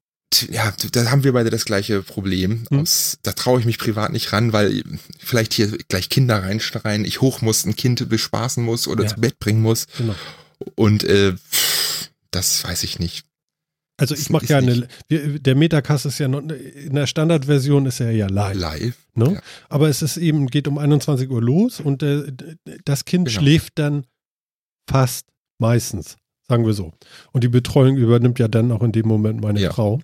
[0.50, 2.64] Ja, da haben wir beide das gleiche Problem.
[2.70, 2.80] Hm.
[2.80, 4.82] Aus, da traue ich mich privat nicht ran, weil
[5.18, 9.10] vielleicht hier gleich Kinder reinschreien, ich hoch muss, ein Kind bespaßen muss oder ja.
[9.10, 9.86] zu Bett bringen muss.
[9.96, 10.14] Genau.
[10.74, 11.34] Und äh,
[12.30, 13.24] das weiß ich nicht.
[13.96, 18.10] Also ich mache ja eine, der Metacast ist ja noch, in der Standardversion ist er
[18.10, 18.56] ja live.
[18.56, 18.96] Live.
[19.14, 19.34] Ne?
[19.34, 19.42] Ja.
[19.68, 22.32] Aber es ist eben, geht um 21 Uhr los und äh,
[22.84, 23.40] das Kind genau.
[23.40, 24.04] schläft dann
[24.90, 25.26] fast
[25.58, 26.16] meistens,
[26.48, 26.92] sagen wir so.
[27.32, 29.72] Und die Betreuung übernimmt ja dann auch in dem Moment meine ja.
[29.72, 30.00] Frau,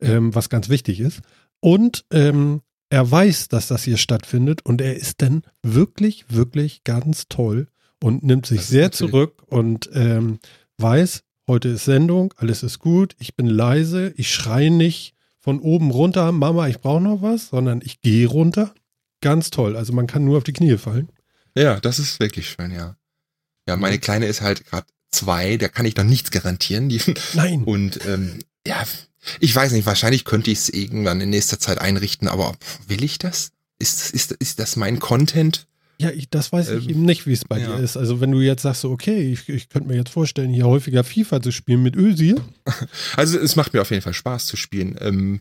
[0.00, 1.20] ähm, was ganz wichtig ist.
[1.60, 7.26] Und ähm, er weiß, dass das hier stattfindet und er ist dann wirklich, wirklich ganz
[7.28, 7.68] toll
[8.02, 10.38] und nimmt sich sehr zurück und ähm,
[10.78, 15.90] weiß, heute ist Sendung, alles ist gut, ich bin leise, ich schreie nicht von oben
[15.90, 18.74] runter, Mama, ich brauche noch was, sondern ich gehe runter.
[19.20, 19.76] Ganz toll.
[19.76, 21.10] Also man kann nur auf die Knie fallen.
[21.56, 22.96] Ja, das ist wirklich schön, ja.
[23.68, 26.88] Ja, meine Kleine ist halt gerade zwei, da kann ich noch nichts garantieren.
[26.88, 27.00] Die,
[27.34, 27.64] Nein.
[27.64, 28.84] Und ähm, ja,
[29.38, 32.54] ich weiß nicht, wahrscheinlich könnte ich es irgendwann in nächster Zeit einrichten, aber
[32.86, 33.52] will ich das?
[33.78, 35.66] Ist, ist, ist das mein Content?
[36.00, 37.76] Ja, ich, das weiß ich ähm, eben nicht, wie es bei ja.
[37.76, 37.98] dir ist.
[37.98, 41.04] Also wenn du jetzt sagst, so, okay, ich, ich könnte mir jetzt vorstellen, hier häufiger
[41.04, 42.40] FIFA zu spielen mit Özil.
[43.16, 44.96] Also es macht mir auf jeden Fall Spaß zu spielen.
[45.00, 45.40] Ähm,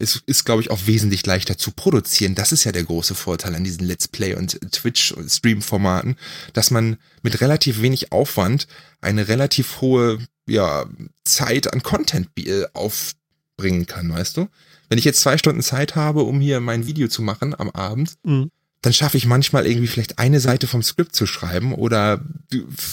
[0.00, 2.34] es ist, glaube ich, auch wesentlich leichter zu produzieren.
[2.34, 6.16] Das ist ja der große Vorteil an diesen Let's Play und Twitch-Stream-Formaten,
[6.52, 8.66] dass man mit relativ wenig Aufwand
[9.00, 10.86] eine relativ hohe ja,
[11.24, 14.48] Zeit an Content äh, aufbringen kann, weißt du?
[14.88, 18.14] Wenn ich jetzt zwei Stunden Zeit habe, um hier mein Video zu machen am Abend,
[18.24, 18.50] mhm
[18.82, 22.24] dann schaffe ich manchmal irgendwie vielleicht eine Seite vom Skript zu schreiben oder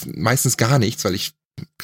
[0.06, 1.34] meistens gar nichts, weil ich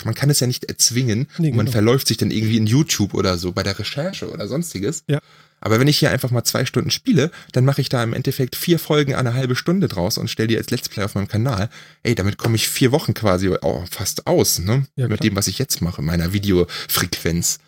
[0.03, 1.57] man kann es ja nicht erzwingen nee, genau.
[1.57, 5.03] man verläuft sich dann irgendwie in YouTube oder so bei der Recherche oder sonstiges.
[5.07, 5.19] Ja.
[5.61, 8.57] Aber wenn ich hier einfach mal zwei Stunden spiele, dann mache ich da im Endeffekt
[8.57, 11.69] vier Folgen eine halbe Stunde draus und stelle die als Let's Play auf meinem Kanal.
[12.03, 14.86] Ey, damit komme ich vier Wochen quasi auch fast aus, ne?
[14.97, 17.59] Ja, Mit dem, was ich jetzt mache, meiner Videofrequenz.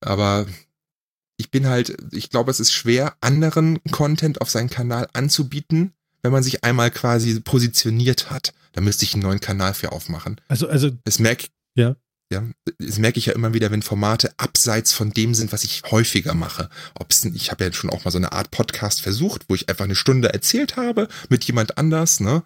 [0.00, 0.46] Aber
[1.36, 6.30] ich bin halt, ich glaube, es ist schwer, anderen Content auf seinen Kanal anzubieten, wenn
[6.30, 8.54] man sich einmal quasi positioniert hat.
[8.74, 10.40] Da müsste ich einen neuen Kanal für aufmachen.
[10.48, 10.90] Also, also.
[11.04, 11.46] Das merke
[11.76, 11.96] ja.
[12.30, 12.44] ja,
[12.78, 16.34] das merke ich ja immer wieder, wenn Formate abseits von dem sind, was ich häufiger
[16.34, 16.68] mache.
[16.98, 19.84] Ob's, ich habe ja schon auch mal so eine Art Podcast versucht, wo ich einfach
[19.84, 22.42] eine Stunde erzählt habe mit jemand anders, ne?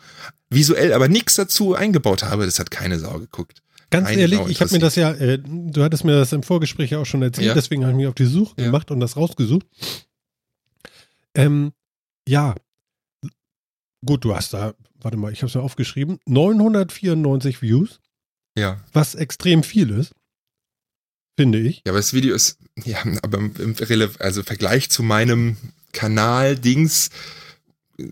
[0.51, 2.45] Visuell aber nichts dazu eingebaut habe.
[2.47, 3.63] Das hat keine Sau geguckt.
[3.91, 6.99] Ganz ehrlich, ich habe mir das ja, äh, du hattest mir das im Vorgespräch ja
[6.99, 7.55] auch schon erzählt, ja.
[7.55, 8.67] deswegen habe ich mich auf die Suche ja.
[8.67, 9.67] gemacht und das rausgesucht.
[11.35, 11.73] Ähm,
[12.29, 12.55] ja,
[14.05, 18.01] gut, du hast da, warte mal, ich habe es mir aufgeschrieben, 994 Views.
[18.57, 18.83] Ja.
[18.93, 20.13] Was extrem viel ist,
[21.37, 21.77] finde ich.
[21.79, 23.77] Ja, aber das Video ist, ja, aber im
[24.19, 25.57] also Vergleich zu meinem
[25.93, 27.11] Kanal-Dings.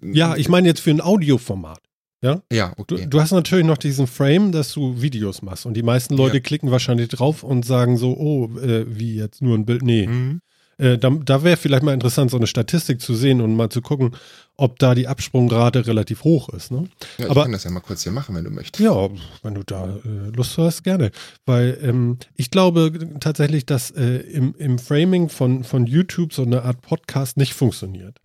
[0.03, 1.81] Ja, ich meine jetzt für ein Audioformat.
[2.23, 2.43] Ja?
[2.51, 3.03] Ja, okay.
[3.03, 5.67] Du, du, hast natürlich noch diesen Frame, dass du Videos machst.
[5.67, 6.43] Und die meisten Leute ja.
[6.43, 9.83] klicken wahrscheinlich drauf und sagen so, oh, äh, wie jetzt nur ein Bild.
[9.83, 10.07] Nee.
[10.07, 10.41] Mhm.
[10.79, 13.81] Äh, da, da wäre vielleicht mal interessant, so eine Statistik zu sehen und mal zu
[13.81, 14.15] gucken,
[14.57, 16.71] ob da die Absprungrate relativ hoch ist.
[16.71, 16.89] Ne?
[17.19, 18.83] Ja, ich Aber, kann das ja mal kurz hier machen, wenn du möchtest.
[18.83, 19.09] Ja,
[19.43, 21.11] wenn du da äh, Lust hast, gerne.
[21.47, 26.63] Weil ähm, ich glaube tatsächlich, dass äh, im, im Framing von, von YouTube so eine
[26.63, 28.19] Art Podcast nicht funktioniert.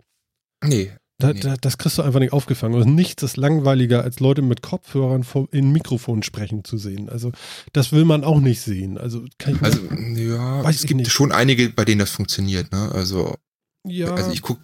[0.64, 0.92] Nee,
[1.22, 2.80] Da, da, das kriegst du einfach nicht aufgefangen.
[2.80, 7.08] Und nichts ist langweiliger, als Leute mit Kopfhörern vor, in Mikrofon sprechen zu sehen.
[7.08, 7.32] Also
[7.72, 8.98] das will man auch nicht sehen.
[8.98, 9.80] Also, kann ich Also,
[10.16, 11.12] ja, Weiß es gibt nicht.
[11.12, 12.90] schon einige, bei denen das funktioniert, ne?
[12.92, 13.36] Also,
[13.84, 14.62] ja, also ich gucke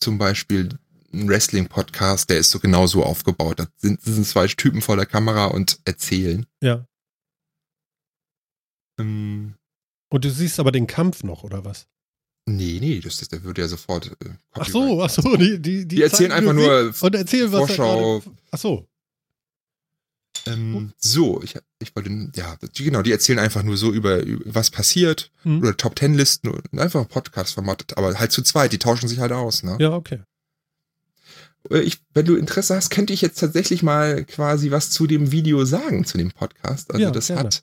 [0.00, 0.68] zum Beispiel
[1.12, 3.60] einen Wrestling-Podcast, der ist so genau so aufgebaut.
[3.60, 6.46] Da sind, sind zwei Typen vor der Kamera und erzählen.
[6.62, 6.86] ja.
[8.98, 9.54] Ähm,
[10.10, 11.86] Und du siehst aber den Kampf noch, oder was?
[12.46, 14.06] Nee, nee, das, das, der würde ja sofort.
[14.24, 17.58] Äh, Ach so, ach so, die, die, Die erzählen zeigen einfach nur und erzählen, was
[17.66, 18.20] Vorschau.
[18.20, 18.86] gerade- Ach so,
[20.46, 24.54] Ähm, so, ich, ich wollte, ja, die, genau, die erzählen einfach nur so über, über
[24.54, 25.58] was passiert Hm.
[25.60, 29.08] oder Top Ten Listen und einfach ein Podcast vermattet, aber halt zu zweit, die tauschen
[29.08, 29.76] sich halt aus, ne?
[29.80, 30.20] ja, okay.
[31.70, 35.32] Äh, Ich, wenn du Interesse hast, könnte ich jetzt tatsächlich mal quasi was zu dem
[35.32, 36.90] Video sagen, zu dem Podcast.
[36.92, 37.42] Also Ja, das gerne.
[37.42, 37.62] hat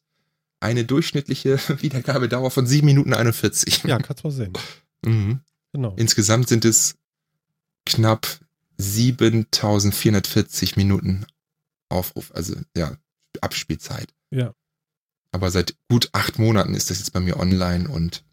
[0.64, 3.84] eine durchschnittliche Wiedergabedauer von 7 Minuten 41.
[3.84, 4.54] Ja, kannst mal sehen.
[5.06, 5.42] Mhm.
[5.74, 5.94] Genau.
[5.98, 6.96] Insgesamt sind es
[7.86, 8.26] knapp
[8.78, 11.26] 7440 Minuten
[11.90, 12.96] Aufruf, also ja,
[13.42, 14.14] Abspielzeit.
[14.32, 14.54] Ja.
[15.32, 18.24] Aber seit gut acht Monaten ist das jetzt bei mir online und.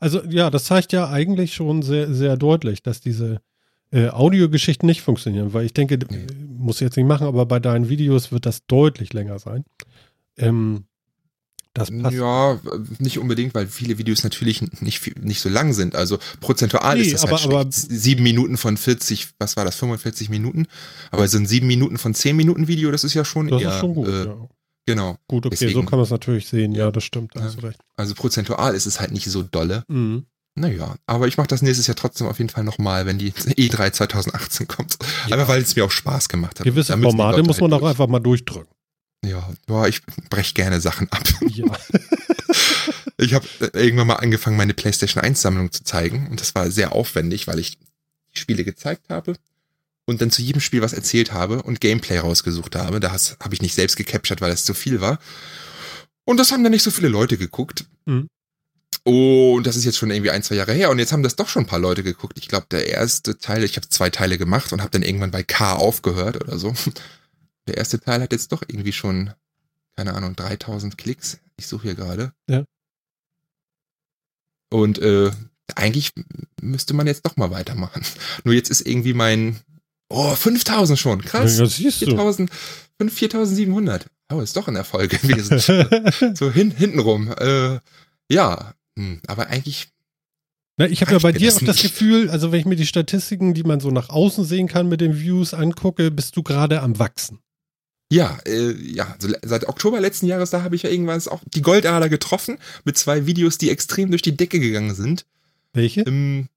[0.00, 3.40] Also ja, das zeigt ja eigentlich schon sehr, sehr deutlich, dass diese
[3.90, 6.26] äh, Audiogeschichten nicht funktionieren, weil ich denke, Nee.
[6.56, 9.64] muss jetzt nicht machen, aber bei deinen Videos wird das deutlich länger sein.
[10.38, 10.84] Ähm,
[11.74, 12.14] das passt.
[12.16, 12.58] ja,
[12.98, 15.94] nicht unbedingt, weil viele Videos natürlich nicht, nicht so lang sind.
[15.94, 17.66] Also prozentual Nee, ist das aber- halt aber-.
[17.70, 20.66] Sieben Minuten von 40, was war das, 45 Minuten?
[21.10, 23.70] Aber so ein sieben Minuten von 10 Minuten Video, das ist ja schon Das eher,
[23.74, 24.08] ist schon gut.
[24.08, 24.36] Äh, ja.
[24.86, 25.16] Genau.
[25.28, 26.72] Gut, okay, so deswegen- kann man es natürlich sehen.
[26.74, 27.32] Ja, das stimmt.
[27.34, 27.48] Ja.
[27.96, 29.82] Also prozentual ist es halt nicht so dolle.
[29.88, 30.26] Mhm.
[30.56, 33.90] Naja, aber ich mache das nächstes Jahr trotzdem auf jeden Fall nochmal, wenn die E3
[33.92, 34.96] 2018 kommt.
[35.26, 35.34] Ja.
[35.36, 36.64] Einfach weil es mir auch Spaß gemacht hat.
[36.64, 38.68] Gewisse Formate muss man halt doch einfach mal durchdrücken.
[39.26, 41.24] Ja, boah, ich brech gerne Sachen ab.
[41.48, 41.66] Ja.
[43.16, 46.92] Ich habe irgendwann mal angefangen, meine PlayStation 1 Sammlung zu zeigen und das war sehr
[46.92, 47.78] aufwendig, weil ich
[48.34, 49.34] die Spiele gezeigt habe
[50.04, 53.00] und dann zu jedem Spiel was erzählt habe und Gameplay rausgesucht habe.
[53.00, 55.18] Das habe ich nicht selbst gecaptured, weil es zu viel war.
[56.24, 57.84] Und das haben dann nicht so viele Leute geguckt.
[58.06, 58.28] Mhm.
[59.04, 61.48] Und das ist jetzt schon irgendwie ein, zwei Jahre her und jetzt haben das doch
[61.48, 62.38] schon ein paar Leute geguckt.
[62.38, 65.42] Ich glaube, der erste Teil, ich habe zwei Teile gemacht und habe dann irgendwann bei
[65.42, 66.74] K aufgehört oder so.
[67.66, 69.32] Der erste Teil hat jetzt doch irgendwie schon,
[69.96, 71.38] keine Ahnung, 3000 Klicks.
[71.56, 72.32] Ich suche hier gerade.
[72.48, 72.64] Ja.
[74.70, 75.30] Und äh,
[75.74, 76.12] eigentlich
[76.60, 78.02] müsste man jetzt doch mal weitermachen.
[78.44, 79.60] Nur jetzt ist irgendwie mein,
[80.08, 81.58] oh, 5000 schon, krass.
[81.58, 82.06] Ja, siehst du.
[82.06, 82.50] 4000,
[82.98, 84.06] 5 4700.
[84.32, 85.58] Oh, ist doch ein Erfolg gewesen.
[86.34, 87.32] so hin, hintenrum.
[87.38, 87.78] Äh,
[88.30, 89.88] ja, hm, aber eigentlich,
[90.76, 91.82] Na, ich habe ja bei dir das auch das?
[91.82, 95.00] Gefühl, also wenn ich mir die Statistiken, die man so nach außen sehen kann mit
[95.00, 97.38] den Views angucke, bist du gerade am Wachsen.
[98.12, 101.62] Ja, äh, ja, also seit Oktober letzten Jahres, da habe ich ja irgendwann auch die
[101.62, 105.26] Goldader getroffen mit zwei Videos, die extrem durch die Decke gegangen sind.
[105.72, 106.02] Welche?
[106.02, 106.48] Ähm,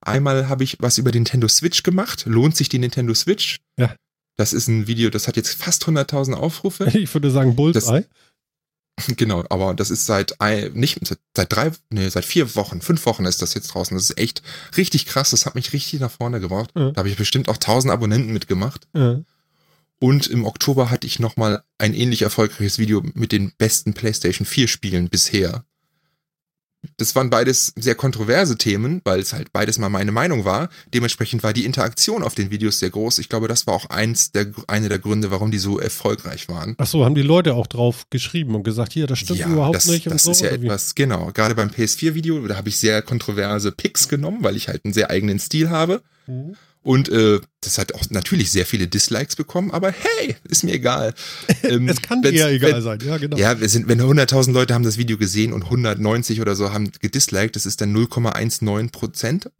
[0.00, 2.24] einmal habe ich was über Nintendo Switch gemacht.
[2.26, 3.60] Lohnt sich die Nintendo Switch?
[3.76, 3.94] Ja.
[4.36, 6.84] Das ist ein Video, das hat jetzt fast 100.000 Aufrufe.
[6.94, 8.04] Ich würde sagen Bullseye.
[9.16, 10.36] Genau, aber das ist seit
[10.74, 13.96] nicht seit, seit drei, nee, seit vier Wochen, fünf Wochen ist das jetzt draußen.
[13.96, 14.42] Das ist echt
[14.76, 15.30] richtig krass.
[15.30, 16.70] Das hat mich richtig nach vorne gebracht.
[16.76, 16.90] Ja.
[16.90, 18.86] Da habe ich bestimmt auch 1000 Abonnenten mitgemacht.
[18.94, 19.22] Ja.
[20.02, 24.66] Und im Oktober hatte ich nochmal ein ähnlich erfolgreiches Video mit den besten PlayStation 4
[24.66, 25.64] Spielen bisher.
[26.96, 30.70] Das waren beides sehr kontroverse Themen, weil es halt beides mal meine Meinung war.
[30.92, 33.20] Dementsprechend war die Interaktion auf den Videos sehr groß.
[33.20, 36.74] Ich glaube, das war auch eins der, eine der Gründe, warum die so erfolgreich waren.
[36.78, 39.86] Ach so, haben die Leute auch drauf geschrieben und gesagt, hier, das stimmt überhaupt das,
[39.86, 40.32] nicht und das so.
[40.32, 40.66] ist ja oder wie?
[40.66, 41.30] etwas, genau.
[41.32, 45.10] Gerade beim PS4-Video, da habe ich sehr kontroverse Picks genommen, weil ich halt einen sehr
[45.10, 46.02] eigenen Stil habe.
[46.26, 46.56] Mhm.
[46.82, 51.14] Und äh, das hat auch natürlich sehr viele Dislikes bekommen, aber hey, ist mir egal.
[51.62, 53.36] Ähm, Es kann wenn's- eher egal wenn, sein, ja, genau.
[53.36, 56.90] Ja, wir sind, wenn 100.000 Leute haben das Video gesehen und 190 oder so haben
[57.00, 59.50] gedisliked, das ist dann 0,19 Prozent.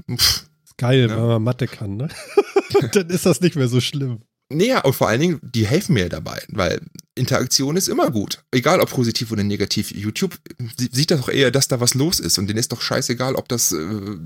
[0.78, 1.16] Geil, Ja.
[1.16, 2.09] wenn man Mathe kann, ne?
[2.93, 4.23] Dann ist das nicht mehr so schlimm.
[4.57, 6.81] Naja, und vor allen Dingen, die helfen mir dabei, weil
[7.15, 8.43] Interaktion ist immer gut.
[8.53, 9.91] Egal ob positiv oder negativ.
[9.91, 10.39] YouTube
[10.79, 13.49] sie- sieht doch eher, dass da was los ist und denen ist doch scheißegal, ob
[13.49, 14.16] das äh,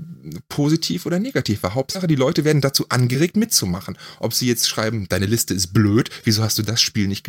[0.49, 1.75] positiv oder negativ war.
[1.75, 3.97] Hauptsache, die Leute werden dazu angeregt mitzumachen.
[4.19, 7.27] Ob sie jetzt schreiben, deine Liste ist blöd, wieso hast du das Spiel nicht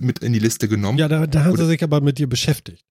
[0.00, 0.98] mit in die Liste genommen?
[0.98, 2.84] Ja, da, da haben Oder- sie sich aber mit dir beschäftigt.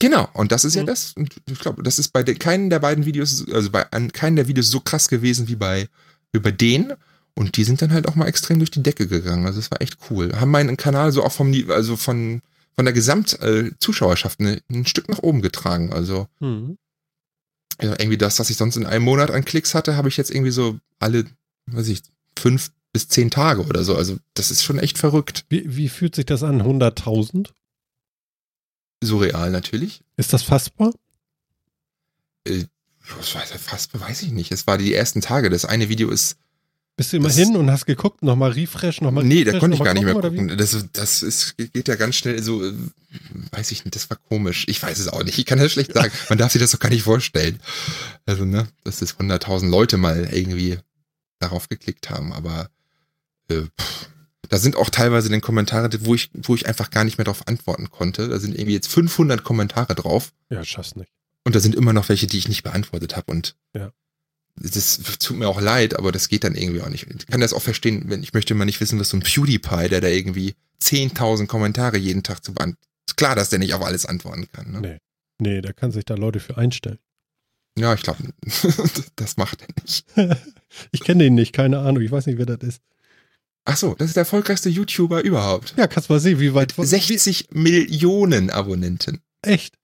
[0.00, 0.86] Genau, und das ist ja Mhm.
[0.86, 4.12] das, und ich glaube, das ist bei de, keinen der beiden Videos, also bei an,
[4.12, 5.88] keinen der Videos so krass gewesen wie bei,
[6.32, 6.92] wie bei denen.
[7.36, 9.46] Und die sind dann halt auch mal extrem durch die Decke gegangen.
[9.46, 10.38] Also das war echt cool.
[10.38, 12.42] Haben meinen Kanal so auch vom, also von,
[12.76, 15.92] von der Gesamt-Zuschauerschaft ein, ein Stück nach oben getragen.
[15.92, 16.78] Also Mhm.
[17.82, 20.30] ja, irgendwie das, was ich sonst in einem Monat an Klicks hatte, habe ich jetzt
[20.30, 21.24] irgendwie so alle,
[21.66, 22.02] weiß ich,
[22.38, 23.96] fünf bis zehn Tage oder so.
[23.96, 25.44] Also das ist schon echt verrückt.
[25.48, 26.62] Wie, wie fühlt sich das an?
[26.62, 27.48] 100.000?
[29.02, 30.02] Surreal natürlich.
[30.16, 30.92] Ist das fassbar?
[32.46, 32.64] äh,
[33.00, 34.52] fast weiß ich nicht.
[34.52, 35.50] Es war die ersten Tage.
[35.50, 36.36] Das eine Video ist
[36.96, 39.76] Bist du immer Das- hin und hast geguckt, nochmal Refresh, nochmal Nee, da Refresh, konnte
[39.76, 40.56] ich gar nicht mehr gucken.
[40.56, 42.72] Das, das ist, geht ja ganz schnell so, äh,
[43.50, 44.64] weiß ich nicht, das war komisch.
[44.68, 45.38] Ich weiß es auch nicht.
[45.38, 46.12] Ich kann das schlecht sagen.
[46.28, 47.58] Man darf sich das doch gar nicht vorstellen.
[48.26, 50.78] Also, ne, dass das 100.000 Leute mal irgendwie
[51.40, 52.70] darauf geklickt haben, aber
[53.48, 54.08] äh, pff,
[54.48, 57.48] da sind auch teilweise dann Kommentare, wo ich, wo ich einfach gar nicht mehr darauf
[57.48, 58.28] antworten konnte.
[58.28, 60.32] Da sind irgendwie jetzt 500 Kommentare drauf?
[60.48, 61.10] Ja, schaff's nicht.
[61.44, 63.90] und da sind immer noch welche, die ich nicht beantwortet habe und Ja.
[64.56, 67.06] Das tut mir auch leid, aber das geht dann irgendwie auch nicht.
[67.08, 69.88] Ich kann das auch verstehen, wenn ich möchte mal nicht wissen, was so ein PewDiePie,
[69.88, 72.88] der da irgendwie 10.000 Kommentare jeden Tag zu beantworten.
[73.06, 74.70] Ist klar, dass der nicht auf alles antworten kann.
[74.70, 74.80] Ne?
[74.80, 74.98] Nee.
[75.40, 76.98] Nee, da kann sich da Leute für einstellen.
[77.76, 78.22] Ja, ich glaube,
[79.16, 80.06] das macht er nicht.
[80.90, 82.82] Ich kenne den nicht, keine Ahnung, ich weiß nicht, wer das ist.
[83.64, 85.72] Ach so, das ist der erfolgreichste YouTuber überhaupt.
[85.76, 86.76] Ja, kannst mal sehen, wie weit.
[86.76, 89.20] Mit 60 Millionen Abonnenten.
[89.42, 89.78] Echt?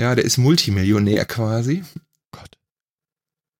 [0.00, 1.84] Ja, der ist Multimillionär quasi.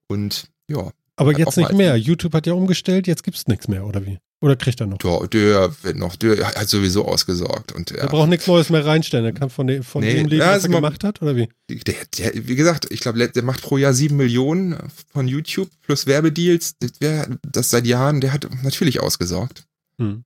[0.09, 1.97] Und ja, Aber jetzt nicht mehr.
[1.97, 4.19] YouTube hat ja umgestellt, jetzt gibt's nichts mehr, oder wie?
[4.43, 4.99] Oder kriegt er noch?
[4.99, 7.73] der, der wird noch, der hat sowieso ausgesorgt.
[7.73, 9.25] Und Er ja, braucht nichts Neues mehr reinstellen.
[9.25, 11.35] Er kann von dem, von Nee, dem leben, ja, was er mal- gemacht hat, oder
[11.35, 11.49] wie?
[11.71, 14.77] Der, der, wie gesagt, ich glaube, der macht pro Jahr sieben Millionen
[15.13, 16.75] von YouTube plus Werbedeals.
[16.79, 19.65] Das, wär, das seit Jahren, der hat natürlich ausgesorgt.
[19.99, 20.25] Hm.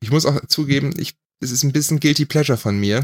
[0.00, 3.02] Ich muss auch zugeben, ich, es ist ein bisschen Guilty Pleasure von mir,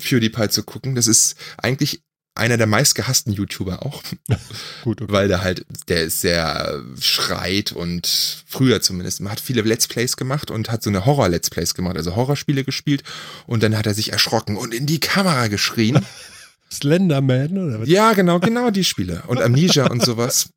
[0.00, 0.94] PewDiePie zu gucken.
[0.96, 2.02] Das ist eigentlich
[2.36, 4.02] einer der meistgehassten YouTuber auch,
[4.84, 5.12] Gut, okay.
[5.12, 10.16] weil der halt, der ist sehr schreit und früher zumindest, man hat viele Let's Plays
[10.16, 13.02] gemacht und hat so eine Horror-Let's Plays gemacht, also Horrorspiele gespielt
[13.46, 16.04] und dann hat er sich erschrocken und in die Kamera geschrien.
[16.72, 17.88] Slenderman, oder was?
[17.88, 19.22] Ja, genau, genau die Spiele.
[19.28, 20.50] Und Amnesia und sowas.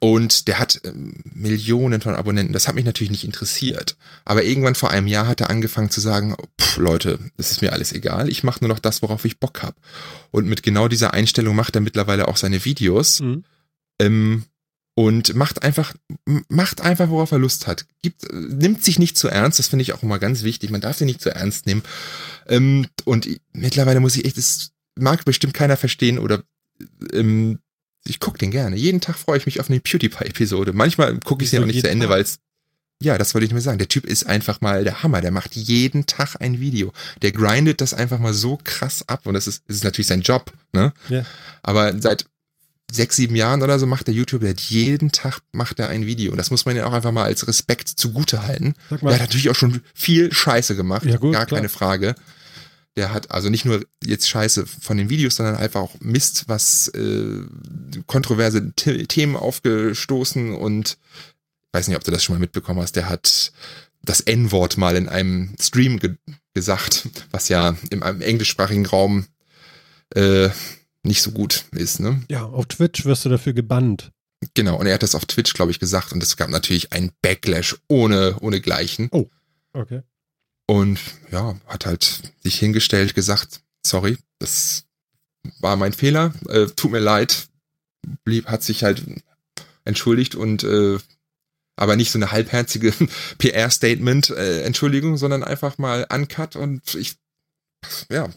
[0.00, 2.52] Und der hat ähm, Millionen von Abonnenten.
[2.52, 3.96] Das hat mich natürlich nicht interessiert.
[4.24, 7.72] Aber irgendwann vor einem Jahr hat er angefangen zu sagen, pff, Leute, das ist mir
[7.72, 8.28] alles egal.
[8.28, 9.76] Ich mache nur noch das, worauf ich Bock habe.
[10.30, 13.20] Und mit genau dieser Einstellung macht er mittlerweile auch seine Videos.
[13.20, 13.44] Hm.
[14.00, 14.44] Ähm,
[14.98, 15.94] und macht einfach,
[16.48, 17.84] macht einfach, worauf er Lust hat.
[18.00, 20.70] Gibt, äh, nimmt sich nicht zu ernst, das finde ich auch immer ganz wichtig.
[20.70, 21.82] Man darf sie nicht zu ernst nehmen.
[22.46, 26.42] Ähm, und mittlerweile muss ich echt, das mag bestimmt keiner verstehen oder
[27.12, 27.58] ähm,
[28.06, 28.76] ich gucke den gerne.
[28.76, 30.72] Jeden Tag freue ich mich auf eine PewDiePie-Episode.
[30.72, 32.38] Manchmal gucke ich sie auch nicht zu Ende, weil es
[33.02, 33.78] ja, das wollte ich nur sagen.
[33.78, 35.20] Der Typ ist einfach mal der Hammer.
[35.20, 36.92] Der macht jeden Tag ein Video.
[37.20, 39.26] Der grindet das einfach mal so krass ab.
[39.26, 40.94] Und das ist, das ist natürlich sein Job, ne?
[41.10, 41.24] Ja.
[41.62, 42.24] Aber seit
[42.90, 46.06] sechs, sieben Jahren oder so macht der YouTube, der hat jeden Tag macht er ein
[46.06, 46.30] Video.
[46.30, 48.74] Und das muss man ja auch einfach mal als Respekt zugute halten.
[48.88, 51.04] Sag Der mal, hat natürlich auch schon viel Scheiße gemacht.
[51.04, 51.58] Ja, gut, gar klar.
[51.58, 52.14] keine Frage.
[52.96, 56.88] Der hat also nicht nur jetzt Scheiße von den Videos, sondern einfach auch Mist, was
[56.88, 57.42] äh,
[58.06, 60.98] kontroverse The Themen aufgestoßen und
[61.66, 63.52] ich weiß nicht, ob du das schon mal mitbekommen hast, der hat
[64.02, 66.16] das N-Wort mal in einem Stream ge
[66.54, 69.26] gesagt, was ja im, im englischsprachigen Raum
[70.14, 70.48] äh,
[71.02, 72.22] nicht so gut ist, ne?
[72.30, 74.10] ja, auf Twitch wirst du dafür gebannt.
[74.54, 77.12] Genau, und er hat das auf Twitch, glaube ich, gesagt und es gab natürlich einen
[77.20, 79.10] Backlash ohne, ohne Gleichen.
[79.72, 80.02] Okay.
[80.66, 80.98] Und
[81.30, 84.84] ja, hat halt sich hingestellt, gesagt, sorry, das
[85.60, 87.48] war mein Fehler, äh, tut mir leid,
[88.24, 89.02] blieb, hat sich halt
[89.84, 90.98] entschuldigt und äh,
[91.76, 92.92] aber nicht so eine halbherzige
[93.38, 97.14] PR-Statement, äh, Entschuldigung, sondern einfach mal uncut und ich,
[98.10, 98.28] ja,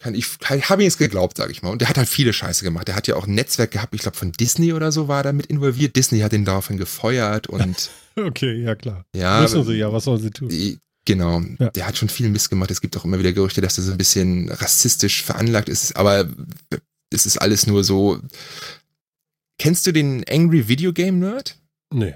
[0.00, 1.70] kann ich kann, habe ihm jetzt geglaubt, sage ich mal.
[1.70, 2.86] Und der hat halt viele Scheiße gemacht.
[2.86, 5.32] Der hat ja auch ein Netzwerk gehabt, ich glaube von Disney oder so war da
[5.32, 5.96] mit involviert.
[5.96, 9.04] Disney hat ihn daraufhin gefeuert und Okay, ja klar.
[9.14, 10.50] ja, Müssen sie ja, was sollen sie tun?
[11.08, 11.70] Genau, Ja.
[11.70, 12.70] der hat schon viel Mist gemacht.
[12.70, 16.28] Es gibt auch immer wieder Gerüchte, dass er so ein bisschen rassistisch veranlagt ist, aber
[17.10, 18.20] es ist alles nur so.
[19.58, 21.58] Kennst du den Angry Video Game Nerd?
[21.94, 22.14] Nee.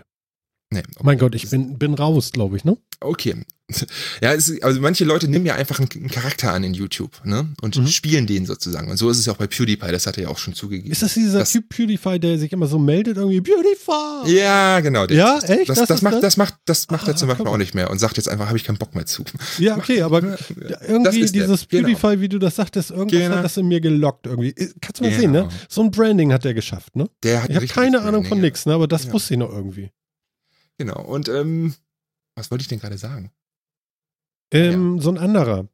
[0.73, 0.82] Nee.
[1.03, 2.78] Mein Gott, ich bin, bin raus, glaube ich, ne?
[3.01, 3.36] Okay.
[4.20, 7.49] Ja, es also manche Leute nehmen ja einfach einen, Charakter an in YouTube, ne?
[7.62, 7.86] Und Mhm.
[7.86, 8.90] spielen den sozusagen.
[8.90, 10.90] Und so ist es ja auch bei PewDiePie, das hat er ja auch schon zugegeben.
[10.90, 14.35] Ist das dieser Das- Typ PewDiePie, der sich immer so meldet, irgendwie PewDiePie?
[14.36, 15.07] ja, genau.
[15.07, 15.70] der- Ja, echt?
[15.70, 16.36] Das, Das das, macht, das?
[16.36, 18.59] macht, das macht er Ah, zum Beispiel auch nicht mehr und sagt jetzt einfach, habe
[18.59, 19.24] ich keinen Bock mehr zu.
[19.59, 20.20] Ja, okay, aber
[20.86, 21.89] irgendwie ist der, dieses genau.
[21.89, 23.36] PewDiePie, wie du das sagtest, irgendwas Genau.
[23.36, 24.51] hat das in mir gelockt irgendwie.
[24.51, 25.20] Äh, Kannst du mal Genau.
[25.20, 25.49] sehen, ne?
[25.70, 27.09] So ein Branding hat der geschafft, ne?
[27.23, 28.74] Der hat Ich habe keine das Ahnung von Branding, nix, ne?
[28.74, 29.12] Aber das Ja.
[29.15, 29.90] wusste ich noch irgendwie.
[30.82, 31.00] Genau.
[31.00, 31.74] Und ähm,
[32.34, 33.30] was wollte ich denn gerade sagen?
[34.52, 35.68] Ähm, so ein anderer.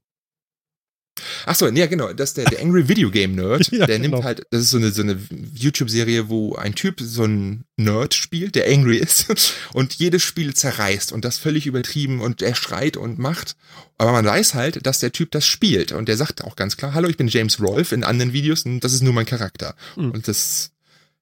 [1.47, 3.72] Ach so, ja genau, das der, der Angry Video Game Nerd.
[3.72, 4.16] Ja, der genau.
[4.16, 5.18] nimmt halt, das ist so eine, so eine
[5.55, 11.10] YouTube-Serie, wo ein Typ so ein Nerd spielt, der angry ist und jedes Spiel zerreißt
[11.12, 13.56] und das völlig übertrieben und er schreit und macht.
[13.97, 16.93] Aber man weiß halt, dass der Typ das spielt und der sagt auch ganz klar,
[16.93, 19.74] hallo, ich bin James Rolfe in anderen Videos und das ist nur mein Charakter.
[19.97, 20.10] Mhm.
[20.10, 20.72] Und das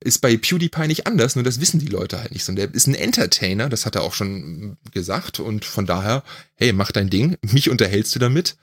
[0.04, 2.44] ist bei PewDiePie nicht anders, nur das wissen die Leute halt nicht.
[2.44, 2.52] so.
[2.52, 6.22] Und der ist ein Entertainer, das hat er auch schon gesagt und von daher,
[6.54, 8.56] hey, mach dein Ding, mich unterhältst du damit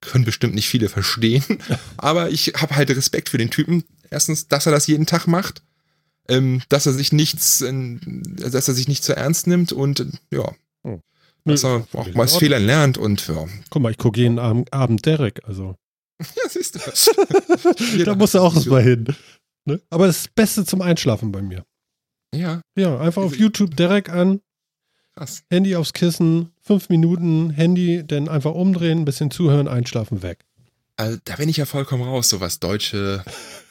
[0.00, 1.42] können bestimmt nicht viele verstehen,
[1.96, 3.82] aber ich habe halt Respekt für den Typen.
[4.10, 5.60] Erstens, dass er das jeden Tag macht.
[6.28, 10.52] ähm, dass er sich nichts, dass er sich nicht zu ernst nimmt und ja,
[10.84, 11.00] Hm.
[11.44, 13.44] dass er auch mal aus Fehlern lernt und ja.
[13.70, 15.74] Guck mal, ich gucke jeden Abend, Derek, also.
[16.36, 16.78] Ja, siehst du.
[18.04, 19.06] da du hat auch so- mal hin.
[19.68, 19.82] Ne?
[19.90, 21.64] Aber das Beste zum Einschlafen bei mir.
[22.34, 24.40] Ja, Ja, einfach auf YouTube Derek an,
[25.14, 25.42] krass.
[25.50, 30.44] Handy aufs Kissen, fünf Minuten Handy, dann einfach umdrehen, ein bisschen zuhören, einschlafen, weg.
[30.96, 33.22] Also, da bin ich ja vollkommen raus, so was deutsche,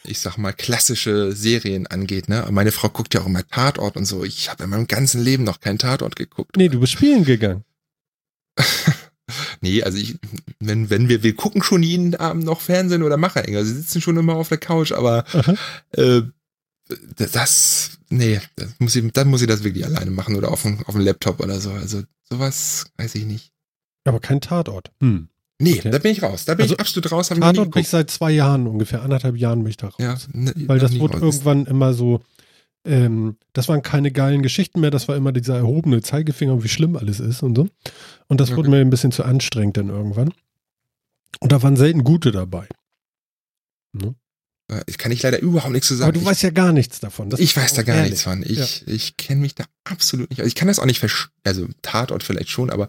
[0.03, 2.47] ich sag mal, klassische Serien angeht, ne?
[2.51, 4.23] Meine Frau guckt ja auch immer Tatort und so.
[4.23, 6.55] Ich habe in meinem ganzen Leben noch keinen Tatort geguckt.
[6.55, 7.65] Nee, du bist spielen gegangen.
[9.61, 10.17] Nee, also ich,
[10.59, 14.01] wenn, wenn wir, wir gucken schon jeden Abend noch Fernsehen oder Macher, also sie sitzen
[14.01, 15.25] schon immer auf der Couch, aber
[15.91, 16.21] äh,
[17.33, 20.79] das, nee, das muss ich, dann muss ich das wirklich alleine machen oder auf dem,
[20.85, 21.71] auf dem Laptop oder so.
[21.71, 23.51] Also sowas weiß ich nicht.
[24.05, 24.91] Aber kein Tatort.
[25.01, 25.27] Hm.
[25.59, 25.89] Nee, Okay.
[25.89, 26.45] da bin ich raus.
[26.45, 27.29] Da bin Also, ich absolut raus.
[27.29, 29.95] Tatort bin ich seit zwei Jahren, ungefähr anderthalb Jahren bin ich da raus.
[29.99, 31.21] Ja, ne, Weil das wurde raus.
[31.23, 32.21] irgendwann immer so,
[32.85, 36.95] ähm, das waren keine geilen Geschichten mehr, das war immer dieser erhobene Zeigefinger, wie schlimm
[36.95, 37.67] alles ist und so.
[38.27, 38.57] Und das Okay.
[38.57, 40.33] wurde mir ein bisschen zu anstrengend dann irgendwann.
[41.39, 42.67] Und da waren selten gute dabei.
[44.69, 46.09] Äh, Ich kann ich leider überhaupt nichts zu sagen.
[46.09, 47.29] Aber du ich, weißt ja gar nichts davon.
[47.29, 48.11] Das ich weiß da gar ehrlich.
[48.11, 48.43] nichts von.
[48.43, 50.41] Ich, ich kenne mich da absolut nicht.
[50.41, 50.47] aus.
[50.47, 51.31] Ich kann das auch nicht verstehen.
[51.43, 52.87] Also Tatort vielleicht schon, aber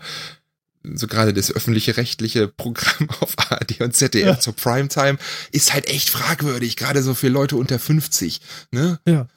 [0.84, 4.40] so gerade das öffentliche rechtliche Programm auf ARD und ZDF Ja.
[4.40, 5.18] zur Primetime
[5.52, 8.40] ist halt echt fragwürdig, gerade so für Leute unter 50.
[8.70, 8.98] Ne?
[9.06, 9.28] Ja.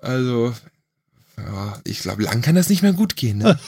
[0.00, 0.54] Also,
[1.36, 3.38] ja, ich glaube, lang kann das nicht mehr gut gehen.
[3.38, 3.58] Ne?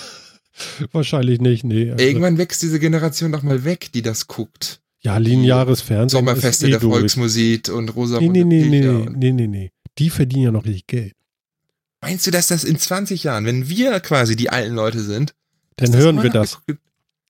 [0.92, 1.90] Wahrscheinlich nicht, nee.
[1.90, 4.80] Also, Irgendwann wächst diese Generation doch mal weg, die das guckt.
[5.00, 6.18] ja, lineares Fernsehen.
[6.18, 6.98] Sommerfeste eh der durch.
[7.00, 9.72] Volksmusik und Rosamunde nee, nee, nee, nee, nee, nee, nee.
[9.98, 11.14] Die verdienen ja noch richtig Geld.
[12.00, 15.34] Meinst du, dass das in 20 Jahren, wenn wir quasi die alten Leute sind,
[15.76, 16.58] Dann hören wir das.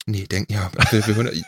[0.06, 1.44] Nee, denk, ja, wir, wir hören,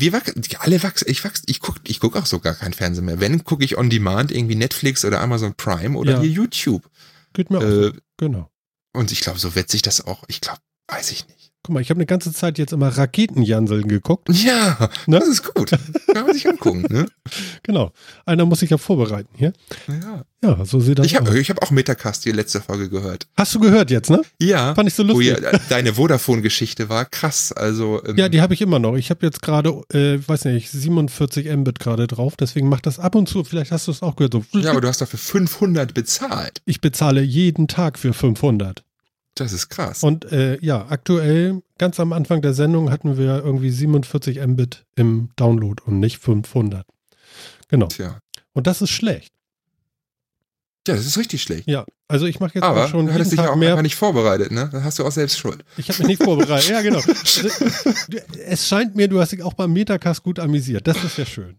[0.00, 3.04] wir wachsen, alle wachsen, ich wachs, ich guck, ich guck auch so gar kein Fernsehen
[3.04, 3.20] mehr.
[3.20, 6.20] Wenn, gucke ich on demand, irgendwie Netflix oder Amazon Prime oder Ja.
[6.20, 6.88] hier YouTube.
[7.32, 7.62] Geht mir auch.
[7.62, 7.92] Äh, so.
[8.18, 8.50] Genau.
[8.94, 11.35] und ich glaube, so wird sich das auch, ich glaube, weiß ich nicht.
[11.66, 14.28] Guck mal, ich habe eine ganze Zeit jetzt immer Raketenjanseln geguckt.
[14.32, 15.18] Ja, Ne?
[15.18, 15.70] das ist gut.
[16.12, 17.06] Kann man sich angucken, ne?
[17.64, 17.90] Genau.
[18.24, 19.52] Einer muss sich ja vorbereiten hier.
[19.88, 20.22] Ja.
[20.44, 21.26] Ja, so sieht das Ich aus.
[21.26, 23.26] habe ich hab auch Metacast die letzte Folge gehört.
[23.36, 24.22] Hast du gehört jetzt, ne?
[24.40, 24.76] Ja.
[24.76, 25.26] Fand ich so lustig.
[25.42, 27.50] ja, deine Vodafone-Geschichte war krass.
[27.50, 28.94] Also, ähm, Ja, die habe ich immer noch.
[28.94, 32.36] Ich habe jetzt gerade, äh, weiß nicht, 47 Mbit gerade drauf.
[32.36, 33.42] Deswegen macht das ab und zu.
[33.42, 34.34] Vielleicht hast du es auch gehört.
[34.34, 36.62] So, ja, aber du hast dafür 500 bezahlt.
[36.64, 38.84] ich bezahle jeden Tag für 500.
[39.36, 40.02] Das ist krass.
[40.02, 45.28] Und äh, ja, aktuell, ganz am Anfang der Sendung hatten wir irgendwie 47 Mbit im
[45.36, 46.84] Download und nicht 500.
[47.68, 47.86] Genau.
[47.86, 48.18] Tja.
[48.54, 49.32] Und das ist schlecht.
[50.88, 51.66] Ja, das ist richtig schlecht.
[51.68, 53.70] Ja, also ich mache jetzt Aber auch schon du hattest dich ja Tag auch mehr.
[53.72, 54.68] einfach nicht vorbereitet, ne?
[54.72, 55.64] Da hast du auch selbst Schuld.
[55.76, 56.70] Ich habe mich nicht vorbereitet.
[56.70, 57.00] Ja, genau.
[57.08, 57.48] Also,
[58.46, 60.86] es scheint mir, du hast dich auch beim Metacast gut amüsiert.
[60.86, 61.58] Das ist ja schön.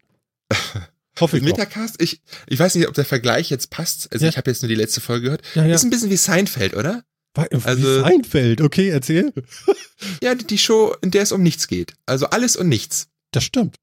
[1.19, 1.43] Hoffe ich.
[1.43, 4.11] Metacast, ich, ich weiß nicht, ob der Vergleich jetzt passt.
[4.13, 4.29] Also Ja.
[4.29, 5.41] ich habe jetzt nur die letzte Folge gehört.
[5.55, 5.75] Ja, ja.
[5.75, 7.03] Ist ein bisschen wie Seinfeld, oder?
[7.37, 9.33] Also, also- Seinfeld, okay, erzähl.
[10.21, 11.93] Ja, die Show, in der es um nichts geht.
[12.05, 13.07] Also alles und nichts.
[13.31, 13.75] Das stimmt.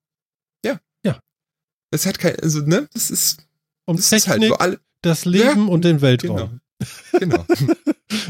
[1.95, 2.89] Das hat kein, also, ne?
[2.93, 3.39] Das ist,
[3.87, 6.61] Um das ist halt Technik, so alle, das Leben und den Weltraum.
[7.13, 7.47] genau.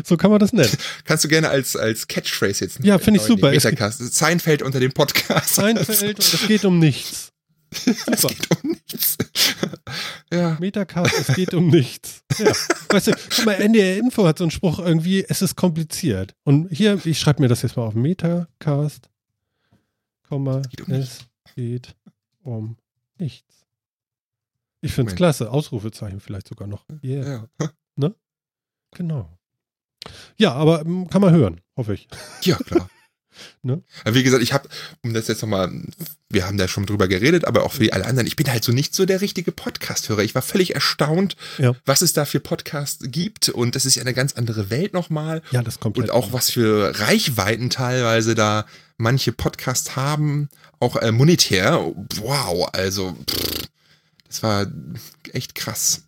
[0.05, 0.71] So kann man das nennen.
[1.05, 3.53] Kannst du gerne als, als Catchphrase jetzt Ja, finde ich super.
[3.55, 4.15] Es Metacast.
[4.15, 5.55] Seinfeld unter dem Podcast.
[5.55, 7.33] Seinfeld und es geht um nichts.
[8.07, 9.19] Es geht um nichts.
[10.33, 10.57] ja.
[10.61, 12.23] Metacast, es geht um nichts.
[12.39, 12.53] Ja.
[12.89, 16.35] Weißt du, guck mal, NDR Info hat so einen Spruch irgendwie, es ist kompliziert.
[16.45, 19.11] Und hier, ich schreibe mir das jetzt mal auf Metacast,
[20.29, 21.21] Komma, geht um es
[21.55, 21.95] geht
[22.43, 22.77] um
[23.19, 23.65] nichts.
[24.81, 26.85] Ich finde es klasse, Ausrufezeichen vielleicht sogar noch.
[27.03, 27.49] Yeah,
[27.97, 28.11] ja.
[28.91, 29.39] genau.
[30.37, 32.09] Ja, aber ähm, kann man hören, hoffe ich.
[32.43, 32.91] Ja, klar.
[33.63, 33.83] Ne?
[34.05, 34.69] Wie gesagt, ich habe,
[35.03, 35.71] um das jetzt nochmal,
[36.29, 38.73] wir haben da schon drüber geredet, aber auch für alle anderen, ich bin halt so
[38.73, 40.23] nicht so der richtige Podcast-Hörer.
[40.23, 41.75] Ich war völlig erstaunt, Ja.
[41.85, 45.43] was es da für Podcasts gibt und das ist ja eine ganz andere Welt nochmal
[45.51, 48.67] Ja, das kommt und auch was für Reichweiten teilweise da
[48.97, 50.49] manche Podcasts haben,
[50.81, 51.81] auch äh, monetär.
[52.17, 53.69] Wow, also pff,
[54.29, 54.67] das war
[55.33, 56.05] echt krass.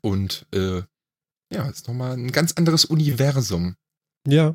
[0.00, 0.82] Und äh,
[1.52, 3.74] ja, ist nochmal ein ganz anderes Universum.
[4.26, 4.54] Ja.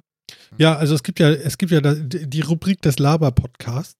[0.57, 3.95] Ja, also es gibt ja, es gibt ja die Rubrik des Laber-Podcasts.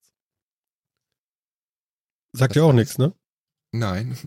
[2.34, 3.14] Sagt ja auch nichts, ne?
[3.72, 4.18] Nein.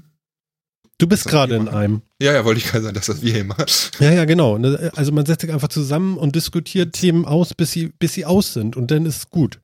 [0.98, 2.02] Du bist gerade in einem.
[2.22, 3.56] Ja, ja, wollte ich gerade sagen, dass das wir immer.
[4.00, 4.56] Ja, ja, genau.
[4.56, 8.24] Ne, Also man setzt sich einfach zusammen und diskutiert Themen aus, bis sie, bis sie
[8.24, 9.60] aus sind und dann ist es gut.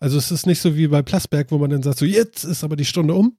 [0.00, 2.64] Also es ist nicht so wie bei Plasberg, wo man dann sagt, so jetzt ist
[2.64, 3.36] aber die Stunde um.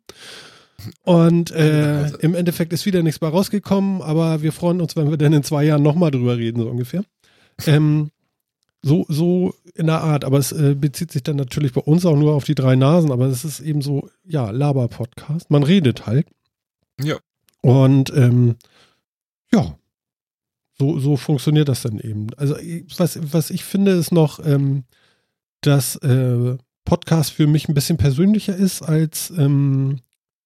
[1.04, 5.18] Und äh, im Endeffekt ist wieder nichts bei rausgekommen, aber wir freuen uns, wenn wir
[5.18, 7.04] dann in zwei Jahren nochmal drüber reden, so ungefähr.
[7.66, 8.12] Ähm,
[8.86, 12.16] so, so in der Art, aber es äh, bezieht sich dann natürlich bei uns auch
[12.16, 15.50] nur auf die drei Nasen, aber es ist eben so, ja, Laber-Podcast.
[15.50, 16.28] Man redet halt.
[17.02, 17.18] Ja.
[17.62, 18.58] Und ähm,
[19.52, 19.76] Ja.
[20.78, 22.28] So, so funktioniert das dann eben.
[22.38, 22.58] Also,
[22.98, 24.84] was, was ich finde, ist noch, ähm,
[25.62, 30.02] dass äh, Podcast für mich ein bisschen persönlicher ist als, ähm,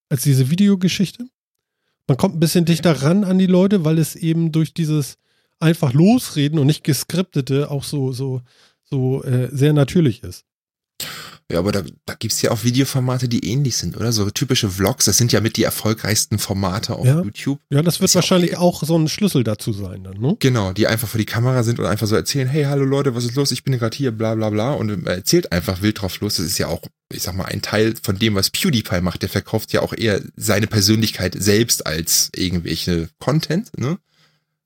[0.08, 1.26] als diese Videogeschichte.
[2.08, 5.18] Man kommt ein bisschen dichter ran an die Leute, weil es eben durch dieses
[5.60, 8.42] einfach losreden und nicht geskriptete auch so, so,
[8.82, 10.44] so äh, sehr natürlich ist.
[11.50, 14.12] Ja, aber da, da gibt ja auch Videoformate, die ähnlich sind, oder?
[14.12, 17.22] So typische Vlogs, das sind ja mit die erfolgreichsten Formate auf ja.
[17.22, 17.58] YouTube.
[17.70, 20.36] Ja, das wird wahrscheinlich auch, auch, so ein Schlüssel dazu sein dann, ne?
[20.38, 23.24] Genau, die einfach vor die Kamera sind und einfach so erzählen, hey, hallo Leute, was
[23.24, 23.50] ist los?
[23.50, 24.74] Ich bin gerade hier, bla bla bla.
[24.74, 26.36] Und er erzählt einfach wild drauf los.
[26.36, 26.82] Das ist ja auch,
[27.12, 29.22] ich sag mal, ein Teil von dem, was PewDiePie macht.
[29.22, 33.98] Der verkauft ja auch eher seine Persönlichkeit selbst als irgendwelche Content, ne?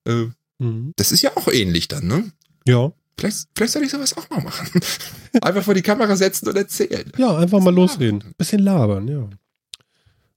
[0.07, 0.27] Äh,
[0.65, 0.93] mhm.
[0.97, 2.33] Das ist ja auch ähnlich dann, ne?
[2.67, 2.93] Ja.
[3.19, 4.81] Vielleicht, vielleicht soll ich sowas auch mal machen.
[5.43, 7.11] einfach vor die Kamera setzen und erzählen.
[7.17, 8.35] Ja, einfach mal losreden.
[8.37, 9.29] Bisschen labern, ja.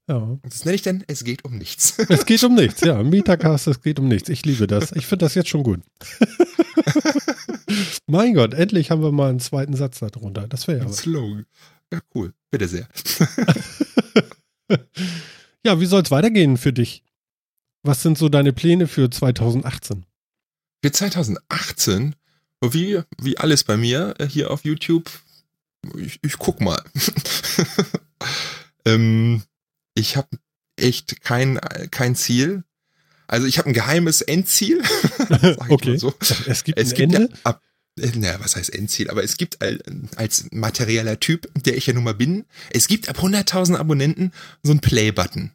[0.08, 0.38] Ja.
[0.44, 1.98] Das nenne ich denn, es geht um nichts.
[2.10, 3.04] Es geht um nichts, ja.
[3.04, 4.30] Metacast, es geht um nichts.
[4.30, 4.92] Ich liebe das.
[4.94, 5.82] Ich finde das jetzt schon gut.
[8.08, 10.48] mein Gott, endlich haben wir mal einen zweiten Satz darunter.
[10.48, 10.92] Das wäre ja.
[10.92, 11.46] Slogan.
[11.92, 12.34] Ja, cool.
[12.52, 12.88] Bitte sehr.
[15.66, 17.04] ja, wie soll es weitergehen für dich?
[17.84, 20.06] Was sind so deine Pläne für 2018?
[20.84, 22.16] Für 2018
[22.62, 25.10] wie, wie alles bei mir äh, hier auf YouTube.
[25.98, 26.82] Ich, ich guck mal.
[28.86, 29.44] ähm,
[29.94, 30.30] ich habe
[30.76, 31.60] echt kein,
[31.92, 32.64] kein Ziel.
[33.28, 34.82] Also ich habe ein geheimes Endziel.
[35.70, 35.98] okay.
[35.98, 36.14] So.
[36.48, 37.30] Es gibt es ein gibt Ende?
[37.34, 37.62] Ja, ab,
[38.00, 39.10] äh, naja, was heißt Endziel?
[39.10, 39.60] Aber es gibt
[40.16, 44.32] als materieller Typ, der ich ja nun mal bin, es gibt ab 100.000 Abonnenten
[44.64, 45.52] so einen Play-Button.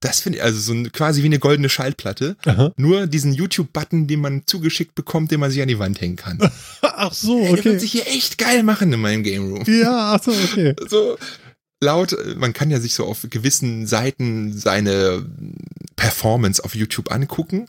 [0.00, 2.36] Das finde ich, also so ein, quasi wie eine goldene Schallplatte.
[2.46, 2.72] Aha.
[2.76, 6.38] Nur diesen YouTube-Button, den man zugeschickt bekommt, den man sich an die Wand hängen kann.
[6.82, 7.54] ach so, okay.
[7.56, 9.64] Der wird sich hier echt geil machen in meinem Game Room.
[9.66, 10.74] Ja, ach so, okay.
[10.88, 11.18] So
[11.82, 15.26] laut, man kann ja sich so auf gewissen Seiten seine
[15.96, 17.68] Performance auf YouTube angucken.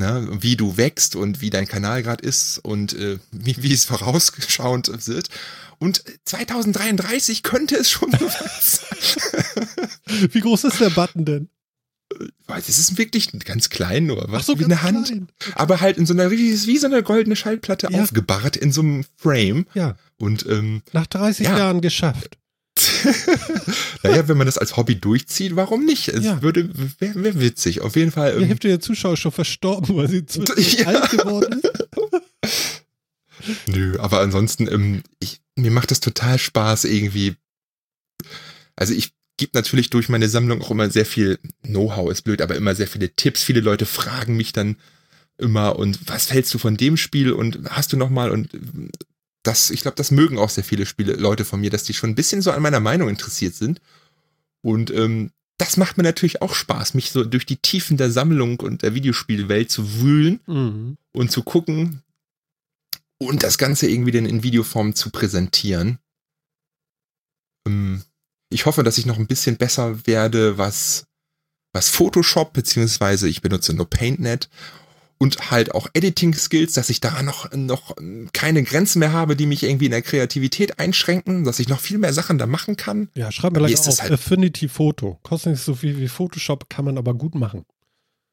[0.00, 3.84] Ne, wie du wächst und wie dein Kanal gerade ist und äh, wie, wie es
[3.84, 5.28] vorausschauend wird.
[5.78, 8.80] Und 2033 könnte es schon was.
[10.32, 11.48] Wie groß ist der Button denn?
[12.48, 15.28] Es ist wirklich ganz klein nur, was so, wie eine Hand, klein.
[15.54, 18.02] aber halt in so einer wie, so eine goldene Schallplatte ja.
[18.02, 19.66] aufgebahrt in so einem Frame.
[19.74, 19.96] Ja.
[20.16, 21.58] Und ähm, nach 30 ja.
[21.58, 22.38] Jahren geschafft.
[24.02, 26.08] naja, wenn man das als Hobby durchzieht, warum nicht?
[26.08, 26.40] Es ja.
[26.42, 27.82] würde wäre wär witzig.
[27.82, 28.32] Auf jeden Fall.
[28.34, 30.86] Ähm, Die Hälfte der Zuschauer schon verstorben, weil sie zu ja.
[30.86, 32.82] alt geworden ist.
[33.66, 37.36] Nö, aber ansonsten, ähm, ich, mir macht es total Spaß irgendwie.
[38.76, 42.56] Also ich gebe natürlich durch meine Sammlung auch immer sehr viel Know-how, ist blöd, aber
[42.56, 43.42] immer sehr viele Tipps.
[43.42, 44.76] Viele Leute fragen mich dann
[45.36, 48.50] immer und was hältst du von dem Spiel und hast du noch mal und
[49.44, 52.10] das, ich glaube, das mögen auch sehr viele Spiele, Leute von mir, dass die schon
[52.10, 53.80] ein bisschen so an meiner Meinung interessiert sind.
[54.62, 58.60] Und ähm, das macht mir natürlich auch Spaß, mich so durch die Tiefen der Sammlung
[58.60, 60.96] und der Videospielwelt zu wühlen mhm.
[61.12, 62.02] und zu gucken,
[63.18, 65.98] und das Ganze irgendwie dann in Videoform zu präsentieren.
[67.66, 68.02] Ähm,
[68.50, 71.06] ich hoffe, dass ich noch ein bisschen besser werde, was,
[71.72, 74.48] was Photoshop, beziehungsweise ich benutze nur PaintNet
[75.18, 77.96] und halt auch Editing-Skills, dass ich da noch, noch
[78.32, 81.98] keine Grenzen mehr habe, die mich irgendwie in der Kreativität einschränken, dass ich noch viel
[81.98, 83.08] mehr Sachen da machen kann.
[83.14, 84.00] Ja, schreib mir gleich auf.
[84.00, 85.18] Halt Affinity Photo.
[85.24, 87.66] Kostet nicht so viel wie Photoshop, kann man aber gut machen.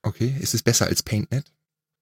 [0.04, 1.52] Okay, ist es besser als PaintNet?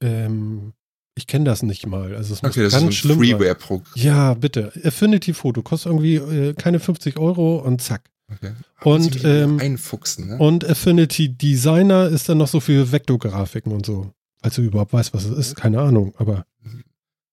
[0.02, 0.74] Ähm,
[1.16, 2.16] ich kenne das nicht mal.
[2.16, 3.92] Also es okay, muss das ganz ist ein Freeware-Programm.
[3.96, 4.72] Ja, bitte.
[4.84, 8.10] Affinity Photo kostet irgendwie äh, keine 50 Euro und zack.
[8.32, 8.54] Okay.
[8.82, 10.38] Und, ähm, einfuchsen, ne?
[10.38, 14.12] und Affinity Designer ist dann noch so für Vektorgrafiken und so.
[14.42, 16.46] Falls du überhaupt weißt, was es ist, keine Ahnung, aber.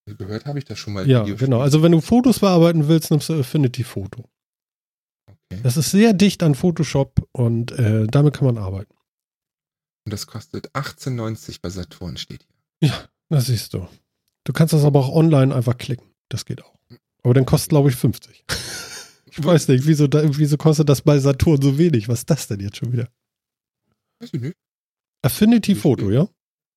[0.05, 1.09] Gehört habe ich das schon mal.
[1.09, 1.61] Ja, genau.
[1.61, 4.28] Also wenn du Fotos bearbeiten willst, nimmst du Affinity Photo.
[5.27, 5.61] Okay.
[5.62, 8.93] Das ist sehr dicht an Photoshop und äh, damit kann man arbeiten.
[10.05, 12.44] Und das kostet 18,90 bei Saturn, steht
[12.81, 12.89] hier.
[12.89, 13.89] Ja, das siehst du.
[14.44, 16.07] Du kannst das aber auch online einfach klicken.
[16.28, 16.74] Das geht auch.
[17.23, 18.44] Aber dann kostet, glaube ich, 50.
[19.31, 22.09] ich weiß nicht, wieso, wieso kostet das bei Saturn so wenig?
[22.09, 23.09] Was ist das denn jetzt schon wieder?
[24.20, 24.57] Weiß ich nicht.
[25.23, 26.28] Affinity Photo, ja?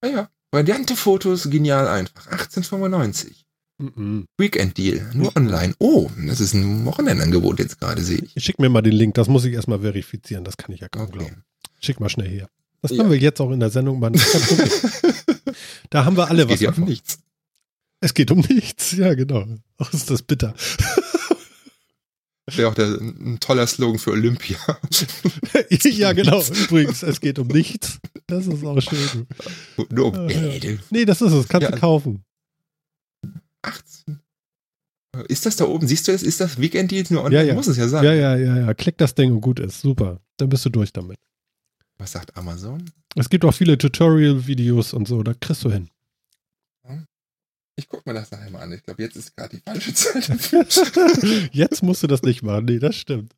[0.04, 0.30] Ja, ja.
[0.52, 2.28] Variante Fotos, genial einfach.
[2.28, 3.46] 1895.
[3.80, 4.26] Mm -mm.
[4.38, 5.74] Weekend Deal, nur online.
[5.80, 8.44] Oh, das ist ein Wochenendangebot jetzt gerade, sehe ich.
[8.44, 11.08] Schick mir mal den Link, das muss ich erstmal verifizieren, das kann ich ja kaum
[11.08, 11.18] okay.
[11.18, 11.44] glauben.
[11.82, 12.50] Schick mal schnell her.
[12.84, 13.12] Das können ja.
[13.12, 14.20] wir jetzt auch in der Sendung machen.
[15.90, 16.54] da haben wir alle es was.
[16.56, 17.20] Es geht um nichts.
[18.02, 19.46] Es geht um nichts, ja, genau.
[19.78, 20.54] Ach, ist das bitter.
[22.46, 24.58] Das wäre auch der, ein toller Slogan für Olympia.
[25.70, 26.44] ja, genau.
[26.44, 28.00] Übrigens, es geht um nichts.
[28.28, 29.28] Das ist auch schön.
[29.90, 30.82] Nur um Geld.
[30.90, 31.48] Nee, das ist es.
[31.48, 32.26] Kannst ja, du kaufen.
[33.62, 34.20] 18.
[35.30, 35.88] Ist das da oben?
[35.88, 36.22] Siehst du das?
[36.22, 37.44] Ist das Weekend Deals nur online?
[37.44, 37.54] Ja, ja.
[37.54, 38.04] Muss es ja sein.
[38.04, 38.74] Ja, ja, ja, ja.
[38.74, 39.80] Klick das Ding und gut ist.
[39.80, 40.20] Super.
[40.36, 41.18] Dann bist du durch damit.
[42.04, 42.92] Was sagt Amazon?
[43.16, 45.90] Es gibt auch viele Tutorial-Videos und so, da kriegst du hin.
[47.78, 48.74] Ich guck mir das nachher mal an.
[48.74, 51.50] Ich glaube, jetzt ist gerade die falsche Zeit.
[51.54, 52.66] Jetzt musst du das nicht machen.
[52.66, 53.34] Nee, das stimmt.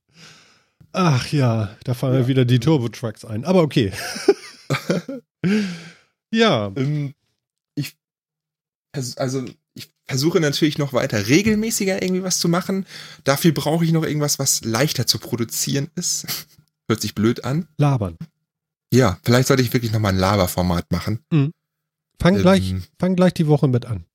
[0.93, 2.27] Ach ja, da fallen ja.
[2.27, 3.45] wieder die Turbo-Trucks ein.
[3.45, 3.93] Aber okay.
[6.31, 6.71] ja.
[6.75, 7.13] Ähm,
[7.75, 7.95] ich,
[8.93, 12.87] also, ich versuche natürlich noch weiter regelmäßiger irgendwie was zu machen.
[13.25, 16.25] Dafür brauche ich noch irgendwas, was leichter zu produzieren ist.
[16.89, 17.67] Hört sich blöd an.
[17.77, 18.17] Labern.
[18.95, 21.19] Ja, vielleicht sollte ich wirklich nochmal ein Laberformat machen.
[21.29, 21.51] Mhm.
[22.19, 24.05] Fang, ähm, gleich, fang gleich die Woche mit an.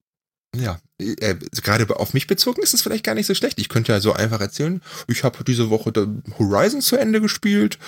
[0.56, 3.60] Ja, äh, gerade auf mich bezogen ist es vielleicht gar nicht so schlecht.
[3.60, 5.92] Ich könnte ja so einfach erzählen, ich habe diese Woche
[6.38, 7.78] Horizon zu Ende gespielt,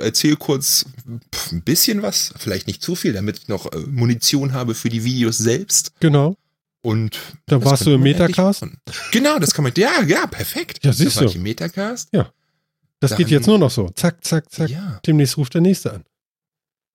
[0.00, 0.84] erzähle kurz
[1.50, 5.04] ein bisschen was, vielleicht nicht zu viel, damit ich noch äh, Munition habe für die
[5.04, 5.92] Videos selbst.
[6.00, 6.36] Genau.
[6.82, 8.64] Und da warst du im Metacast?
[9.12, 10.80] Genau, das kann man, ja, ja, perfekt.
[10.82, 11.26] Ja, siehst du.
[11.26, 12.08] Im Metacast.
[12.12, 12.32] Ja.
[13.00, 13.88] Das Dann, geht jetzt nur noch so.
[13.90, 14.70] Zack, zack, zack.
[14.70, 15.00] Ja.
[15.06, 16.04] Demnächst ruft der Nächste an.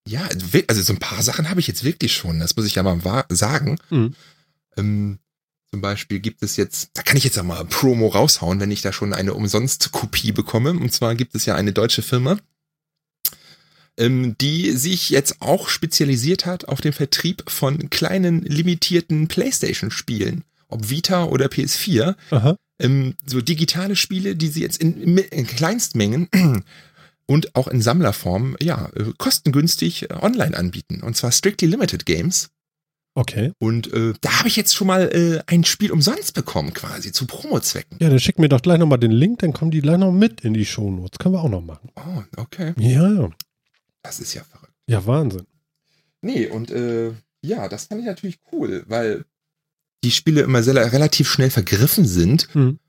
[0.07, 0.27] Ja,
[0.68, 3.26] also so ein paar Sachen habe ich jetzt wirklich schon, das muss ich ja mal
[3.30, 3.80] sagen.
[3.90, 4.14] Mhm.
[4.77, 5.19] Ähm,
[5.72, 8.82] zum Beispiel gibt es jetzt, da kann ich jetzt auch mal Promo raushauen, wenn ich
[8.82, 10.72] da schon eine Umsonst-Kopie bekomme.
[10.72, 12.38] Und zwar gibt es ja eine deutsche Firma,
[13.98, 20.44] ähm, die sich jetzt auch spezialisiert hat auf den Vertrieb von kleinen, limitierten PlayStation-Spielen.
[20.68, 22.15] Ob Vita oder PS4.
[22.32, 22.56] Aha.
[22.80, 26.30] Ähm, so digitale Spiele, die sie jetzt in, in Kleinstmengen
[27.27, 31.02] und auch in Sammlerform, ja, äh, kostengünstig äh, online anbieten.
[31.02, 32.49] Und zwar Strictly Limited Games.
[33.18, 33.53] Okay.
[33.60, 37.26] Und äh, da habe ich jetzt schon mal äh, ein Spiel umsonst bekommen, quasi, zu
[37.26, 37.97] Promo-Zwecken.
[38.02, 40.41] Ja, dann schick mir doch gleich nochmal den Link, dann kommen die gleich noch mit
[40.41, 41.18] in die Shownotes.
[41.18, 41.89] Können wir auch noch machen.
[41.95, 42.73] Oh, okay.
[42.77, 43.30] Ja.
[44.03, 44.73] Das ist ja verrückt.
[44.88, 45.47] Ja, Wahnsinn.
[46.22, 49.26] Nee, und äh, ja, das fand ich natürlich cool, weil
[50.03, 52.53] die Spiele immer sehr, relativ schnell vergriffen sind.
[52.53, 52.80] Mhm.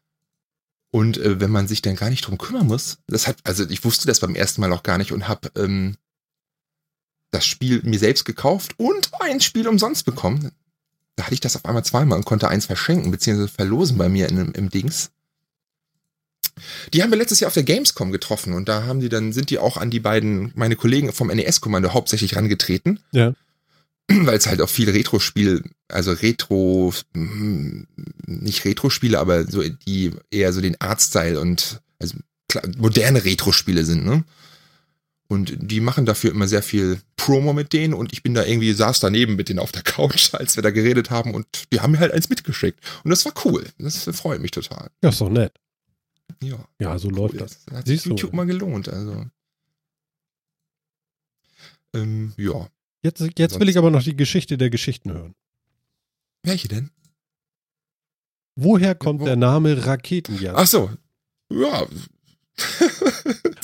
[0.91, 3.85] Und äh, wenn man sich dann gar nicht drum kümmern muss, das hat, also ich
[3.85, 5.97] wusste das beim ersten Mal auch gar nicht und habe ähm,
[7.31, 10.53] das Spiel mir selbst gekauft und ein Spiel umsonst bekommen.
[11.17, 14.29] Da hatte ich das auf einmal zweimal und konnte eins verschenken, beziehungsweise verlosen bei mir
[14.29, 15.11] in, im Dings.
[16.95, 19.51] Die haben wir letztes Jahr auf der Gamescom getroffen und da haben die dann, sind
[19.51, 23.01] die auch an die beiden, meine Kollegen vom NES-Kommando hauptsächlich rangetreten.
[23.13, 23.35] Ja.
[24.09, 27.87] Weil es halt auch viel Retro-Spiel, also Retro, hm,
[28.27, 32.16] nicht Retro-Spiele, aber so die eher so den Artstyle und also
[32.77, 34.24] moderne Retro-Spiele sind, ne?
[35.28, 38.73] Und die machen dafür immer sehr viel Promo mit denen und ich bin da irgendwie,
[38.73, 41.93] saß daneben mit denen auf der Couch, als wir da geredet haben und die haben
[41.93, 42.78] mir halt eins mitgeschickt.
[43.03, 43.66] Und das war cool.
[43.78, 44.91] Das freut mich total.
[45.03, 45.53] Ja, ist doch nett.
[46.43, 46.65] Ja.
[46.78, 47.16] Ja, so cool.
[47.16, 47.65] läuft das.
[47.65, 48.37] das hat sich YouTube du.
[48.37, 49.27] mal gelohnt, also.
[51.95, 52.69] Ähm, ja.
[53.07, 55.35] Jetzt, jetzt will ich aber noch die Geschichte der Geschichten hören.
[56.43, 56.91] Welche denn?
[58.57, 59.24] Woher kommt Wo?
[59.24, 60.59] der Name Raketenjagd?
[60.59, 60.91] Ach so.
[61.53, 61.87] Ja,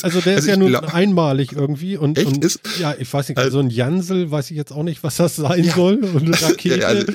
[0.02, 2.26] also der also ist ja nun einmalig irgendwie und, Echt?
[2.26, 5.02] und ist, ja, ich weiß nicht, also, so ein Jansel, weiß ich jetzt auch nicht,
[5.02, 5.74] was das sein ja.
[5.74, 6.80] soll und Rakete.
[6.80, 7.12] Ja, also,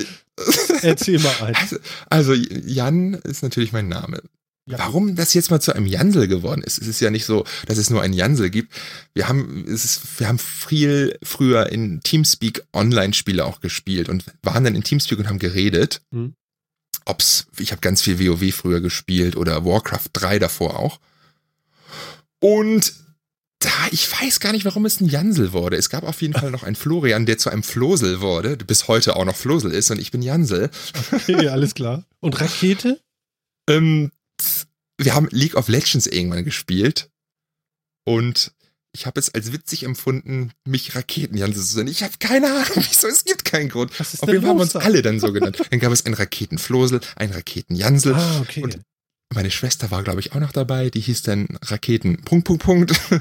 [0.82, 1.54] Erzähl mal ein.
[1.54, 1.76] Also,
[2.10, 4.20] also, Jan ist natürlich mein Name.
[4.68, 4.78] Ja.
[4.78, 7.78] Warum das jetzt mal zu einem Jansel geworden ist, es ist ja nicht so, dass
[7.78, 8.74] es nur einen Jansel gibt.
[9.14, 14.64] Wir haben, es ist, wir haben viel früher in Teamspeak Online-Spiele auch gespielt und waren
[14.64, 16.02] dann in Teamspeak und haben geredet.
[16.12, 16.34] Hm.
[17.06, 21.00] Ob's, ich habe ganz viel WoW früher gespielt oder Warcraft 3 davor auch.
[22.40, 22.92] Und
[23.60, 25.76] da, ich weiß gar nicht, warum es ein Jansel wurde.
[25.76, 29.16] Es gab auf jeden Fall noch einen Florian, der zu einem Flosel wurde, bis heute
[29.16, 30.70] auch noch Flosel ist und ich bin Jansel.
[31.10, 32.04] Okay, alles klar.
[32.20, 33.00] Und Rakete?
[33.68, 34.12] ähm,
[34.98, 37.10] wir haben League of Legends irgendwann gespielt
[38.04, 38.52] und
[38.92, 41.90] ich habe es als witzig empfunden, mich Raketenjansel zu nennen.
[41.90, 43.98] Ich habe keine Ahnung, wieso, es gibt keinen Grund.
[44.00, 45.58] Was ist Auf jeden Fall haben uns alle dann so genannt.
[45.70, 48.14] Dann gab es einen Raketenflosel, einen Raketenjansel.
[48.14, 48.62] Ah, okay.
[48.62, 48.80] Und
[49.34, 50.90] meine Schwester war, glaube ich, auch noch dabei.
[50.90, 52.22] Die hieß dann Raketen.
[52.22, 52.92] Punkt, Punkt, Punkt.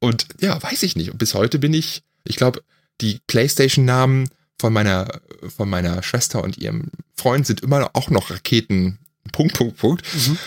[0.00, 1.16] Und ja, weiß ich nicht.
[1.16, 2.62] Bis heute bin ich, ich glaube,
[3.00, 5.20] die PlayStation-Namen von meiner,
[5.54, 8.98] von meiner Schwester und ihrem Freund sind immer auch noch Raketen.
[9.32, 10.04] Punkt, Punkt, Punkt.
[10.14, 10.38] Mhm.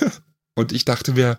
[0.54, 1.38] Und ich dachte mir,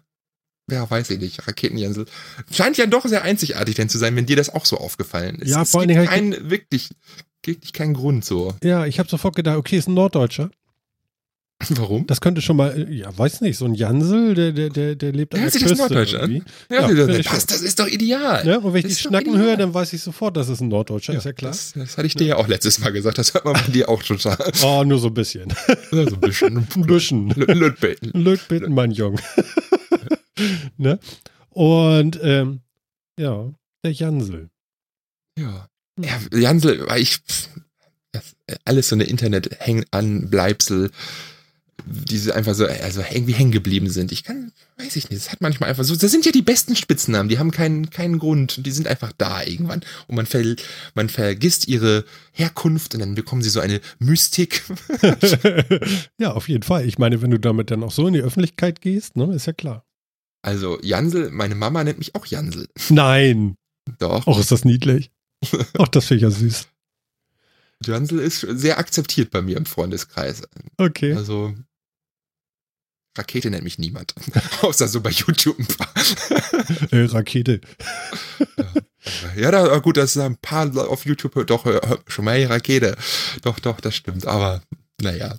[0.69, 2.05] ja, weiß ich nicht, Raketenjensel.
[2.51, 5.49] Scheint ja doch sehr einzigartig denn zu sein, wenn dir das auch so aufgefallen ist.
[5.49, 6.89] Ja, es vor allem gibt keinen, wirklich,
[7.43, 8.53] wirklich keinen Grund so.
[8.63, 10.49] Ja, ich habe sofort gedacht, okay, ist ein Norddeutscher.
[11.69, 12.05] Warum?
[12.05, 15.33] Das könnte schon mal, ja, weiß nicht, so ein Jansel, der, der, der, der lebt
[15.33, 15.69] an der Küste.
[15.69, 16.45] Das Norddeutsch an.
[16.69, 18.45] Ja, ja das, passt, das ist doch ideal.
[18.47, 19.45] Ja, und wenn ich die Schnacken ideal.
[19.45, 21.51] höre, dann weiß ich sofort, dass es ein Norddeutscher ja, ist, ja klar.
[21.51, 23.89] Das, das, hatte ich dir ja auch letztes Mal gesagt, das hört man bei dir
[23.89, 24.37] auch total.
[24.63, 25.53] Oh, nur so ein bisschen.
[25.91, 26.57] Ja, so ein bisschen.
[26.57, 27.29] ein bisschen.
[27.29, 28.11] Lötbeten.
[28.11, 29.19] Lötbeten, mein Jung.
[30.77, 30.99] ne?
[31.49, 32.59] Und, ähm,
[33.17, 33.49] ja,
[33.83, 34.49] der Jansel.
[35.39, 35.67] Ja.
[35.99, 37.19] Ja, Jansel, weil ich,
[38.65, 40.91] alles so eine Internet-Hang-an-Bleibsel
[41.87, 44.11] diese einfach so, also irgendwie hängen geblieben sind.
[44.11, 46.75] Ich kann, weiß ich nicht, das hat manchmal einfach so, das sind ja die besten
[46.75, 50.43] Spitznamen, die haben keinen, keinen Grund, die sind einfach da irgendwann und man, ver,
[50.95, 54.63] man vergisst ihre Herkunft und dann bekommen sie so eine Mystik.
[56.17, 56.85] ja, auf jeden Fall.
[56.85, 59.53] Ich meine, wenn du damit dann auch so in die Öffentlichkeit gehst, ne, ist ja
[59.53, 59.85] klar.
[60.41, 62.67] Also Jansel, meine Mama nennt mich auch Jansel.
[62.89, 63.55] Nein.
[63.99, 64.27] Doch.
[64.27, 65.11] Auch ist das niedlich.
[65.77, 66.67] Ach, das finde ich ja süß.
[67.85, 70.43] Jansel ist sehr akzeptiert bei mir im Freundeskreis.
[70.77, 71.13] Okay.
[71.13, 71.53] Also
[73.17, 74.13] Rakete nennt mich niemand.
[74.61, 75.93] Außer so bei YouTube ein paar.
[76.91, 77.61] äh, Rakete.
[79.35, 81.65] ja, da, gut, das ist ein paar auf YouTube doch
[82.07, 82.95] schon mal Rakete.
[83.41, 84.25] Doch, doch, das stimmt.
[84.25, 84.61] Aber
[85.01, 85.37] naja,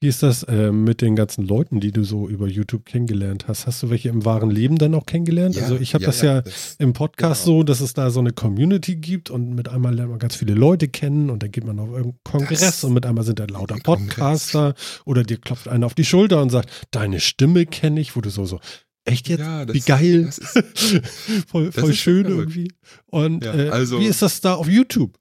[0.00, 3.66] wie ist das äh, mit den ganzen Leuten, die du so über YouTube kennengelernt hast?
[3.66, 5.56] Hast du welche im wahren Leben dann auch kennengelernt?
[5.56, 7.58] Ja, also ich habe ja, das ja, ja das, im Podcast genau.
[7.58, 10.52] so, dass es da so eine Community gibt und mit einmal lernt man ganz viele
[10.52, 13.46] Leute kennen und dann geht man auf irgendeinen Kongress das und mit einmal sind da
[13.46, 15.00] lauter Podcaster Kongress.
[15.06, 18.28] oder dir klopft einer auf die Schulter und sagt, deine Stimme kenne ich, wo du
[18.28, 18.60] so so,
[19.06, 19.40] echt jetzt?
[19.40, 20.26] Das, wie geil.
[20.28, 20.42] Ist,
[21.48, 22.70] voll voll schön irgendwie.
[23.06, 25.18] Und äh, also, wie ist das da auf YouTube?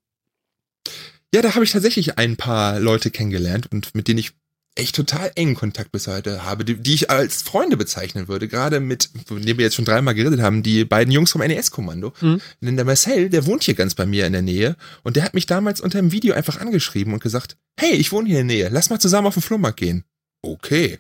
[1.34, 4.32] Ja, da habe ich tatsächlich ein paar Leute kennengelernt und mit denen ich
[4.76, 8.48] echt total engen Kontakt bis heute habe, die, die ich als Freunde bezeichnen würde.
[8.48, 12.14] Gerade mit, von dem wir jetzt schon dreimal geredet haben, die beiden Jungs vom NES-Kommando.
[12.20, 12.42] Mhm.
[12.60, 15.34] Denn der Marcel, der wohnt hier ganz bei mir in der Nähe und der hat
[15.34, 18.58] mich damals unter dem Video einfach angeschrieben und gesagt, hey, ich wohne hier in der
[18.58, 20.04] Nähe, lass mal zusammen auf den Flohmarkt gehen.
[20.42, 21.00] Okay.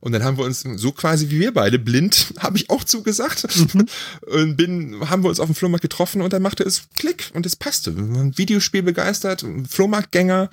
[0.00, 3.46] Und dann haben wir uns so quasi wie wir beide blind, habe ich auch zugesagt
[3.74, 3.86] mhm.
[4.26, 7.46] und bin, haben wir uns auf dem Flohmarkt getroffen und dann machte es Klick und
[7.46, 7.94] es passte.
[8.36, 10.50] Videospiel begeistert, Flohmarktgänger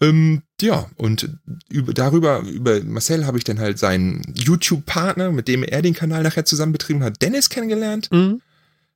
[0.00, 1.28] ähm, ja, und
[1.68, 6.22] über, darüber, über Marcel habe ich dann halt seinen YouTube-Partner, mit dem er den Kanal
[6.22, 8.10] nachher zusammen betrieben hat, Dennis kennengelernt.
[8.10, 8.40] Mhm.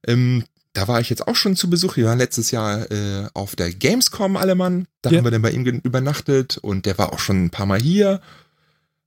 [0.06, 1.96] Ähm, da war ich jetzt auch schon zu Besuch.
[1.96, 4.86] Wir waren letztes Jahr äh, auf der Gamescom alle Mann.
[5.02, 5.18] Da ja.
[5.18, 8.20] haben wir dann bei ihm übernachtet und der war auch schon ein paar Mal hier.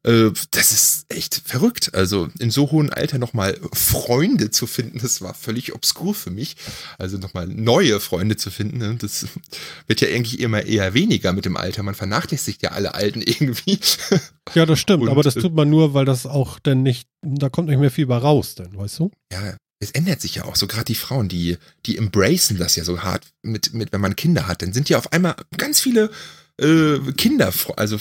[0.03, 1.93] Äh, das ist echt verrückt.
[1.93, 6.55] Also in so hohem Alter nochmal Freunde zu finden, das war völlig obskur für mich.
[6.97, 8.95] Also nochmal neue Freunde zu finden, ne?
[8.99, 9.27] das
[9.87, 11.83] wird ja eigentlich immer eher weniger mit dem Alter.
[11.83, 13.79] Man vernachlässigt ja alle Alten irgendwie.
[14.55, 17.49] Ja, das stimmt, Und, aber das tut man nur, weil das auch dann nicht, da
[17.49, 19.11] kommt nicht mehr viel bei raus, denn, weißt du?
[19.31, 22.83] Ja, es ändert sich ja auch so gerade die Frauen, die die embracen das ja
[22.83, 26.11] so hart mit mit wenn man Kinder hat, dann sind ja auf einmal ganz viele
[26.57, 27.99] äh, Kinder, also äh,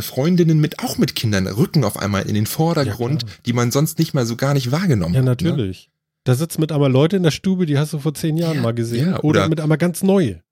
[0.00, 3.98] Freundinnen mit auch mit Kindern rücken auf einmal in den Vordergrund, ja, die man sonst
[3.98, 5.42] nicht mal so gar nicht wahrgenommen ja, hat.
[5.42, 5.86] Ja, natürlich.
[5.86, 5.92] Ne?
[6.24, 8.62] Da sitzen mit einmal Leute in der Stube, die hast du vor zehn Jahren ja,
[8.62, 9.10] mal gesehen.
[9.10, 10.42] Ja, oder, oder, mit einmal ganz neue.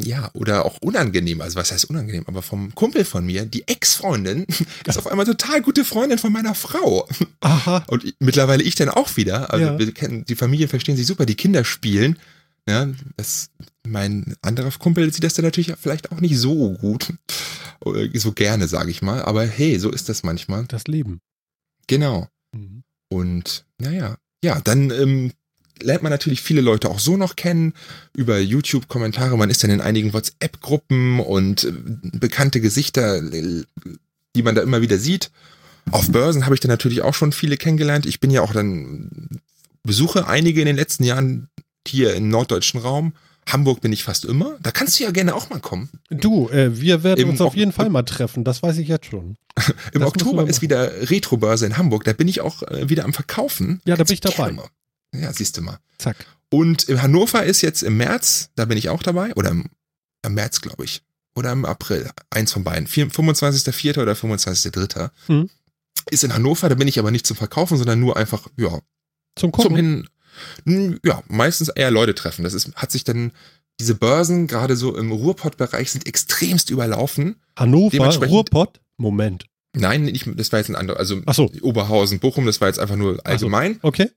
[0.00, 1.40] Ja, oder auch unangenehm.
[1.40, 2.24] Also was heißt unangenehm?
[2.26, 4.46] Aber vom Kumpel von mir, die Ex-Freundin,
[4.86, 7.06] ist auf einmal total gute Freundin von meiner Frau.
[7.40, 7.84] Aha.
[7.88, 9.52] Und mittlerweile ich dann auch wieder.
[9.52, 9.78] Also ja.
[9.78, 12.18] wir kennen, die Familien verstehen sich super, die Kinder spielen.
[12.68, 13.50] Ja, das,
[13.86, 17.12] mein anderer Kumpel sieht das dann natürlich vielleicht auch nicht so gut,
[18.14, 19.22] so gerne, sage ich mal.
[19.22, 20.64] Aber hey, so ist das manchmal.
[20.66, 21.20] Das Leben.
[21.86, 22.28] Genau.
[22.52, 22.84] Mhm.
[23.10, 25.32] Und naja, ja, dann ähm,
[25.80, 27.74] lernt man natürlich viele Leute auch so noch kennen
[28.16, 29.36] über YouTube-Kommentare.
[29.36, 31.72] Man ist dann in einigen WhatsApp-Gruppen und äh,
[32.18, 35.30] bekannte Gesichter, die man da immer wieder sieht.
[35.90, 38.06] Auf Börsen habe ich dann natürlich auch schon viele kennengelernt.
[38.06, 39.40] Ich bin ja auch dann
[39.82, 41.48] besuche einige in den letzten Jahren
[41.86, 43.14] hier im norddeutschen Raum.
[43.48, 44.56] Hamburg bin ich fast immer.
[44.62, 45.90] Da kannst du ja gerne auch mal kommen.
[46.10, 48.42] Du, äh, wir werden Im uns auf jeden Fall mal treffen.
[48.42, 49.36] Das weiß ich jetzt schon.
[49.92, 52.04] Im das Oktober ist wieder Retrobörse in Hamburg.
[52.04, 53.80] Da bin ich auch äh, wieder am Verkaufen.
[53.84, 54.52] Ja, da bin ich dabei.
[54.52, 54.68] Mal.
[55.14, 55.78] Ja, siehst du mal.
[55.98, 56.16] Zack.
[56.50, 59.34] Und in Hannover ist jetzt im März, da bin ich auch dabei.
[59.34, 59.66] Oder im,
[60.24, 61.02] im März, glaube ich.
[61.36, 62.10] Oder im April.
[62.30, 62.86] Eins von beiden.
[62.86, 64.00] 25.04.
[64.00, 65.10] oder 25.03.
[65.26, 65.50] Hm.
[66.10, 68.78] Ist in Hannover, da bin ich aber nicht zum Verkaufen, sondern nur einfach, ja,
[69.36, 69.68] zum, Gucken.
[69.68, 70.08] zum Hin,
[70.66, 72.44] ja, meistens eher Leute treffen.
[72.44, 73.32] Das ist, hat sich dann,
[73.80, 77.36] diese Börsen, gerade so im Ruhrpott-Bereich, sind extremst überlaufen.
[77.56, 78.80] Hannover, Ruhrpott?
[78.96, 79.46] Moment.
[79.76, 81.50] Nein, nicht, das war jetzt ein anderer, also so.
[81.62, 83.74] Oberhausen, Bochum, das war jetzt einfach nur allgemein.
[83.74, 83.88] So.
[83.88, 84.10] Okay.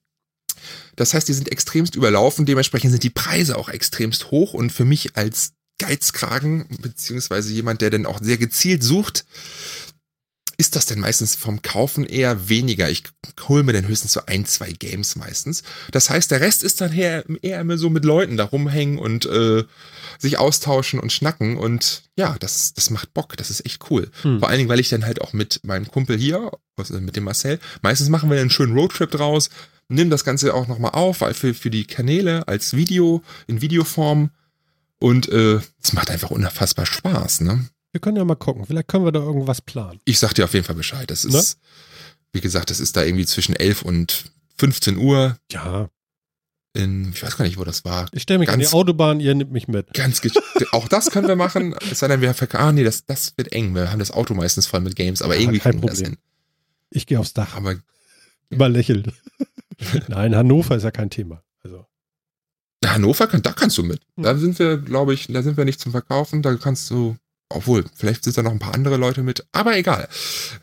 [0.96, 4.86] Das heißt, die sind extremst überlaufen, dementsprechend sind die Preise auch extremst hoch und für
[4.86, 9.26] mich als Geizkragen, beziehungsweise jemand, der dann auch sehr gezielt sucht,
[10.60, 12.90] ist das denn meistens vom Kaufen eher weniger.
[12.90, 13.04] Ich
[13.48, 15.62] hole mir dann höchstens so ein, zwei Games meistens.
[15.92, 19.28] Das heißt, der Rest ist dann eher, eher immer so mit Leuten da rumhängen und
[19.28, 19.66] äh,
[20.18, 21.58] sich austauschen und schnacken.
[21.58, 23.38] Und ja, das, das macht Bock.
[23.38, 24.10] Das ist echt cool.
[24.24, 24.40] Hm.
[24.40, 27.26] Vor allen Dingen, weil ich dann halt auch mit meinem Kumpel hier, also mit dem
[27.26, 29.52] Marcel, meistens machen wir einen schönen Roadtrip draus,
[29.90, 34.32] nehmen das Ganze auch nochmal auf, für, für die Kanäle als Video, in Videoform.
[35.00, 37.68] Und äh, es macht einfach unfassbar Spaß, ne?
[37.92, 38.66] Wir können ja mal gucken.
[38.66, 40.00] Vielleicht können wir da irgendwas planen.
[40.06, 41.10] Ich sag dir auf jeden Fall Bescheid.
[41.10, 41.42] Das ist, ne?
[42.34, 44.26] wie gesagt, das ist da irgendwie zwischen 11 und
[44.58, 45.38] 15 Uhr.
[45.52, 45.90] Ja.
[46.74, 48.08] in, ich weiß gar nicht, wo das war.
[48.12, 49.94] Ich stelle mich an die Ganz- Autobahn, ihr nimmt mich mit.
[49.94, 50.22] Ganz
[50.72, 51.74] auch das können wir machen.
[51.92, 53.74] Es sei denn, wir verk- ah nee, das, das wird eng.
[53.74, 56.14] Wir haben das Auto meistens voll mit Games, aber Ja, irgendwie kein wir das Problem.
[56.14, 56.22] hin.
[56.92, 57.56] Ich gehe aufs Dach.
[57.56, 57.76] Aber
[58.50, 59.12] Überlächelt.
[60.08, 61.44] Nein, Hannover ist ja kein Thema.
[61.64, 61.86] Also,
[62.86, 64.02] Hannover, kann, da kannst du mit.
[64.16, 64.24] Hm.
[64.24, 66.42] Da sind wir, glaube ich, da sind wir nicht zum Verkaufen.
[66.42, 67.18] Da kannst du,
[67.50, 69.46] obwohl, vielleicht sind da noch ein paar andere Leute mit.
[69.52, 70.10] Aber egal.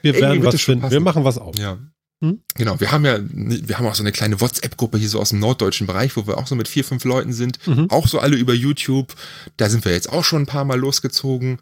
[0.03, 0.83] wir werden was finden.
[0.83, 0.93] passen.
[0.93, 1.57] Wir machen was auf.
[1.59, 1.79] Ja.
[2.21, 2.41] Hm?
[2.55, 5.41] Genau, wir haben ja, wir haben auch so eine kleine WhatsApp-Gruppe hier so aus dem
[5.41, 7.59] norddeutschen Bereich, wo wir auch so mit vier, fünf Leuten sind.
[7.67, 7.91] Mhm.
[7.91, 9.15] Auch so alle über YouTube.
[9.57, 11.59] Da sind wir jetzt auch schon ein paar Mal losgezogen,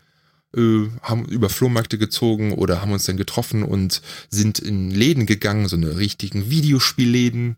[0.54, 5.68] äh, haben über Flohmärkte gezogen oder haben uns dann getroffen und sind in Läden gegangen,
[5.68, 7.56] so eine richtigen Videospielläden.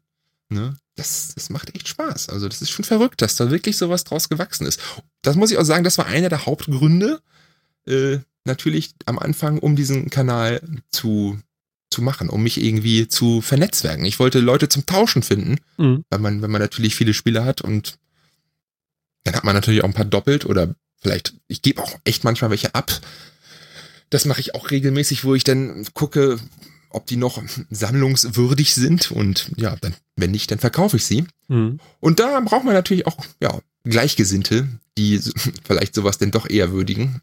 [0.49, 0.77] Ne?
[0.97, 2.29] Das, das macht echt Spaß.
[2.29, 4.81] Also das ist schon verrückt, dass da wirklich sowas draus gewachsen ist.
[5.23, 7.21] Das muss ich auch sagen, das war einer der Hauptgründe,
[7.87, 11.39] äh, natürlich am Anfang, um diesen Kanal zu,
[11.91, 14.05] zu machen, um mich irgendwie zu vernetzwerken.
[14.05, 16.05] Ich wollte Leute zum Tauschen finden Mhm.
[16.11, 17.99] weil man, wenn man natürlich viele Spiele hat und
[19.25, 22.51] dann hat man natürlich auch ein paar doppelt oder vielleicht, ich gebe auch echt manchmal
[22.51, 22.93] welche ab.
[24.11, 26.39] Das mache ich auch regelmäßig, wo ich dann gucke,
[26.91, 31.25] ob die noch sammlungswürdig sind und ja, dann, wenn nicht, dann verkaufe ich sie.
[31.49, 31.81] Mhm.
[32.01, 35.19] Und da braucht man natürlich auch, ja, Gleichgesinnte, die
[35.65, 37.21] vielleicht sowas denn doch eher würdigen.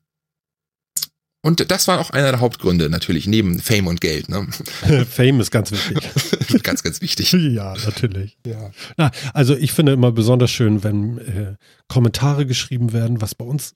[1.43, 4.47] Und das war auch einer der Hauptgründe natürlich, neben Fame und Geld, ne?
[5.09, 6.63] Fame ist ganz wichtig.
[6.63, 7.31] ganz, ganz wichtig.
[7.34, 8.38] ja, natürlich.
[8.45, 8.72] Ja.
[8.97, 11.55] Na, also ich finde immer besonders schön, wenn äh,
[11.88, 13.73] Kommentare geschrieben werden, was bei uns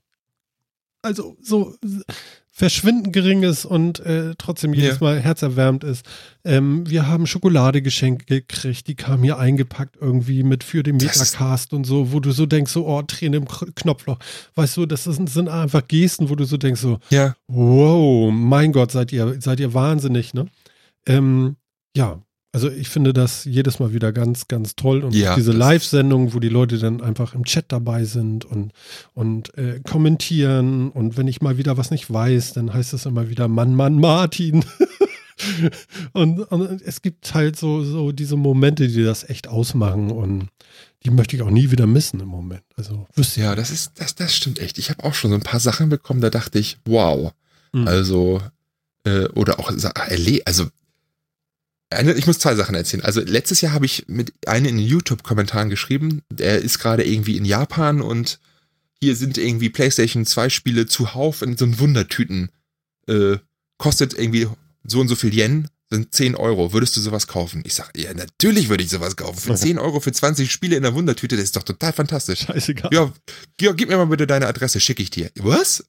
[1.01, 1.75] also so
[2.57, 5.07] verschwindend gering ist und äh, trotzdem jedes Ja.
[5.07, 6.05] Mal herzerwärmend ist.
[6.45, 11.73] Ähm, wir haben Schokolade geschenkt gekriegt, die kam hier eingepackt irgendwie mit für den Metacast
[11.73, 14.19] und so, wo du so denkst, so, oh, Tränen im Knopfloch.
[14.55, 17.35] Weißt du, das sind, sind einfach Gesten, wo du so denkst, so, Ja.
[17.47, 20.47] Wow, mein Gott, seid ihr, seid ihr wahnsinnig, ne?
[21.07, 21.57] Ähm,
[21.93, 22.21] ja,
[22.55, 25.03] also ich finde das jedes Mal wieder ganz, ganz toll.
[25.03, 28.71] Und Ja, diese Live-Sendungen, wo die Leute dann einfach im Chat dabei sind und,
[29.13, 30.89] und äh, kommentieren.
[30.89, 33.99] Und wenn ich mal wieder was nicht weiß, dann heißt es immer wieder Mann, Mann,
[33.99, 34.63] Martin.
[36.13, 40.11] und, und es gibt halt so, so diese Momente, die das echt ausmachen.
[40.11, 40.47] Und
[41.03, 42.63] die möchte ich auch nie wieder missen im Moment.
[42.75, 44.77] Also wüsste Ja, das ist, das, das stimmt echt.
[44.77, 47.31] Ich habe auch schon so ein paar Sachen bekommen, da dachte ich, wow.
[47.73, 47.87] Mhm.
[47.87, 48.41] Also,
[49.03, 50.67] äh, oder auch, erle- also,
[51.91, 53.03] ich muss zwei Sachen erzählen.
[53.03, 57.37] Also, letztes Jahr habe ich mit einem in den YouTube-Kommentaren geschrieben, der ist gerade irgendwie
[57.37, 58.39] in Japan und
[59.01, 62.49] hier sind irgendwie PlayStation 2 Spiele zuhauf in so einen Wundertüten.
[63.07, 63.37] Äh,
[63.77, 64.47] kostet irgendwie
[64.83, 66.73] so und so viel Yen, sind 10 Euro.
[66.73, 67.61] Würdest du sowas kaufen?
[67.65, 69.39] Ich sag, ja, natürlich würde ich sowas kaufen.
[69.39, 72.41] Für 10 Euro für 20 Spiele in der Wundertüte, das ist doch total fantastisch.
[72.41, 72.89] Scheißegal.
[72.93, 73.13] Ja,
[73.61, 75.29] ja, gib mir mal bitte deine Adresse, schicke ich dir.
[75.35, 75.83] Was?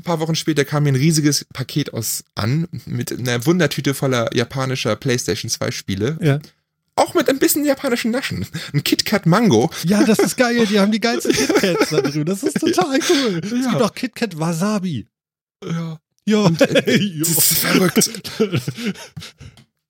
[0.00, 4.34] Ein paar Wochen später kam mir ein riesiges Paket aus an mit einer Wundertüte voller
[4.34, 6.18] japanischer PlayStation 2 Spiele.
[6.20, 6.38] Ja.
[6.94, 8.46] Auch mit ein bisschen japanischen Naschen.
[8.72, 9.70] Ein KitKat Mango.
[9.84, 10.66] Ja, das ist geil.
[10.66, 12.24] Die haben die geilsten KitKats da drüben.
[12.26, 13.40] Das ist total cool.
[13.42, 13.70] Es Ja.
[13.70, 15.06] gibt auch KitKat Wasabi.
[15.64, 15.98] Ja.
[16.28, 16.50] Ja.
[16.50, 16.68] Das
[17.30, 18.10] ist verrückt.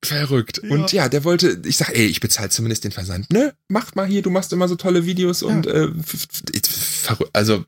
[0.03, 0.61] Verrückt.
[0.63, 0.69] Ja.
[0.69, 3.29] Und ja, der wollte, ich sag, ey, ich bezahle zumindest den Versand.
[3.33, 6.27] Ne, mach mal hier, du machst immer so tolle Videos und äh, f-
[7.03, 7.29] verrückt.
[7.33, 7.65] Also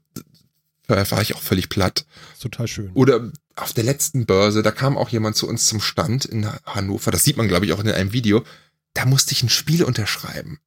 [0.91, 2.05] war ich auch völlig platt.
[2.39, 2.91] total schön.
[2.93, 7.11] Oder auf der letzten Börse, da kam auch jemand zu uns zum Stand in Hannover,
[7.11, 8.43] das sieht man, glaube ich, auch in einem Video,
[8.93, 10.59] da musste ich ein Spiel unterschreiben.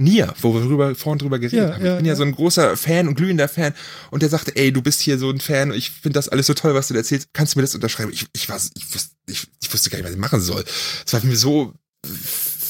[0.00, 1.84] Nier, wo wir drüber, vorhin drüber geredet Ja, haben.
[1.84, 2.16] ja, ich bin ja, ja.
[2.16, 3.74] so ein großer Fan und glühender Fan.
[4.12, 6.54] Und der sagte, ey, du bist hier so ein Fan, ich finde das alles so
[6.54, 7.30] toll, was du da erzählst.
[7.32, 8.12] Kannst du mir das unterschreiben?
[8.12, 10.64] Ich, ich, war, ich, wusste, ich, ich wusste gar nicht, was ich machen soll.
[11.04, 11.74] Es war mir so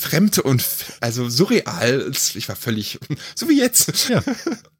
[0.08, 0.64] fremd und
[1.00, 2.10] also surreal.
[2.34, 2.98] Ich war völlig,
[3.34, 4.08] so wie jetzt.
[4.08, 4.22] Ja.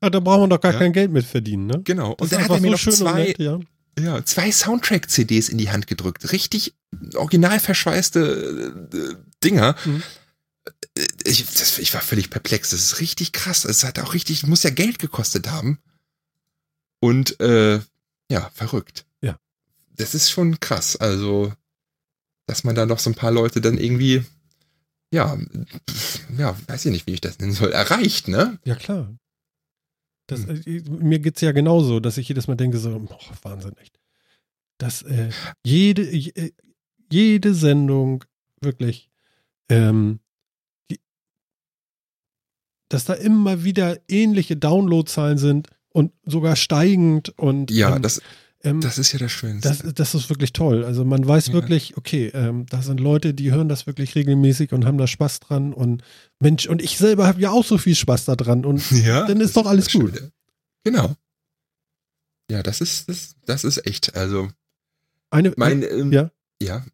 [0.03, 0.79] ja, da brauchen wir doch gar Ja.
[0.79, 1.81] kein Geld mit verdienen, ne?
[1.85, 2.15] Genau.
[2.15, 3.59] Das Und dann hat er mir noch schön und zwei, nett, ja.
[3.99, 6.33] ja, zwei Soundtrack-CDs in die Hand gedrückt.
[6.33, 6.75] Richtig
[7.15, 9.15] original verschweißte äh,
[9.45, 9.77] Dinger.
[9.85, 10.03] Mhm.
[10.97, 12.71] Äh, Ich, das, ich war völlig perplex.
[12.71, 13.65] Das ist richtig krass.
[13.65, 15.79] Es hat auch richtig, muss ja Geld gekostet haben.
[17.01, 17.81] Und äh,
[18.31, 19.05] ja, verrückt.
[19.21, 19.39] Ja.
[19.97, 20.97] Das ist schon krass.
[20.97, 21.53] Also,
[22.47, 24.25] dass man da noch so ein paar Leute dann irgendwie,
[25.13, 25.39] ja,
[26.39, 28.59] ja, weiß ich nicht, wie ich das nennen soll, erreicht, ne?
[28.65, 29.15] Ja, klar.
[30.27, 30.63] Das, Hm.
[30.67, 33.99] äh, mir geht's ja genauso, dass ich jedes Mal denke, so, boah, Wahnsinn, echt.
[34.79, 35.31] Dass äh,
[35.65, 36.53] jede, je-
[37.11, 38.25] jede Sendung
[38.61, 39.11] wirklich,
[39.71, 40.21] ähm,
[40.91, 41.01] die,
[42.91, 48.21] dass da immer wieder ähnliche Downloadzahlen sind und sogar steigend und Ja, ähm, das,
[48.65, 49.69] ähm, das ist ja das Schönste.
[49.69, 50.85] das, das ist wirklich toll.
[50.85, 51.53] Also man weiß Ja.
[51.55, 55.41] wirklich, okay, ähm, da sind Leute, die hören das wirklich regelmäßig und haben da Spaß
[55.41, 56.03] dran und
[56.41, 59.41] Mensch, und ich selber habe ja auch so viel Spaß da dran und Ja, dann
[59.41, 60.15] ist doch alles gut.
[60.17, 60.33] Schöne.
[60.85, 61.15] Genau.
[62.51, 64.17] Ja, das ist, das, das ist echt.
[64.17, 64.49] Also,
[65.31, 66.31] eine, mein, ähm, ja.
[66.63, 66.85] ja,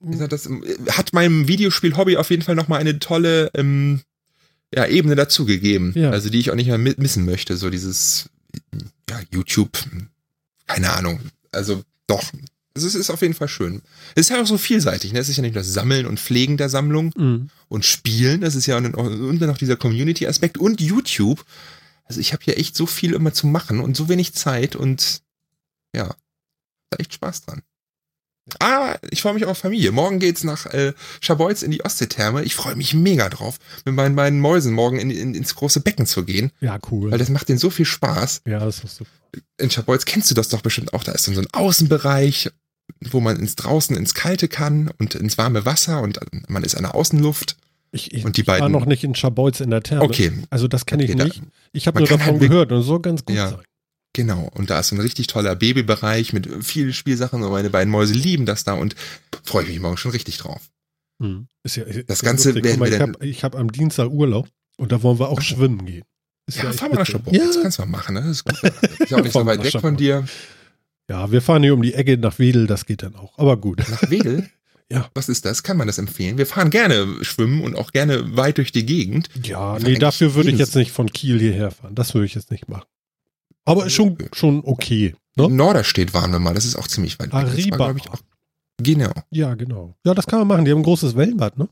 [0.00, 4.00] gesagt, das ähm, hat meinem Videospiel-Hobby auf jeden Fall nochmal eine tolle, ähm,
[4.74, 5.92] ja, Ebene dazugegeben.
[5.96, 6.10] Ja.
[6.10, 7.56] Also die ich auch nicht mehr mi- missen möchte.
[7.56, 8.30] So dieses
[9.10, 9.76] ja, YouTube,
[10.66, 11.20] keine Ahnung.
[11.52, 12.32] Also doch.
[12.74, 13.82] Es ist, ist auf jeden Fall schön.
[14.14, 15.12] Es ist ja auch so vielseitig.
[15.12, 15.18] Ne?
[15.18, 17.50] Es ist ja nicht nur das Sammeln und Pflegen der Sammlung Mhm.
[17.68, 18.40] und und Spielen.
[18.40, 21.44] Das ist ja auch, und dann noch dieser Community-Aspekt und YouTube.
[22.04, 25.22] Also ich habe hier echt so viel immer zu machen und so wenig Zeit und
[25.94, 26.14] ja,
[26.90, 27.62] da echt Spaß dran.
[28.58, 29.92] Ah, ich freue mich auf Familie.
[29.92, 32.42] Morgen geht's nach äh, Schabolz in die Ostseetherme.
[32.42, 36.06] Ich freue mich mega drauf, mit meinen beiden Mäusen morgen in, in, ins große Becken
[36.06, 37.12] zu gehen, Ja, cool.
[37.12, 38.42] weil das macht denen so viel Spaß.
[38.46, 39.10] ja, das ist super.
[39.58, 41.04] In Schabolz kennst du das doch bestimmt auch.
[41.04, 42.50] Da ist dann so ein Außenbereich,
[43.00, 46.82] wo man ins draußen ins Kalte kann und ins warme Wasser und man ist an
[46.82, 47.56] der Außenluft.
[47.92, 50.02] Ich, ich, Und die ich war beiden- noch nicht in Schabolz in der Therme.
[50.04, 51.42] Okay, Also das kenne ich Okay, da- nicht.
[51.72, 53.50] Ich habe nur davon halt gehört und soll ganz gut Ja.
[53.50, 53.60] sein.
[54.14, 58.12] Genau, und da ist ein richtig toller Babybereich mit vielen Spielsachen und meine beiden Mäuse
[58.12, 58.94] lieben das da und
[59.44, 60.60] freue ich mich morgen schon richtig drauf.
[61.20, 61.46] Hm.
[61.62, 62.64] Ist ja, ist Das ja Ganze lustig.
[62.64, 65.28] Werden mal, wir ich dann- habe ich hab am Dienstag Urlaub und da wollen wir
[65.30, 65.44] auch Ach.
[65.44, 66.04] schwimmen gehen.
[66.46, 67.12] Ist Ja, echt fahr mal nach witzig.
[67.12, 68.20] Schabolz, das Ja, kannst du mal machen, ne?
[68.22, 68.58] Das ist gut.
[69.00, 70.26] Ist ja auch nicht so weit weg von dir.
[71.08, 73.38] ja, wir fahren hier um die Ecke nach Wedel, das geht dann auch.
[73.38, 73.78] Aber gut.
[73.88, 74.48] Nach Wedel?
[74.90, 75.08] Ja.
[75.14, 75.62] Was ist das?
[75.62, 76.36] Kann man das empfehlen?
[76.36, 79.30] Wir fahren gerne schwimmen und auch gerne weit durch die Gegend.
[79.42, 81.94] Ja, Wir nee, fahren dafür würde ich jetzt nicht von Kiel hierher fahren.
[81.94, 82.84] Das würde ich jetzt nicht machen.
[83.64, 85.14] Aber schon, schon okay.
[85.36, 85.48] Ne?
[85.48, 87.46] Norderstedt waren wir mal, das ist auch ziemlich weit weg.
[87.70, 88.20] Das war, ich, auch,
[88.78, 89.12] genau.
[89.30, 89.94] Ja, genau.
[90.04, 90.64] Ja, das kann man machen.
[90.64, 91.68] Die haben ein großes Wellenbad, ne?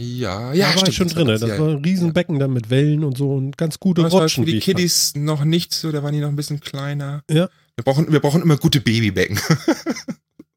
[0.00, 0.88] Ja, ja, da war stimmt.
[0.88, 1.40] ich schon das war drin.
[1.40, 4.22] Das ja, war ein Riesenbecken dann mit Wellen und so und ganz gute Das war
[4.22, 4.44] Rutschen.
[4.44, 4.76] für die ich fand.
[4.78, 7.22] Kiddies noch nicht so, da waren die noch ein bisschen kleiner.
[7.30, 7.48] Ja.
[7.76, 9.38] Wir brauchen, wir brauchen immer gute Babybecken.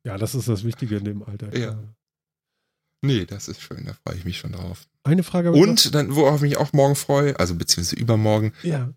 [0.06, 1.58] Ja, das ist das Wichtige in dem Alter.
[1.58, 1.80] Ja.
[3.02, 4.86] nee, das ist schön, da freue ich mich schon drauf.
[5.04, 5.54] Eine Frage.
[5.54, 8.52] Und dann, worauf ich mich auch morgen freue, also beziehungsweise übermorgen.
[8.64, 8.94] Ja.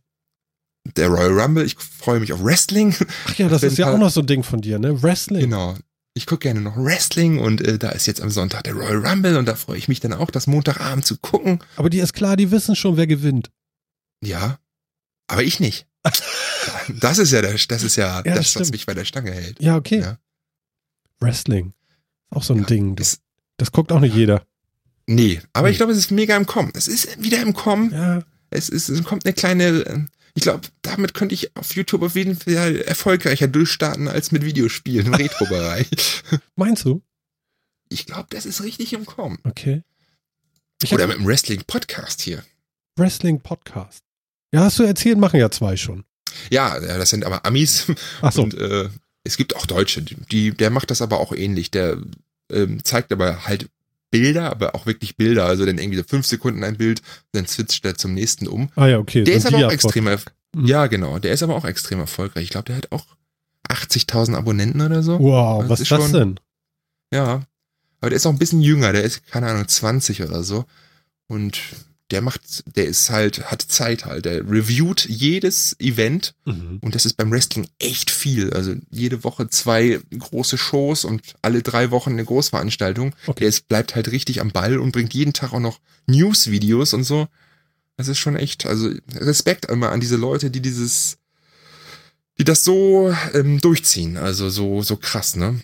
[0.96, 1.64] Der Royal Rumble.
[1.64, 2.94] Ich freue mich auf Wrestling.
[3.26, 5.02] Ach ja, das ist ja auch noch so ein Ding von dir, ne?
[5.02, 5.40] Wrestling.
[5.42, 5.76] Genau.
[6.14, 9.36] Ich gucke gerne noch Wrestling und äh, da ist jetzt am Sonntag der Royal Rumble
[9.36, 11.58] und da freue ich mich dann auch, das Montagabend zu gucken.
[11.76, 13.50] Aber die ist klar, die wissen schon, wer gewinnt.
[14.22, 14.58] Ja,
[15.26, 15.86] aber ich nicht.
[17.00, 18.70] Das ist ja der, das ist ja, Ja, das, was stimmt.
[18.72, 19.60] mich bei der Stange hält.
[19.60, 20.00] Ja, okay.
[20.00, 20.18] Ja.
[21.20, 21.72] Wrestling.
[22.30, 22.96] Auch so ein Ja, Ding.
[22.96, 23.20] Das,
[23.56, 24.42] das guckt auch nicht jeder.
[25.06, 25.76] Nee, aber ich Nee.
[25.78, 26.72] glaube, es ist mega im Kommen.
[26.74, 27.92] Es ist wieder im Kommen.
[27.92, 28.22] Ja.
[28.50, 30.00] Es ist, es kommt eine kleine, äh,
[30.36, 35.06] ich glaube, damit könnte ich auf YouTube auf jeden Fall erfolgreicher durchstarten als mit Videospielen
[35.06, 35.88] im Retro-Bereich.
[36.56, 37.02] Meinst du?
[37.88, 39.38] Ich glaube, das ist richtig im Kommen.
[39.44, 39.82] Okay.
[40.82, 42.44] Ich Oder mit dem Wrestling-Podcast hier.
[42.96, 44.04] Wrestling Podcast.
[44.52, 46.04] Ja, hast du erzählt, machen ja zwei schon.
[46.50, 47.86] Ja, ja, das sind aber Amis
[48.20, 48.42] Ach so.
[48.42, 48.90] und äh,
[49.24, 51.70] es gibt auch Deutsche, die, der macht das aber auch ähnlich.
[51.70, 51.96] Der
[52.52, 53.70] ähm, zeigt aber halt
[54.18, 55.46] Bilder, aber auch wirklich Bilder.
[55.46, 57.02] Also dann irgendwie so fünf Sekunden ein Bild,
[57.32, 58.70] dann switcht er zum nächsten um.
[58.76, 59.24] ah ja, okay.
[59.24, 60.04] Der ist aber auch extrem,
[60.54, 60.64] Mhm.
[60.66, 62.44] ja genau, der ist aber auch extrem erfolgreich.
[62.44, 63.04] Ich glaube, der hat auch
[63.68, 65.18] 80.000 Abonnenten oder so.
[65.18, 66.40] Wow, Das was ist ist das schon- denn?
[67.12, 67.42] Ja,
[68.00, 70.64] aber der ist auch ein bisschen jünger, der ist, keine Ahnung, 20 oder so.
[71.28, 71.58] Und
[72.10, 74.24] der macht, der ist halt, hat Zeit halt.
[74.26, 76.78] Der reviewt jedes Event Mhm.
[76.80, 78.52] und das ist beim Wrestling echt viel.
[78.52, 83.14] Also jede Woche zwei große Shows und alle drei Wochen eine Großveranstaltung.
[83.26, 83.40] Okay.
[83.40, 87.02] Der ist, bleibt halt richtig am Ball und bringt jeden Tag auch noch News-Videos und
[87.04, 87.26] so.
[87.96, 91.16] Das ist schon echt, also Respekt immer an diese Leute, die dieses,
[92.38, 94.16] die das so ähm, durchziehen.
[94.16, 95.60] Also so, so krass, ne?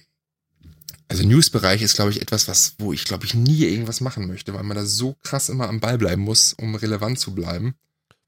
[1.09, 4.55] Also News-Bereich ist, glaube ich, etwas, was, wo ich, glaube ich, nie irgendwas machen möchte,
[4.55, 7.75] weil man da so krass immer am Ball bleiben muss, um relevant zu bleiben.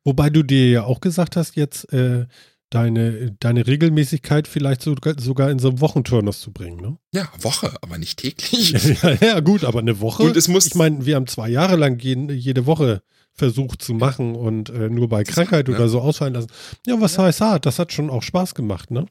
[0.04, 2.26] Wobei du dir ja auch gesagt hast, jetzt äh,
[2.70, 6.98] deine, deine Regelmäßigkeit vielleicht sogar, sogar in so einem Wochenturnus zu bringen, ne?
[7.12, 8.72] Ja, Woche, aber nicht täglich.
[9.02, 10.24] ja, ja, gut, aber eine Woche.
[10.24, 13.02] Und es muss, ich meine, wir haben zwei Jahre lang jeden, jede Woche
[13.36, 16.48] versucht zu machen und äh, nur bei Krankheit oder so ausfallen lassen.
[16.86, 17.66] Ja, was heißt hart?
[17.66, 19.06] Das hat schon auch Spaß gemacht, ne?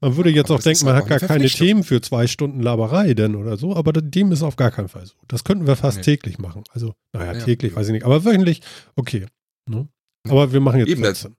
[0.00, 1.48] Man würde jetzt aber auch denken, man hat gar eine keine.
[1.48, 5.04] Themen für zwei Stunden Laberei denn oder so, aber dem ist auf gar keinen Fall
[5.06, 5.12] so.
[5.28, 6.04] Das könnten wir fast Nee.
[6.04, 6.64] täglich machen.
[6.70, 7.44] Also, naja, Ja.
[7.44, 8.62] täglich weiß ich nicht, aber wöchentlich,
[8.94, 9.26] okay.
[9.68, 9.88] Ne?
[10.28, 11.36] Aber wir machen jetzt Eben, das- 14.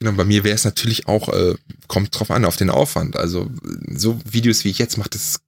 [0.00, 1.54] Genau, bei mir wäre es natürlich auch, äh,
[1.88, 3.16] kommt drauf an, auf den Aufwand.
[3.16, 3.50] Also
[3.94, 5.40] so Videos wie ich jetzt mache, das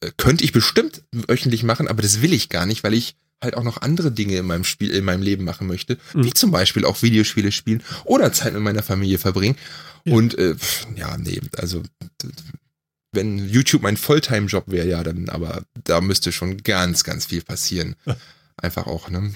[0.00, 3.14] äh, könnte ich bestimmt wöchentlich machen, aber das will ich gar nicht, weil ich
[3.44, 6.24] halt auch noch andere Dinge in meinem Spiel, in meinem Leben machen möchte, Mhm.
[6.24, 9.56] wie zum Beispiel auch Videospiele spielen oder Zeit mit meiner Familie verbringen.
[10.04, 10.14] Ja.
[10.14, 10.56] Und äh,
[10.96, 11.82] ja, nee, also
[13.12, 17.94] wenn YouTube mein Volltime-Job wäre, ja, dann, aber da müsste schon ganz, ganz viel passieren.
[18.56, 19.32] Einfach auch, ne?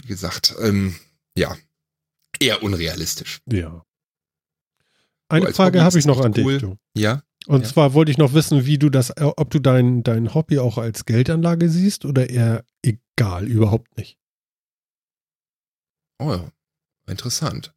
[0.00, 0.94] Wie gesagt, ähm,
[1.36, 1.56] ja,
[2.40, 3.40] eher unrealistisch.
[3.50, 3.84] Ja.
[5.28, 6.52] Eine Frage habe ich noch an cool.
[6.54, 6.62] dich.
[6.62, 6.76] Du.
[6.94, 7.68] Ja, Und Ja.
[7.68, 10.78] zwar wollte ich noch wissen, wie du das, äh, ob du dein, dein Hobby auch
[10.78, 14.18] als Geldanlage siehst oder eher egal, überhaupt nicht.
[16.20, 16.38] Oh,
[17.06, 17.74] interessant.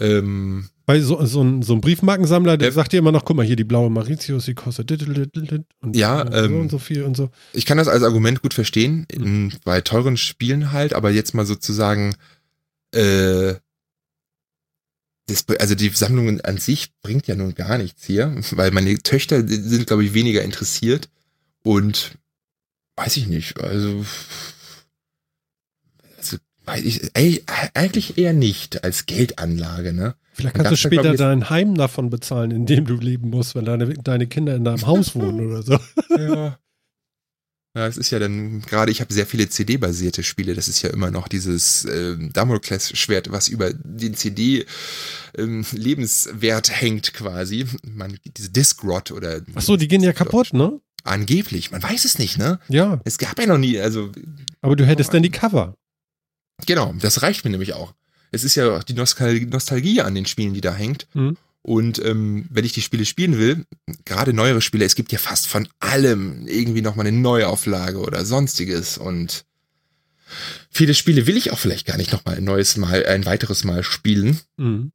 [0.00, 2.74] Ähm, Weil so, so, ein, so ein Briefmarkensammler, der ja.
[2.74, 4.90] sagt dir immer noch, guck mal, hier die blaue Mauritius, die kostet
[5.80, 7.30] und ja, so ähm, und so viel und so.
[7.52, 11.46] Ich kann das als Argument gut verstehen, in, bei teuren Spielen halt, aber jetzt mal
[11.46, 12.16] sozusagen,
[12.92, 13.54] äh,
[15.26, 19.46] das, also die Sammlung an sich bringt ja nun gar nichts hier, weil meine Töchter
[19.46, 21.08] sind, glaube ich, weniger interessiert
[21.62, 22.12] und
[22.96, 24.04] weiß ich nicht, also
[26.66, 27.12] Weiß ich,
[27.74, 30.14] eigentlich eher nicht als Geldanlage, ne?
[30.32, 33.66] Vielleicht kannst du später da, dein Heim davon bezahlen, in dem du leben musst, wenn
[33.66, 35.78] deine, deine Kinder in deinem Haus wohnen oder so.
[36.16, 36.58] Ja.
[37.76, 40.54] Ja, es ist ja dann gerade, ich habe sehr viele CD-basierte Spiele.
[40.54, 47.66] Das ist ja immer noch dieses äh, Damokles-Schwert, was über den CD-Lebenswert ähm, hängt quasi.
[47.82, 49.40] Man, diese Discrot oder.
[49.56, 50.80] Ach so, die gehen ja kaputt, ne?
[51.02, 52.60] Angeblich, man weiß es nicht, ne?
[52.68, 53.00] Ja.
[53.04, 54.12] Es gab ja noch nie, also.
[54.60, 55.74] Aber du hättest dann die Cover.
[56.66, 57.92] Genau, das reicht mir nämlich auch.
[58.30, 61.08] Es ist ja die Nostal Nostalgie an den Spielen, die da hängt.
[61.14, 61.36] Mhm.
[61.66, 63.64] Und ähm, wenn ich die Spiele spielen will,
[64.04, 68.98] gerade neuere Spiele, es gibt ja fast von allem irgendwie nochmal eine Neuauflage oder sonstiges.
[68.98, 69.44] Und
[70.70, 73.82] viele Spiele will ich auch vielleicht gar nicht nochmal ein neues Mal, ein weiteres Mal
[73.82, 74.40] spielen.
[74.58, 74.92] Mhm.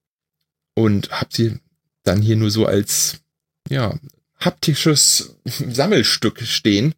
[0.75, 1.59] Und hab sie
[2.03, 3.17] dann hier nur so als,
[3.69, 3.97] ja,
[4.39, 6.93] haptisches Sammelstück stehen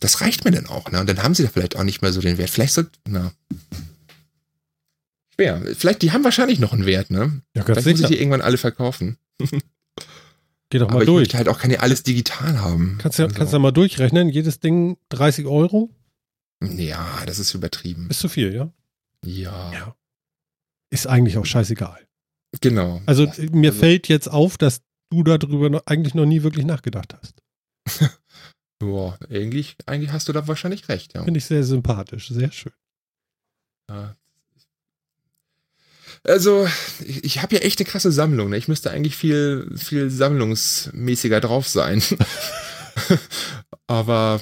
[0.00, 1.00] das reicht mir dann auch, ne?
[1.00, 2.50] Und dann haben sie da vielleicht auch nicht mehr so den Wert.
[2.50, 3.32] Vielleicht sollte, na.
[5.34, 5.60] Schwer.
[5.74, 7.42] Vielleicht, die haben wahrscheinlich noch einen Wert, ne?
[7.54, 9.18] Ja, ganz vielleicht muss ich die irgendwann alle verkaufen.
[10.70, 11.22] Geh doch mal Aber durch.
[11.22, 12.98] Ich möchte halt auch keine alles digital haben.
[13.00, 13.34] Kannst du also.
[13.34, 14.28] kannst ja mal durchrechnen.
[14.28, 15.90] Jedes Ding 30 Euro?
[16.62, 18.08] Ja, das ist übertrieben.
[18.10, 18.72] Ist zu viel, ja?
[19.24, 19.72] Ja.
[19.72, 19.96] ja.
[20.90, 22.00] Ist eigentlich auch scheißegal.
[22.60, 23.02] Genau.
[23.06, 27.14] Also mir also, fällt jetzt auf, dass du darüber noch, eigentlich noch nie wirklich nachgedacht
[27.14, 27.42] hast.
[28.82, 31.24] Ja, eigentlich, eigentlich hast du da wahrscheinlich recht, ja.
[31.24, 32.72] Finde ich sehr sympathisch, sehr schön.
[33.88, 34.16] Ja.
[36.24, 36.66] Also,
[37.04, 38.50] ich, ich habe ja echt eine krasse Sammlung.
[38.50, 38.56] Ne?
[38.56, 42.02] Ich müsste eigentlich viel, viel sammlungsmäßiger drauf sein.
[43.86, 44.40] aber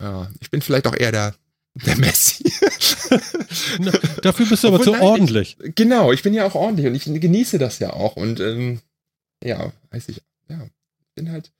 [0.00, 1.34] ja, ich bin vielleicht auch eher der,
[1.74, 2.44] der Messi.
[3.78, 3.92] Na,
[4.22, 5.56] dafür bist du aber zu ordentlich.
[5.62, 8.16] Ich, genau, ich bin ja auch ordentlich und ich genieße das ja auch.
[8.16, 8.80] Und ähm,
[9.42, 10.68] ja, weiß ich, ja,
[11.14, 11.52] bin halt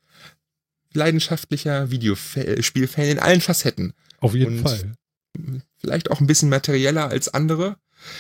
[0.93, 3.95] leidenschaftlicher Videospielfan in allen Facetten.
[4.21, 4.93] Auf jeden Und Fall.
[5.79, 7.77] Vielleicht auch ein bisschen materieller als andere.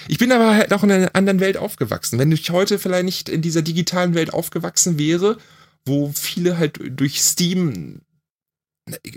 [0.09, 2.19] Ich bin aber halt auch in einer anderen Welt aufgewachsen.
[2.19, 5.39] Wenn ich heute vielleicht nicht in dieser digitalen Welt aufgewachsen wäre,
[5.85, 8.01] wo viele halt durch Steam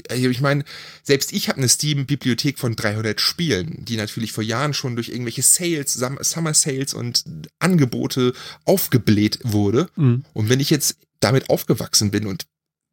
[0.10, 0.64] also ich meine,
[1.04, 5.42] selbst ich habe eine Steam-Bibliothek von 300 Spielen, die natürlich vor Jahren schon durch irgendwelche
[5.42, 7.24] Sales, Summer Sales und
[7.60, 8.34] Angebote
[8.64, 9.90] aufgebläht wurde.
[9.96, 10.24] Mhm.
[10.34, 12.48] Und wenn ich jetzt damit aufgewachsen bin und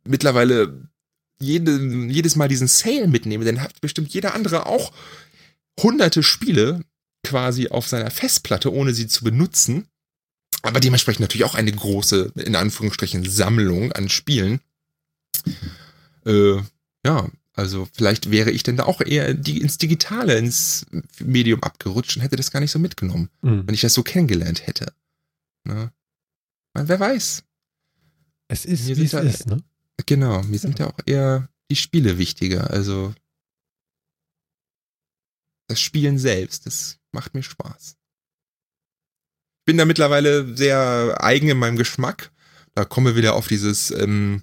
[0.04, 0.88] mittlerweile
[1.40, 1.78] jede,
[2.08, 4.92] jedes Mal diesen Sale mitnehme, dann hat bestimmt jeder andere auch
[5.80, 6.84] hunderte Spiele
[7.24, 9.88] quasi auf seiner Festplatte, ohne sie zu benutzen.
[10.62, 14.60] Aber dementsprechend natürlich auch eine große, in Anführungsstrichen, Sammlung an Spielen.
[16.24, 16.56] Äh,
[17.04, 20.86] ja, also vielleicht wäre ich denn da auch eher die, ins Digitale, ins
[21.20, 23.66] Medium abgerutscht und hätte das gar nicht so mitgenommen, mhm.
[23.66, 24.92] wenn ich das so kennengelernt hätte.
[25.64, 25.92] Ne?
[26.74, 27.44] Wer weiß.
[28.48, 29.62] Es ist, wie es ist, ne?
[30.06, 32.70] Genau, mir sind ja auch eher die Spiele wichtiger.
[32.70, 33.14] Also
[35.68, 37.96] das Spielen selbst, das macht mir Spaß.
[39.60, 42.30] Ich bin da mittlerweile sehr eigen in meinem Geschmack.
[42.74, 44.42] Da kommen wir wieder auf dieses ähm,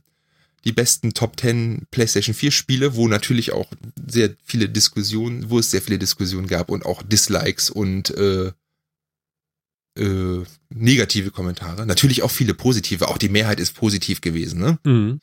[0.65, 3.71] die besten Top 10 PlayStation 4 Spiele, wo natürlich auch
[4.07, 8.51] sehr viele Diskussionen, wo es sehr viele Diskussionen gab und auch Dislikes und äh,
[9.99, 11.85] äh, negative Kommentare.
[11.85, 13.07] Natürlich auch viele positive.
[13.07, 14.59] Auch die Mehrheit ist positiv gewesen.
[14.59, 14.79] Ne?
[14.83, 15.21] Mhm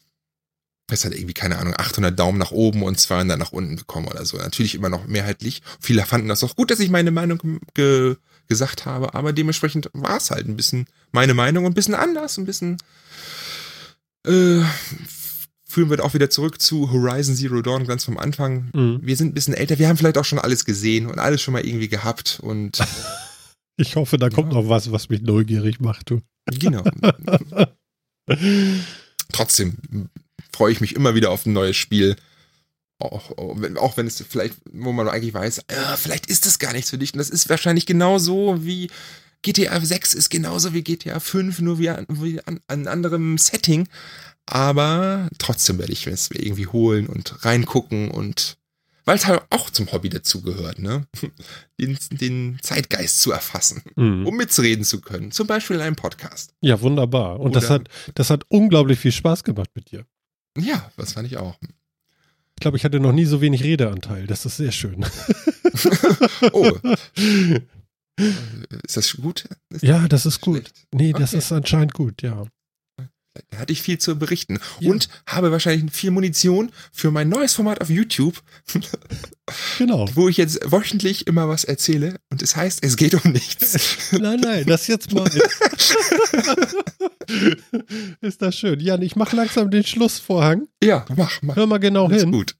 [0.90, 4.24] es hat irgendwie, keine Ahnung, 800 Daumen nach oben und 200 nach unten bekommen oder
[4.24, 4.39] so.
[4.39, 5.62] Natürlich immer noch mehrheitlich.
[5.81, 8.16] Viele fanden das auch gut, dass ich meine Meinung ge
[8.48, 12.39] gesagt habe, aber dementsprechend war es halt ein bisschen meine Meinung und ein bisschen anders,
[12.39, 12.78] ein bisschen
[14.27, 14.62] äh,
[15.65, 18.70] führen wir auch wieder zurück zu Horizon Zero Dawn ganz vom Anfang.
[18.73, 19.01] Mhm.
[19.02, 21.52] Wir sind ein bisschen älter, wir haben vielleicht auch schon alles gesehen und alles schon
[21.52, 22.78] mal irgendwie gehabt und
[23.77, 24.60] ich hoffe, da kommt ja.
[24.62, 26.23] noch was, was mich neugierig macht, du.
[26.47, 26.82] Genau.
[29.31, 29.77] Trotzdem
[30.59, 32.17] freue ich mich immer wieder auf ein neues Spiel.
[32.99, 36.91] Auch, auch wenn es vielleicht, wo man eigentlich weiß, äh, vielleicht ist das gar nichts
[36.91, 37.13] für dich.
[37.13, 38.91] Und das ist wahrscheinlich genauso wie
[39.43, 43.87] GTA 6 ist genauso wie GTA 5, nur wie an, wie an, an anderem Setting.
[44.47, 48.57] Aber trotzdem werde ich es mir irgendwie holen und reingucken und
[49.05, 51.07] weil es halt auch zum Hobby dazugehört, ne?
[51.81, 54.27] Den, den, Zeitgeist zu erfassen, mhm.
[54.27, 55.31] um mitzureden zu können.
[55.31, 56.53] Zum Beispiel in einem Podcast.
[56.61, 57.39] Ja, wunderbar.
[57.39, 60.05] Und Oder das hat, das hat unglaublich viel Spaß gemacht mit dir.
[60.59, 61.57] Ja, das fand ich auch.
[62.57, 64.27] Ich glaube, ich hatte noch nie so wenig Redeanteil.
[64.27, 65.05] Das ist sehr schön.
[66.53, 66.73] oh.
[68.85, 69.45] Ist das gut?
[69.71, 70.57] Ist Ja, das ist gut.
[70.57, 70.87] schlecht?
[70.93, 71.39] Nee, das Okay.
[71.39, 72.47] ist anscheinend gut, ja.
[73.51, 74.59] Da hatte ich viel zu berichten.
[74.81, 74.90] Ja.
[74.90, 78.40] Und habe wahrscheinlich viel Munition für mein neues Format auf YouTube,
[79.78, 80.06] Genau.
[80.15, 82.16] wo ich jetzt wöchentlich immer was erzähle.
[82.31, 84.10] Und es heißt, es geht um nichts.
[84.19, 85.28] Nein, nein, das jetzt mal.
[88.20, 88.81] ist das schön.
[88.81, 90.69] Jan, ich mache langsam den Schlussvorhang.
[90.82, 91.56] ja, mach, mach.
[91.56, 92.32] Hör mal genau Ist hin.
[92.32, 92.55] gut.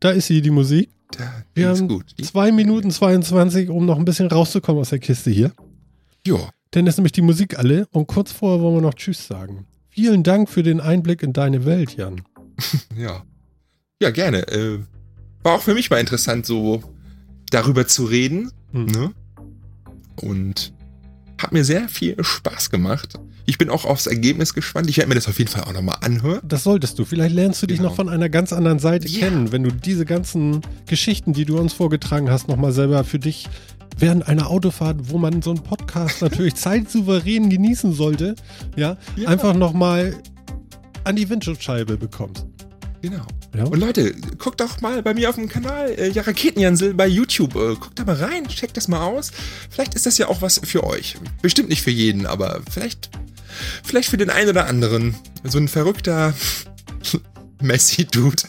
[0.00, 0.90] Da ist sie, die Musik.
[1.16, 2.04] Da, Wir ist haben gut.
[2.18, 5.52] Die- Zwei Minuten 22, um noch ein bisschen rauszukommen aus der Kiste hier.
[6.26, 9.66] Ja, Denn ist nämlich die Musik alle und kurz vorher wollen wir noch Tschüss sagen.
[9.88, 12.22] Vielen Dank für den Einblick in deine Welt, Jan.
[12.96, 13.22] ja.
[14.02, 14.46] Ja, gerne.
[14.48, 14.80] Äh,
[15.42, 16.82] war auch für mich mal interessant, so
[17.50, 18.50] darüber zu reden.
[18.72, 18.86] Hm.
[18.86, 19.12] Ne?
[20.20, 20.72] Und
[21.40, 23.14] hat mir sehr viel Spaß gemacht.
[23.44, 24.90] Ich bin auch aufs Ergebnis gespannt.
[24.90, 26.40] Ich werde mir das auf jeden Fall auch nochmal anhören.
[26.42, 27.04] Das solltest du.
[27.04, 27.90] Vielleicht lernst du dich Genau.
[27.90, 29.20] noch von einer ganz anderen Seite Ja.
[29.28, 33.48] kennen, wenn du diese ganzen Geschichten, die du uns vorgetragen hast, nochmal selber für dich
[33.98, 38.36] während einer Autofahrt, wo man so einen Podcast natürlich zeitsouverän genießen sollte,
[38.76, 39.28] ja, Ja.
[39.28, 40.14] einfach nochmal
[41.04, 42.46] an die Windschutzscheibe bekommst.
[43.02, 43.24] Genau.
[43.54, 43.64] Ja?
[43.64, 47.54] Und Leute, guckt doch mal bei mir auf dem Kanal, äh, ja, Raketenjansel bei YouTube.
[47.54, 49.30] Äh, guckt da mal rein, checkt das mal aus.
[49.70, 51.16] Vielleicht ist das ja auch was für euch.
[51.42, 53.10] Bestimmt nicht für jeden, aber vielleicht,
[53.84, 55.14] vielleicht für den einen oder anderen.
[55.44, 56.34] So ein verrückter
[57.62, 58.42] Messi-Dude.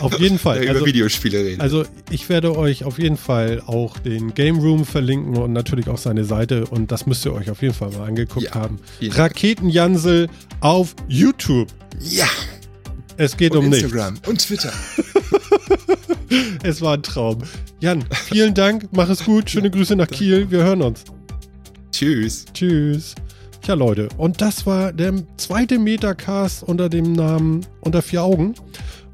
[0.00, 0.58] Auf jeden Fall.
[0.62, 1.60] Über Also- Videospiele redet.
[1.60, 5.98] Also ich werde euch auf jeden Fall auch den Game Room verlinken und natürlich auch
[5.98, 8.78] seine Seite und das müsst ihr euch auf jeden Fall mal angeguckt Ja, haben.
[9.02, 10.28] Raketenjansel
[10.60, 11.68] auf YouTube.
[12.00, 12.28] ja,
[13.16, 13.84] Es geht und um nichts.
[13.84, 14.72] Instagram und Twitter.
[16.62, 17.42] Es war ein Traum.
[17.80, 21.04] Jan, vielen Dank, mach es gut, schöne Grüße nach Kiel, wir hören uns.
[21.92, 22.44] Tschüss.
[22.52, 23.14] Tschüss.
[23.66, 28.54] Tja Leute, und das war der zweite Metacast unter dem Namen Unter vier Augen.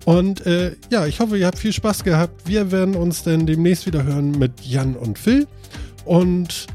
[0.05, 2.47] Und äh, ja, ich hoffe, ihr habt viel Spaß gehabt.
[2.47, 5.47] Wir werden uns dann demnächst wieder hören mit Jan und Phil.
[6.05, 6.67] Und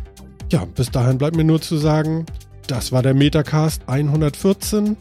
[0.51, 2.25] ja, bis dahin bleibt mir nur zu sagen,
[2.65, 4.97] das war der Metacast 114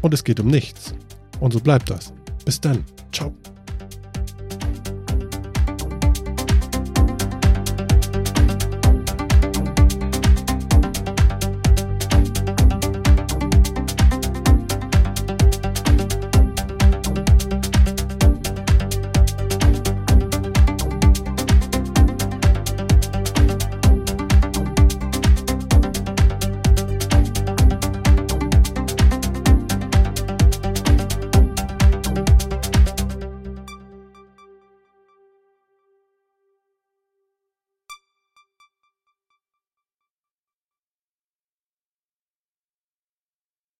[0.00, 0.94] und es geht um nichts.
[1.40, 2.12] Und so bleibt das.
[2.44, 2.84] Bis dann.
[3.10, 3.34] Ciao.